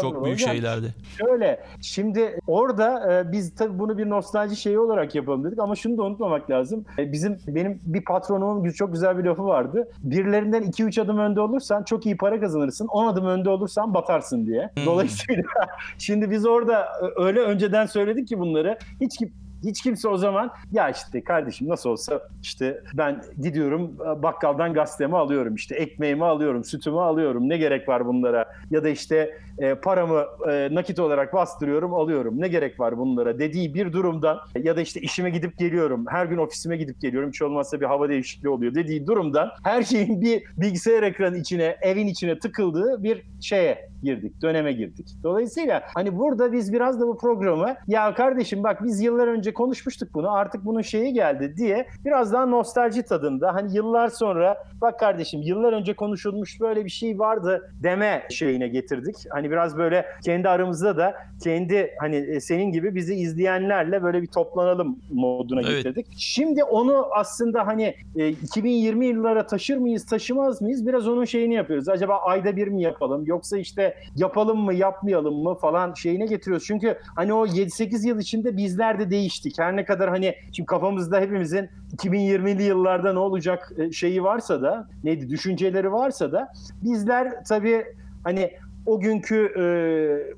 Çok 0.00 0.24
büyük 0.24 0.40
Hocam, 0.40 0.52
şeylerdi. 0.52 0.94
Şöyle 1.18 1.64
şimdi 1.82 2.38
orada 2.46 3.12
e, 3.12 3.32
biz 3.32 3.54
tabii 3.54 3.78
bunu 3.78 3.98
bir 3.98 4.10
nostalji 4.10 4.56
şeyi 4.56 4.78
olarak 4.78 5.14
yapalım 5.14 5.44
dedik 5.44 5.58
ama 5.58 5.76
şunu 5.76 5.98
da 5.98 6.02
unutmamak 6.02 6.50
lazım. 6.50 6.84
E, 6.98 7.12
bizim 7.12 7.38
benim 7.46 7.80
bir 7.84 8.04
patronumun 8.04 8.70
çok 8.70 8.92
güzel 8.92 9.18
bir 9.18 9.24
lafı 9.24 9.44
vardı. 9.44 9.88
Birilerinden 9.98 10.62
2-3 10.62 11.00
adım 11.00 11.18
önde 11.18 11.40
olursan 11.40 11.82
çok 11.82 12.06
iyi 12.06 12.16
para 12.16 12.40
kazanırsın. 12.40 12.86
10 12.86 13.06
adım 13.06 13.26
önde 13.26 13.50
olursan 13.50 13.94
batarsın 13.94 14.46
diye. 14.46 14.70
Hmm. 14.74 14.86
Dolayısıyla 14.86 15.42
şimdi 15.98 16.30
biz 16.30 16.46
orada 16.46 16.88
öyle 17.16 17.40
önceden 17.40 17.86
söyledik 17.86 18.28
ki 18.28 18.38
bunları. 18.38 18.78
Hiç 19.00 19.20
hiç 19.64 19.82
kimse 19.82 20.08
o 20.08 20.16
zaman 20.16 20.50
ya 20.72 20.90
işte 20.90 21.24
kardeşim 21.24 21.68
nasıl 21.68 21.90
olsa 21.90 22.20
işte 22.42 22.82
ben 22.94 23.22
gidiyorum 23.42 23.96
bakkaldan 24.22 24.74
gazetemi 24.74 25.16
alıyorum 25.16 25.54
işte 25.54 25.74
ekmeğimi 25.74 26.24
alıyorum 26.24 26.64
sütümü 26.64 26.98
alıyorum 26.98 27.48
ne 27.48 27.56
gerek 27.56 27.88
var 27.88 28.06
bunlara? 28.06 28.44
Ya 28.70 28.84
da 28.84 28.88
işte 28.88 29.38
e, 29.58 29.74
paramı 29.74 30.24
e, 30.50 30.68
nakit 30.72 30.98
olarak 30.98 31.34
bastırıyorum 31.34 31.94
alıyorum 31.94 32.40
ne 32.40 32.48
gerek 32.48 32.80
var 32.80 32.98
bunlara? 32.98 33.38
dediği 33.38 33.74
bir 33.74 33.92
durumdan 33.92 34.38
ya 34.62 34.76
da 34.76 34.80
işte 34.80 35.00
işime 35.00 35.30
gidip 35.30 35.58
geliyorum 35.58 36.04
her 36.08 36.26
gün 36.26 36.38
ofisime 36.38 36.76
gidip 36.76 37.00
geliyorum 37.00 37.28
hiç 37.28 37.42
olmazsa 37.42 37.80
bir 37.80 37.86
hava 37.86 38.08
değişikliği 38.08 38.48
oluyor 38.48 38.74
dediği 38.74 39.06
durumdan 39.06 39.50
her 39.64 39.82
şeyin 39.82 40.20
bir 40.20 40.44
bilgisayar 40.56 41.02
ekranı 41.02 41.36
içine 41.36 41.76
evin 41.82 42.06
içine 42.06 42.38
tıkıldığı 42.38 43.02
bir 43.02 43.22
şeye 43.40 43.89
girdik 44.02 44.42
döneme 44.42 44.72
girdik. 44.72 45.06
Dolayısıyla 45.22 45.82
hani 45.94 46.18
burada 46.18 46.52
biz 46.52 46.72
biraz 46.72 47.00
da 47.00 47.06
bu 47.06 47.18
programı 47.18 47.74
ya 47.88 48.14
kardeşim 48.14 48.62
bak 48.62 48.84
biz 48.84 49.00
yıllar 49.00 49.28
önce 49.28 49.52
konuşmuştuk 49.52 50.08
bunu 50.14 50.32
artık 50.32 50.64
bunun 50.64 50.82
şeyi 50.82 51.12
geldi 51.12 51.54
diye 51.56 51.86
biraz 52.04 52.32
daha 52.32 52.46
nostalji 52.46 53.02
tadında 53.02 53.54
hani 53.54 53.76
yıllar 53.76 54.08
sonra 54.08 54.56
bak 54.80 54.98
kardeşim 54.98 55.42
yıllar 55.42 55.72
önce 55.72 55.94
konuşulmuş 55.94 56.60
böyle 56.60 56.84
bir 56.84 56.90
şey 56.90 57.18
vardı 57.18 57.72
deme 57.82 58.26
şeyine 58.30 58.68
getirdik. 58.68 59.16
Hani 59.30 59.50
biraz 59.50 59.76
böyle 59.76 60.06
kendi 60.24 60.48
aramızda 60.48 60.96
da 60.96 61.14
kendi 61.42 61.90
hani 62.00 62.16
e, 62.16 62.40
senin 62.40 62.72
gibi 62.72 62.94
bizi 62.94 63.14
izleyenlerle 63.14 64.02
böyle 64.02 64.22
bir 64.22 64.26
toplanalım 64.26 64.98
moduna 65.12 65.60
evet. 65.60 65.70
getirdik. 65.70 66.06
Şimdi 66.16 66.64
onu 66.64 67.06
aslında 67.14 67.66
hani 67.66 67.94
2020 68.14 69.06
yıllara 69.06 69.46
taşır 69.46 69.76
mıyız 69.76 70.06
taşımaz 70.06 70.62
mıyız 70.62 70.86
biraz 70.86 71.08
onun 71.08 71.24
şeyini 71.24 71.54
yapıyoruz. 71.54 71.88
Acaba 71.88 72.16
ayda 72.16 72.56
bir 72.56 72.68
mi 72.68 72.82
yapalım 72.82 73.26
yoksa 73.26 73.58
işte 73.58 73.89
yapalım 74.16 74.58
mı 74.58 74.74
yapmayalım 74.74 75.42
mı 75.42 75.54
falan 75.54 75.94
şeyine 75.94 76.26
getiriyoruz. 76.26 76.66
Çünkü 76.66 76.98
hani 77.16 77.32
o 77.32 77.46
7-8 77.46 78.08
yıl 78.08 78.18
içinde 78.18 78.56
bizler 78.56 78.98
de 78.98 79.10
değiştik. 79.10 79.58
Her 79.58 79.76
ne 79.76 79.84
kadar 79.84 80.10
hani 80.10 80.34
şimdi 80.52 80.66
kafamızda 80.66 81.20
hepimizin 81.20 81.68
2020'li 81.96 82.62
yıllarda 82.62 83.12
ne 83.12 83.18
olacak 83.18 83.72
e, 83.78 83.92
şeyi 83.92 84.22
varsa 84.22 84.62
da 84.62 84.88
neydi 85.04 85.30
düşünceleri 85.30 85.92
varsa 85.92 86.32
da 86.32 86.52
bizler 86.82 87.44
tabii 87.44 87.84
hani 88.24 88.50
o 88.86 89.00
günkü 89.00 89.52
e, 89.56 89.64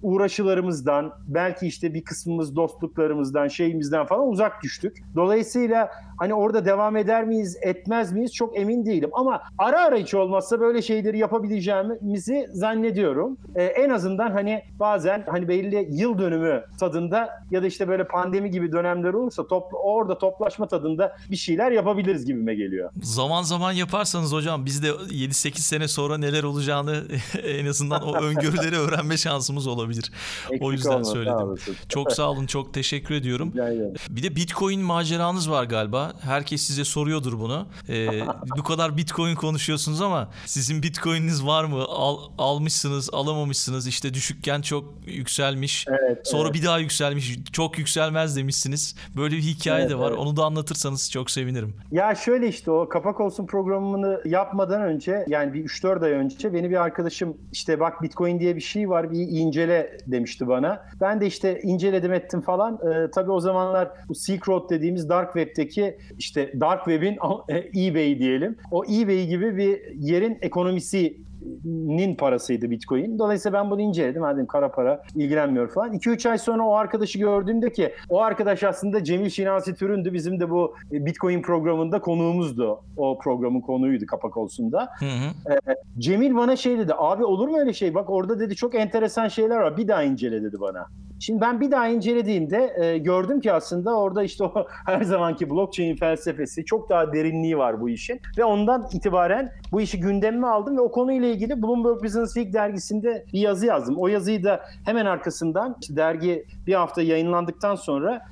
uğraşılarımızdan 0.02 1.12
belki 1.26 1.66
işte 1.66 1.94
bir 1.94 2.04
kısmımız 2.04 2.56
dostluklarımızdan 2.56 3.48
şeyimizden 3.48 4.06
falan 4.06 4.28
uzak 4.28 4.62
düştük. 4.62 4.96
Dolayısıyla 5.14 5.90
hani 6.22 6.34
orada 6.34 6.64
devam 6.64 6.96
eder 6.96 7.24
miyiz 7.24 7.56
etmez 7.62 8.12
miyiz 8.12 8.34
çok 8.34 8.58
emin 8.58 8.86
değilim. 8.86 9.10
Ama 9.12 9.42
ara 9.58 9.80
ara 9.80 9.96
hiç 9.96 10.14
olmazsa 10.14 10.60
böyle 10.60 10.82
şeyleri 10.82 11.18
yapabileceğimizi 11.18 12.48
zannediyorum. 12.52 13.36
E, 13.54 13.64
en 13.64 13.90
azından 13.90 14.30
hani 14.30 14.62
bazen 14.80 15.24
hani 15.28 15.48
belli 15.48 15.88
yıl 15.90 16.18
dönümü 16.18 16.64
tadında 16.80 17.30
ya 17.50 17.62
da 17.62 17.66
işte 17.66 17.88
böyle 17.88 18.06
pandemi 18.06 18.50
gibi 18.50 18.72
dönemler 18.72 19.12
olursa 19.12 19.46
topla, 19.46 19.78
orada 19.78 20.18
toplaşma 20.18 20.68
tadında 20.68 21.16
bir 21.30 21.36
şeyler 21.36 21.72
yapabiliriz 21.72 22.24
gibime 22.24 22.54
geliyor. 22.54 22.90
Zaman 23.02 23.42
zaman 23.42 23.72
yaparsanız 23.72 24.32
hocam 24.32 24.66
biz 24.66 24.82
de 24.82 24.88
7-8 24.88 25.58
sene 25.58 25.88
sonra 25.88 26.18
neler 26.18 26.42
olacağını 26.42 27.04
en 27.44 27.66
azından 27.66 28.02
o 28.02 28.14
öngörüleri 28.14 28.76
öğrenme 28.86 29.16
şansımız 29.16 29.66
olabilir. 29.66 30.12
Eksik 30.50 30.62
o 30.62 30.72
yüzden 30.72 30.94
olma, 30.94 31.04
söyledim. 31.04 31.58
Sağ 31.58 31.72
çok 31.88 32.12
sağ 32.12 32.30
olun, 32.30 32.46
çok 32.46 32.74
teşekkür 32.74 33.14
ediyorum. 33.14 33.52
Bir 34.08 34.22
de 34.22 34.36
Bitcoin 34.36 34.80
maceranız 34.80 35.50
var 35.50 35.64
galiba. 35.64 36.11
Herkes 36.20 36.62
size 36.62 36.84
soruyordur 36.84 37.40
bunu. 37.40 37.66
Ee, 37.88 38.08
bu 38.58 38.62
kadar 38.62 38.96
Bitcoin 38.96 39.34
konuşuyorsunuz 39.34 40.00
ama 40.00 40.30
sizin 40.46 40.82
Bitcoin'iniz 40.82 41.46
var 41.46 41.64
mı? 41.64 41.84
Al, 41.88 42.18
almışsınız, 42.38 43.10
alamamışsınız. 43.12 43.86
İşte 43.86 44.14
düşükken 44.14 44.60
çok 44.62 44.84
yükselmiş. 45.06 45.86
Evet, 45.88 46.28
Sonra 46.28 46.44
evet. 46.44 46.54
bir 46.54 46.64
daha 46.64 46.78
yükselmiş. 46.78 47.38
Çok 47.52 47.78
yükselmez 47.78 48.36
demişsiniz. 48.36 48.96
Böyle 49.16 49.36
bir 49.36 49.42
hikaye 49.42 49.80
Evet, 49.80 49.90
de 49.90 49.98
var. 49.98 50.08
evet. 50.08 50.18
Onu 50.18 50.36
da 50.36 50.44
anlatırsanız 50.44 51.10
çok 51.10 51.30
sevinirim. 51.30 51.74
Ya 51.92 52.14
şöyle 52.14 52.48
işte 52.48 52.70
o 52.70 52.88
kapak 52.88 53.20
olsun 53.20 53.46
programını 53.46 54.20
yapmadan 54.24 54.82
önce 54.82 55.24
yani 55.28 55.52
bir 55.54 55.64
3-4 55.64 56.04
ay 56.04 56.12
önce 56.12 56.54
beni 56.54 56.70
bir 56.70 56.76
arkadaşım 56.82 57.36
işte 57.52 57.80
bak 57.80 58.02
Bitcoin 58.02 58.40
diye 58.40 58.56
bir 58.56 58.60
şey 58.60 58.88
var 58.90 59.10
bir 59.10 59.18
incele 59.28 59.98
demişti 60.06 60.48
bana. 60.48 60.86
Ben 61.00 61.20
de 61.20 61.26
işte 61.26 61.60
inceledim 61.62 62.12
ettim 62.12 62.40
falan. 62.40 62.74
Ee, 62.74 63.10
tabii 63.10 63.30
o 63.30 63.40
zamanlar 63.40 63.90
bu 64.08 64.14
Silk 64.14 64.48
Road 64.48 64.70
dediğimiz 64.70 65.08
Dark 65.08 65.32
Web'teki 65.32 65.98
işte 66.18 66.52
Dark 66.60 66.84
Web'in 66.84 67.18
e, 67.48 67.86
eBay 67.86 68.18
diyelim. 68.18 68.56
O 68.70 68.84
eBay 68.84 69.26
gibi 69.26 69.56
bir 69.56 69.80
yerin 69.94 70.38
ekonomisi 70.42 71.16
nin 71.64 72.14
parasıydı 72.14 72.70
Bitcoin. 72.70 73.18
Dolayısıyla 73.18 73.58
ben 73.58 73.70
bunu 73.70 73.80
inceledim. 73.80 74.22
Dedim 74.22 74.46
kara 74.46 74.72
para 74.72 75.02
ilgilenmiyor 75.14 75.70
falan. 75.70 75.92
2-3 75.92 76.30
ay 76.30 76.38
sonra 76.38 76.62
o 76.62 76.74
arkadaşı 76.74 77.18
gördüğümde 77.18 77.72
ki 77.72 77.92
o 78.08 78.20
arkadaş 78.20 78.62
aslında 78.62 79.04
Cemil 79.04 79.28
Şinasi 79.28 79.74
Türündü. 79.74 80.12
Bizim 80.12 80.40
de 80.40 80.50
bu 80.50 80.74
Bitcoin 80.92 81.42
programında 81.42 82.00
konuğumuzdu. 82.00 82.80
O 82.96 83.18
programın 83.18 83.60
konuydu 83.60 84.06
kapak 84.06 84.36
olsun 84.36 84.72
da. 84.72 84.88
Hı 84.98 85.04
hı. 85.04 85.52
Ee, 85.52 85.74
Cemil 85.98 86.34
bana 86.34 86.56
şey 86.56 86.78
dedi. 86.78 86.92
Abi 86.98 87.24
olur 87.24 87.48
mu 87.48 87.58
öyle 87.58 87.72
şey? 87.72 87.94
Bak 87.94 88.10
orada 88.10 88.40
dedi 88.40 88.56
çok 88.56 88.74
enteresan 88.74 89.28
şeyler 89.28 89.56
var. 89.56 89.76
Bir 89.76 89.88
daha 89.88 90.02
incele 90.02 90.42
dedi 90.42 90.60
bana. 90.60 90.86
Şimdi 91.22 91.40
ben 91.40 91.60
bir 91.60 91.70
daha 91.70 91.88
incelediğimde 91.88 92.76
e, 92.80 92.98
gördüm 92.98 93.40
ki 93.40 93.52
aslında 93.52 93.96
orada 93.98 94.22
işte 94.22 94.44
o 94.44 94.66
her 94.86 95.02
zamanki 95.02 95.50
blockchain 95.50 95.96
felsefesi 95.96 96.64
çok 96.64 96.90
daha 96.90 97.12
derinliği 97.12 97.58
var 97.58 97.80
bu 97.80 97.88
işin. 97.88 98.20
Ve 98.38 98.44
ondan 98.44 98.88
itibaren 98.92 99.52
bu 99.72 99.80
işi 99.80 100.00
gündemime 100.00 100.46
aldım 100.46 100.76
ve 100.76 100.80
o 100.80 100.90
konuyla 100.90 101.28
ilgili 101.28 101.62
Bloomberg 101.62 102.04
Business 102.04 102.34
Week 102.34 102.52
dergisinde 102.52 103.24
bir 103.32 103.40
yazı 103.40 103.66
yazdım. 103.66 103.96
O 103.98 104.08
yazıyı 104.08 104.44
da 104.44 104.60
hemen 104.84 105.06
arkasından 105.06 105.76
işte 105.80 105.96
dergi 105.96 106.46
bir 106.66 106.74
hafta 106.74 107.02
yayınlandıktan 107.02 107.74
sonra 107.74 108.22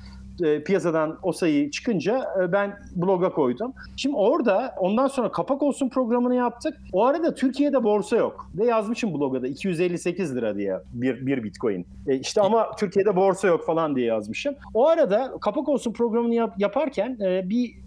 e, 0.43 0.63
piyasadan 0.63 1.17
o 1.23 1.31
sayı 1.31 1.71
çıkınca 1.71 2.25
e, 2.41 2.51
ben 2.51 2.79
bloga 2.95 3.29
koydum. 3.29 3.73
Şimdi 3.95 4.15
orada 4.15 4.75
ondan 4.77 5.07
sonra 5.07 5.31
kapak 5.31 5.63
olsun 5.63 5.89
programını 5.89 6.35
yaptık. 6.35 6.77
O 6.93 7.05
arada 7.05 7.35
Türkiye'de 7.35 7.83
borsa 7.83 8.17
yok. 8.17 8.49
Ve 8.55 8.65
yazmışım 8.65 9.13
bloga 9.13 9.41
da 9.41 9.47
258 9.47 10.35
lira 10.35 10.57
diye 10.57 10.77
bir, 10.93 11.25
bir 11.25 11.43
bitcoin. 11.43 11.85
E, 12.07 12.15
işte 12.15 12.41
ama 12.41 12.75
Türkiye'de 12.79 13.15
borsa 13.15 13.47
yok 13.47 13.65
falan 13.65 13.95
diye 13.95 14.05
yazmışım. 14.05 14.55
O 14.73 14.87
arada 14.87 15.33
kapak 15.41 15.69
olsun 15.69 15.93
programını 15.93 16.35
yap, 16.35 16.53
yaparken 16.57 17.17
e, 17.21 17.49
bir 17.49 17.81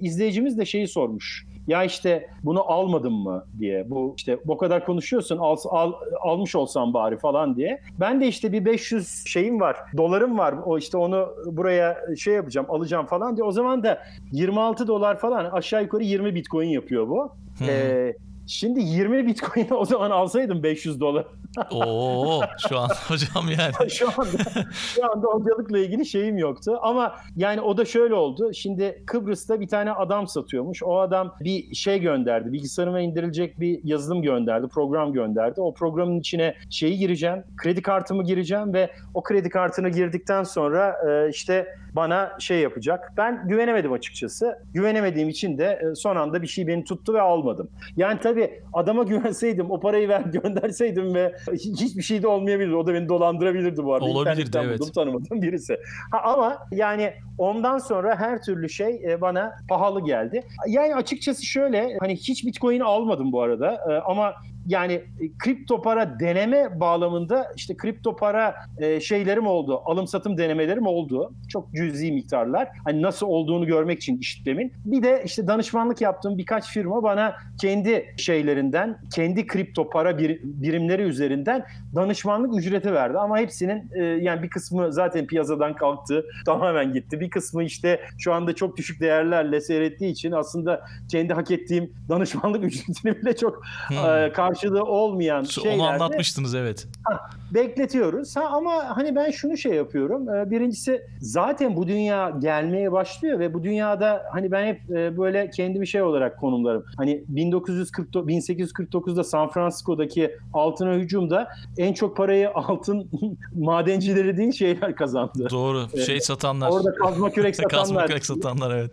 izleyicimiz 0.00 0.58
de 0.58 0.64
şeyi 0.64 0.88
sormuş. 0.88 1.46
Ya 1.68 1.84
işte 1.84 2.30
bunu 2.44 2.70
almadın 2.72 3.12
mı 3.12 3.44
diye. 3.58 3.90
Bu 3.90 4.14
işte 4.16 4.38
bu 4.44 4.56
kadar 4.56 4.84
konuşuyorsun 4.84 5.38
al, 5.38 5.56
al, 5.70 5.92
almış 6.20 6.56
olsan 6.56 6.94
bari 6.94 7.18
falan 7.18 7.56
diye. 7.56 7.80
Ben 8.00 8.20
de 8.20 8.26
işte 8.28 8.52
bir 8.52 8.64
500 8.64 9.24
şeyim 9.26 9.60
var. 9.60 9.76
Dolarım 9.96 10.38
var. 10.38 10.54
O 10.64 10.78
işte 10.78 10.96
onu 10.98 11.28
buraya 11.46 11.96
şey 12.16 12.34
yapacağım 12.34 12.66
alacağım 12.70 13.06
falan 13.06 13.36
diye. 13.36 13.44
O 13.44 13.52
zaman 13.52 13.82
da 13.82 14.02
26 14.32 14.86
dolar 14.86 15.18
falan 15.18 15.44
aşağı 15.44 15.82
yukarı 15.82 16.02
20 16.04 16.34
bitcoin 16.34 16.68
yapıyor 16.68 17.08
bu. 17.08 17.32
Ee, 17.68 18.16
Şimdi 18.48 18.80
20 18.80 19.26
Bitcoin'i 19.26 19.74
o 19.74 19.84
zaman 19.84 20.10
alsaydım 20.10 20.62
500 20.62 21.00
dolar. 21.00 21.26
Oo 21.70 22.40
şu 22.68 22.78
an 22.78 22.88
hocam 23.08 23.48
yani. 23.58 23.90
şu 23.90 24.08
anda 24.08 24.66
şu 24.94 25.12
anda 25.12 25.26
hocalıkla 25.26 25.78
ilgili 25.78 26.06
şeyim 26.06 26.38
yoktu 26.38 26.78
ama 26.82 27.14
yani 27.36 27.60
o 27.60 27.76
da 27.76 27.84
şöyle 27.84 28.14
oldu. 28.14 28.52
Şimdi 28.54 29.02
Kıbrıs'ta 29.06 29.60
bir 29.60 29.68
tane 29.68 29.92
adam 29.92 30.28
satıyormuş. 30.28 30.82
O 30.82 30.98
adam 30.98 31.34
bir 31.40 31.74
şey 31.74 32.00
gönderdi. 32.00 32.52
Bilgisayarıma 32.52 33.00
indirilecek 33.00 33.60
bir 33.60 33.80
yazılım 33.84 34.22
gönderdi, 34.22 34.68
program 34.68 35.12
gönderdi. 35.12 35.60
O 35.60 35.74
programın 35.74 36.20
içine 36.20 36.54
şeyi 36.70 36.98
gireceğim, 36.98 37.44
kredi 37.56 37.82
kartımı 37.82 38.24
gireceğim 38.24 38.74
ve 38.74 38.90
o 39.14 39.22
kredi 39.22 39.48
kartını 39.48 39.88
girdikten 39.88 40.42
sonra 40.42 40.96
e, 41.08 41.30
işte 41.30 41.66
bana 41.92 42.36
şey 42.38 42.60
yapacak. 42.60 43.12
Ben 43.16 43.48
güvenemedim 43.48 43.92
açıkçası. 43.92 44.58
Güvenemediğim 44.74 45.28
için 45.28 45.58
de 45.58 45.80
e, 45.82 45.94
son 45.94 46.16
anda 46.16 46.42
bir 46.42 46.46
şey 46.46 46.66
beni 46.66 46.84
tuttu 46.84 47.14
ve 47.14 47.20
almadım. 47.20 47.70
Yani 47.96 48.20
tabii 48.20 48.37
adama 48.72 49.02
güvenseydim, 49.08 49.70
o 49.70 49.80
parayı 49.80 50.08
ver 50.08 50.20
gönderseydim 50.42 51.14
ve 51.14 51.34
hiçbir 51.52 52.02
şey 52.02 52.22
de 52.22 52.26
olmayabilir. 52.26 52.72
O 52.72 52.86
da 52.86 52.94
beni 52.94 53.08
dolandırabilirdi 53.08 53.84
bu 53.84 53.94
arada. 53.94 54.04
Olabilirdi 54.04 54.58
evet. 54.62 54.80
Buldum, 54.80 54.92
tanımadığım 54.92 55.42
birisi. 55.42 55.76
Ha, 56.12 56.20
ama 56.24 56.58
yani 56.72 57.12
ondan 57.38 57.78
sonra 57.78 58.16
her 58.16 58.42
türlü 58.42 58.68
şey 58.68 59.00
e, 59.08 59.20
bana 59.20 59.52
pahalı 59.68 60.04
geldi. 60.04 60.42
Yani 60.68 60.94
açıkçası 60.94 61.46
şöyle 61.46 61.96
hani 62.00 62.16
hiç 62.16 62.46
Bitcoin 62.46 62.80
almadım 62.80 63.32
bu 63.32 63.42
arada 63.42 63.78
e, 63.90 63.92
ama 64.06 64.34
yani 64.68 64.92
e, 64.92 65.38
kripto 65.38 65.82
para 65.82 66.20
deneme 66.20 66.80
bağlamında 66.80 67.52
işte 67.56 67.76
kripto 67.76 68.16
para 68.16 68.54
e, 68.78 69.00
şeylerim 69.00 69.46
oldu. 69.46 69.80
Alım 69.84 70.06
satım 70.06 70.38
denemelerim 70.38 70.86
oldu. 70.86 71.32
Çok 71.48 71.72
cüzi 71.74 72.12
miktarlar. 72.12 72.68
Hani 72.84 73.02
nasıl 73.02 73.26
olduğunu 73.26 73.66
görmek 73.66 73.98
için 73.98 74.18
işlemin. 74.18 74.72
Bir 74.84 75.02
de 75.02 75.22
işte 75.24 75.46
danışmanlık 75.46 76.00
yaptığım 76.00 76.38
birkaç 76.38 76.68
firma 76.70 77.02
bana 77.02 77.36
kendi 77.60 78.14
şeylerinden, 78.16 78.98
kendi 79.14 79.46
kripto 79.46 79.90
para 79.90 80.18
bir, 80.18 80.40
birimleri 80.42 81.02
üzerinden 81.02 81.64
danışmanlık 81.94 82.58
ücreti 82.58 82.92
verdi. 82.92 83.18
Ama 83.18 83.38
hepsinin 83.38 83.90
e, 83.94 84.02
yani 84.04 84.42
bir 84.42 84.50
kısmı 84.50 84.92
zaten 84.92 85.26
piyasadan 85.26 85.74
kalktı. 85.74 86.24
Tamamen 86.46 86.92
gitti. 86.92 87.20
Bir 87.20 87.30
kısmı 87.30 87.64
işte 87.64 88.00
şu 88.18 88.32
anda 88.32 88.54
çok 88.54 88.76
düşük 88.76 89.00
değerlerle 89.00 89.60
seyrettiği 89.60 90.12
için 90.12 90.32
aslında 90.32 90.82
kendi 91.10 91.34
hak 91.34 91.50
ettiğim 91.50 91.92
danışmanlık 92.08 92.64
ücretini 92.68 93.16
bile 93.16 93.36
çok 93.36 93.62
hmm. 93.88 93.96
e, 93.96 94.32
karşı 94.32 94.57
karşılığı 94.60 94.84
olmayan 94.84 95.42
şeylerde... 95.42 95.76
Onu 95.76 95.88
anlatmıştınız 95.88 96.54
evet. 96.54 96.86
Ha, 97.04 97.30
bekletiyoruz. 97.54 98.36
Ha, 98.36 98.44
ama 98.52 98.96
hani 98.96 99.16
ben 99.16 99.30
şunu 99.30 99.56
şey 99.56 99.72
yapıyorum. 99.72 100.28
Ee, 100.28 100.50
birincisi 100.50 101.02
zaten 101.20 101.76
bu 101.76 101.88
dünya 101.88 102.30
gelmeye 102.38 102.92
başlıyor 102.92 103.38
ve 103.38 103.54
bu 103.54 103.62
dünyada 103.62 104.24
hani 104.32 104.50
ben 104.50 104.66
hep 104.66 104.90
e, 104.90 105.18
böyle 105.18 105.50
kendimi 105.50 105.86
şey 105.86 106.02
olarak 106.02 106.38
konumlarım. 106.38 106.84
Hani 106.96 107.24
1940 107.28 108.14
1849'da 108.14 109.24
San 109.24 109.50
Francisco'daki 109.50 110.36
altına 110.54 110.94
hücumda 110.94 111.48
en 111.78 111.92
çok 111.92 112.16
parayı 112.16 112.50
altın 112.50 113.10
madencileri 113.54 114.36
değil 114.36 114.52
şeyler 114.52 114.94
kazandı. 114.94 115.48
Doğru. 115.50 115.86
Ee, 115.94 116.00
şey 116.00 116.20
satanlar. 116.20 116.70
Orada 116.70 116.94
kazma 116.94 117.30
kürek 117.30 117.56
satanlar. 117.56 117.80
kazma 117.80 118.06
kürek 118.06 118.26
satanlar 118.26 118.76
evet. 118.76 118.90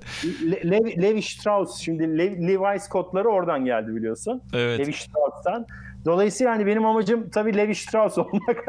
Le- 0.51 0.72
Levi, 0.72 1.01
Levi 1.01 1.22
Strauss 1.22 1.80
şimdi 1.80 2.18
Le- 2.18 2.47
Levi's 2.47 2.88
kotları 2.89 3.28
oradan 3.30 3.66
geldi 3.66 3.95
biliyorsun. 3.95 4.41
Evet. 4.53 4.80
Levi 4.80 4.93
Strauss'tan 4.93 5.45
insan. 5.46 5.66
Dolayısıyla 6.06 6.53
hani 6.53 6.66
benim 6.66 6.86
amacım 6.86 7.30
tabii 7.30 7.58
Levi 7.58 7.76
Strauss 7.76 8.18
olmak 8.18 8.66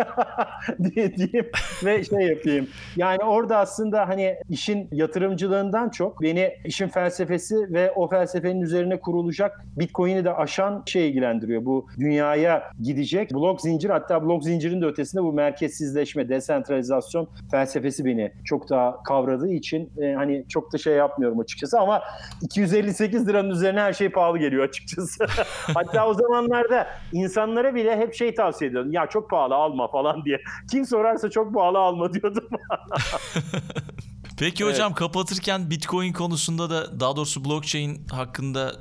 diye 0.78 1.16
diyeyim 1.16 1.50
ve 1.84 2.04
şey 2.04 2.20
yapayım. 2.20 2.68
Yani 2.96 3.24
orada 3.24 3.58
aslında 3.58 4.08
hani 4.08 4.36
işin 4.50 4.88
yatırımcılığından 4.92 5.88
çok 5.88 6.22
beni 6.22 6.52
işin 6.64 6.88
felsefesi 6.88 7.54
ve 7.54 7.90
o 7.90 8.08
felsefenin 8.08 8.60
üzerine 8.60 9.00
kurulacak 9.00 9.64
Bitcoin'i 9.76 10.24
de 10.24 10.34
aşan 10.34 10.82
şey 10.86 11.08
ilgilendiriyor. 11.08 11.64
Bu 11.64 11.86
dünyaya 11.98 12.70
gidecek 12.82 13.34
blok 13.34 13.60
zincir 13.60 13.90
hatta 13.90 14.24
blok 14.24 14.44
zincirin 14.44 14.82
de 14.82 14.86
ötesinde 14.86 15.22
bu 15.22 15.32
merkezsizleşme, 15.32 16.28
desentralizasyon 16.28 17.28
felsefesi 17.50 18.04
beni 18.04 18.32
çok 18.44 18.70
daha 18.70 19.02
kavradığı 19.02 19.52
için 19.52 19.90
e, 20.02 20.14
hani 20.14 20.44
çok 20.48 20.72
da 20.72 20.78
şey 20.78 20.94
yapmıyorum 20.94 21.40
açıkçası 21.40 21.80
ama 21.80 22.02
258 22.42 23.28
liranın 23.28 23.50
üzerine 23.50 23.80
her 23.80 23.92
şey 23.92 24.08
pahalı 24.08 24.38
geliyor 24.38 24.64
açıkçası. 24.64 25.26
hatta 25.74 26.08
o 26.08 26.14
zamanlarda 26.14 26.86
insanlara 27.26 27.74
bile 27.74 27.96
hep 27.96 28.14
şey 28.14 28.34
tavsiye 28.34 28.70
ediyordum. 28.70 28.92
Ya 28.92 29.06
çok 29.06 29.30
pahalı 29.30 29.54
alma 29.54 29.90
falan 29.90 30.24
diye. 30.24 30.40
Kim 30.70 30.86
sorarsa 30.86 31.30
çok 31.30 31.54
pahalı 31.54 31.78
alma 31.78 32.12
diyordum. 32.12 32.48
Peki 34.38 34.64
hocam 34.64 34.86
evet. 34.86 34.98
kapatırken 34.98 35.70
Bitcoin 35.70 36.12
konusunda 36.12 36.70
da 36.70 37.00
daha 37.00 37.16
doğrusu 37.16 37.44
blockchain 37.44 38.06
hakkında 38.10 38.72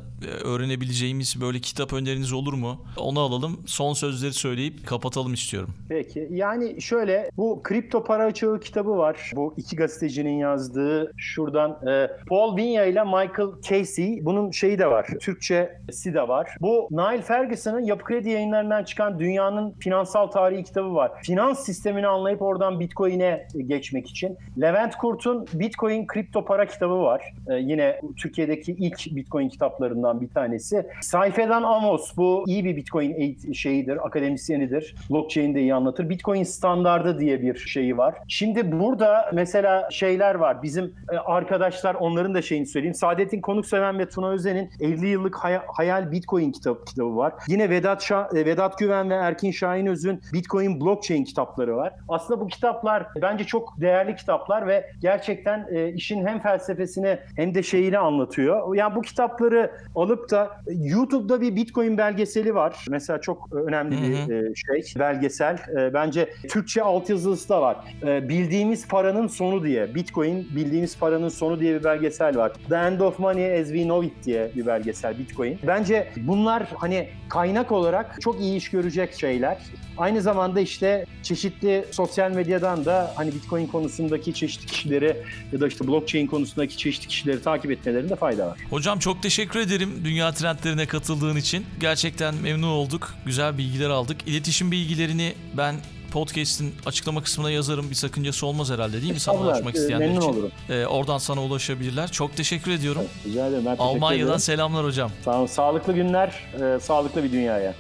öğrenebileceğimiz 0.44 1.42
böyle 1.42 1.60
kitap 1.60 1.94
öneriniz 1.94 2.34
olur 2.34 2.54
mu? 2.54 2.86
Onu 2.98 3.20
alalım. 3.20 3.60
Son 3.66 3.94
sözleri 3.94 4.34
söyleyip 4.34 4.88
kapatalım 4.88 5.34
istiyorum. 5.34 5.70
Peki. 5.90 6.28
Yani 6.32 6.82
şöyle 6.82 7.30
bu 7.38 7.64
Kripto 7.64 8.04
Para 8.04 8.34
Çağı 8.34 8.60
kitabı 8.60 8.98
var. 8.98 9.32
Bu 9.36 9.54
iki 9.58 9.76
gazetecinin 9.76 10.38
yazdığı 10.38 11.12
şuradan 11.18 11.88
e, 11.88 12.10
Paul 12.30 12.58
Vinya 12.58 12.86
ile 12.86 13.04
Michael 13.04 13.50
Casey. 13.70 14.26
Bunun 14.26 14.52
şeyi 14.52 14.80
de 14.80 14.88
var. 14.88 15.08
Türkçesi 15.20 16.14
de 16.14 16.28
var. 16.28 16.50
Bu 16.62 16.88
Niall 16.92 17.22
Ferguson'ın 17.22 17.80
Yapı 17.80 18.04
Kredi 18.04 18.30
yayınlarından 18.30 18.84
çıkan 18.84 19.20
Dünyanın 19.20 19.72
Finansal 19.80 20.28
Tarihi 20.28 20.64
kitabı 20.64 20.96
var. 20.96 21.12
Finans 21.24 21.66
sistemini 21.66 22.08
anlayıp 22.08 22.42
oradan 22.42 22.80
Bitcoin'e 22.80 23.48
geçmek 23.68 24.10
için. 24.10 24.38
Levent 24.62 24.96
Kurt'un 24.96 25.46
Bitcoin 25.54 26.08
Kripto 26.08 26.46
Para 26.46 26.66
kitabı 26.66 26.98
var. 26.98 27.34
E, 27.50 27.54
yine 27.56 28.02
Türkiye'deki 28.18 28.72
ilk 28.72 29.16
Bitcoin 29.16 29.50
kitaplarından 29.50 30.05
bir 30.14 30.30
tanesi. 30.30 30.88
Sayfedan 31.02 31.64
Amos 31.64 32.18
bu 32.18 32.44
iyi 32.48 32.66
bir 32.66 32.76
Bitcoin 32.76 33.38
şeyidir, 33.54 34.06
akademisyenidir. 34.06 34.96
Blockchain'i 35.10 35.56
de 35.56 35.62
iyi 35.62 35.74
anlatır. 35.74 36.10
Bitcoin 36.10 36.44
standardı 36.44 37.20
diye 37.20 37.42
bir 37.42 37.56
şeyi 37.56 37.98
var. 37.98 38.16
Şimdi 38.28 38.72
burada 38.72 39.30
mesela 39.34 39.90
şeyler 39.92 40.36
var. 40.36 40.64
Bizim 40.64 40.96
e, 41.12 41.18
arkadaşlar 41.18 41.96
onların 41.96 42.36
da 42.36 42.42
şeyini 42.42 42.66
söyleyeyim. 42.66 42.94
Saadettin 42.94 43.42
Konukseven 43.42 44.00
ve 44.00 44.10
Tuna 44.10 44.30
Özen'in 44.30 44.70
50 44.80 45.08
yıllık 45.08 45.36
hayal 45.68 46.12
Bitcoin 46.12 46.52
kitap, 46.52 46.88
kitabı 46.88 47.18
var. 47.18 47.34
Yine 47.48 47.70
Vedat 47.70 48.04
Şah, 48.04 48.36
e, 48.36 48.46
Vedat 48.46 48.80
Güven 48.80 49.10
ve 49.10 49.14
Erkin 49.14 49.52
Şahin 49.52 49.86
Öz'ün 49.86 50.22
Bitcoin 50.34 50.82
Blockchain 50.82 51.24
kitapları 51.24 51.76
var. 51.76 51.94
Aslında 52.10 52.40
bu 52.40 52.48
kitaplar 52.48 53.08
bence 53.22 53.44
çok 53.44 53.82
değerli 53.82 54.16
kitaplar 54.16 54.68
ve 54.68 54.90
gerçekten 55.02 55.68
e, 55.72 55.90
işin 55.90 56.28
hem 56.28 56.40
felsefesini 56.40 57.18
hem 57.36 57.56
de 57.56 57.64
şeyini 57.64 57.98
anlatıyor. 57.98 58.76
Yani 58.76 58.96
bu 58.96 59.02
kitapları 59.02 59.72
alıp 59.96 60.32
da 60.32 60.62
YouTube'da 60.68 61.42
bir 61.42 61.56
Bitcoin 61.56 61.98
belgeseli 61.98 62.56
var. 62.56 62.86
Mesela 62.90 63.22
çok 63.22 63.54
önemli 63.54 63.96
bir 64.02 64.34
e, 64.34 64.56
şey 64.56 65.00
belgesel. 65.00 65.58
E, 65.78 65.94
bence 65.94 66.30
Türkçe 66.50 66.82
altyazısı 66.82 67.50
da 67.50 67.62
var. 67.62 67.78
E, 68.04 68.30
bildiğimiz 68.30 68.88
paranın 68.88 69.28
sonu 69.28 69.64
diye. 69.64 69.96
Bitcoin 69.96 70.48
bildiğimiz 70.56 70.98
paranın 70.98 71.30
sonu 71.30 71.60
diye 71.60 71.80
bir 71.80 71.84
belgesel 71.84 72.38
var. 72.38 72.52
The 72.70 72.76
End 72.76 73.00
of 73.00 73.20
Money 73.20 73.60
as 73.62 73.68
We 73.68 73.84
Know 73.84 74.08
It 74.08 74.26
diye 74.26 74.52
bir 74.56 74.66
belgesel 74.66 75.18
Bitcoin. 75.20 75.60
Bence 75.68 76.12
bunlar 76.18 76.68
hani 76.76 77.10
kaynak 77.30 77.72
olarak 77.72 78.22
çok 78.22 78.40
iyi 78.42 78.58
iş 78.58 78.70
görecek 78.70 79.14
şeyler. 79.14 79.58
Aynı 79.98 80.22
zamanda 80.22 80.60
işte 80.60 81.06
çeşitli 81.24 81.86
sosyal 81.92 82.32
medyadan 82.32 82.86
da 82.86 83.14
hani 83.16 83.32
Bitcoin 83.32 83.68
konusundaki 83.68 84.34
çeşitli 84.34 84.66
kişileri 84.66 85.18
ya 85.52 85.60
da 85.60 85.68
işte 85.68 85.88
blockchain 85.88 86.28
konusundaki 86.28 86.78
çeşitli 86.78 87.08
kişileri 87.08 87.42
takip 87.42 87.72
etmelerinde 87.72 88.16
fayda 88.16 88.48
var. 88.48 88.60
Hocam 88.70 89.00
çok 89.00 89.24
teşekkür 89.24 89.60
ederim 89.60 89.85
dünya 90.04 90.32
trendlerine 90.32 90.86
katıldığın 90.86 91.36
için. 91.36 91.66
Gerçekten 91.80 92.36
memnun 92.36 92.68
olduk. 92.68 93.14
Güzel 93.26 93.58
bilgiler 93.58 93.90
aldık. 93.90 94.18
İletişim 94.28 94.72
bilgilerini 94.72 95.34
ben 95.58 95.76
podcast'in 96.12 96.74
açıklama 96.86 97.24
kısmına 97.24 97.52
yazarım. 97.52 97.90
Bir 97.90 97.96
sakıncası 97.96 98.46
olmaz 98.46 98.72
herhalde 98.72 99.02
değil 99.02 99.14
mi 99.14 99.20
sana 99.20 99.38
ulaşmak 99.38 99.76
isteyenler 99.76 100.08
memnun 100.08 100.22
için? 100.22 100.30
olurum. 100.30 100.52
Ee, 100.70 100.86
oradan 100.86 101.18
sana 101.18 101.44
ulaşabilirler. 101.44 102.12
Çok 102.12 102.38
teşekkür 102.38 102.72
ediyorum. 102.72 103.02
Rica 103.26 103.48
ederim. 103.48 103.64
Ben 103.66 103.76
Almanya'dan 103.80 104.26
ederim. 104.26 104.40
selamlar 104.40 104.86
hocam. 104.86 105.12
Sağ 105.26 105.38
olun. 105.38 105.48
Sağlıklı 105.48 105.94
günler, 105.94 106.32
e, 106.76 106.80
sağlıklı 106.80 107.24
bir 107.24 107.32
dünyaya. 107.32 107.74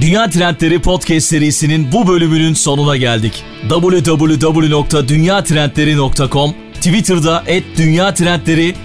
Dünya 0.00 0.30
Trendleri 0.30 0.82
Podcast 0.82 1.26
serisinin 1.26 1.92
bu 1.92 2.08
bölümünün 2.08 2.54
sonuna 2.54 2.96
geldik. 2.96 3.44
www.dünyatrendleri.com 3.68 6.54
Twitter'da 6.74 7.44
@dünya_trendleri, 7.76 8.74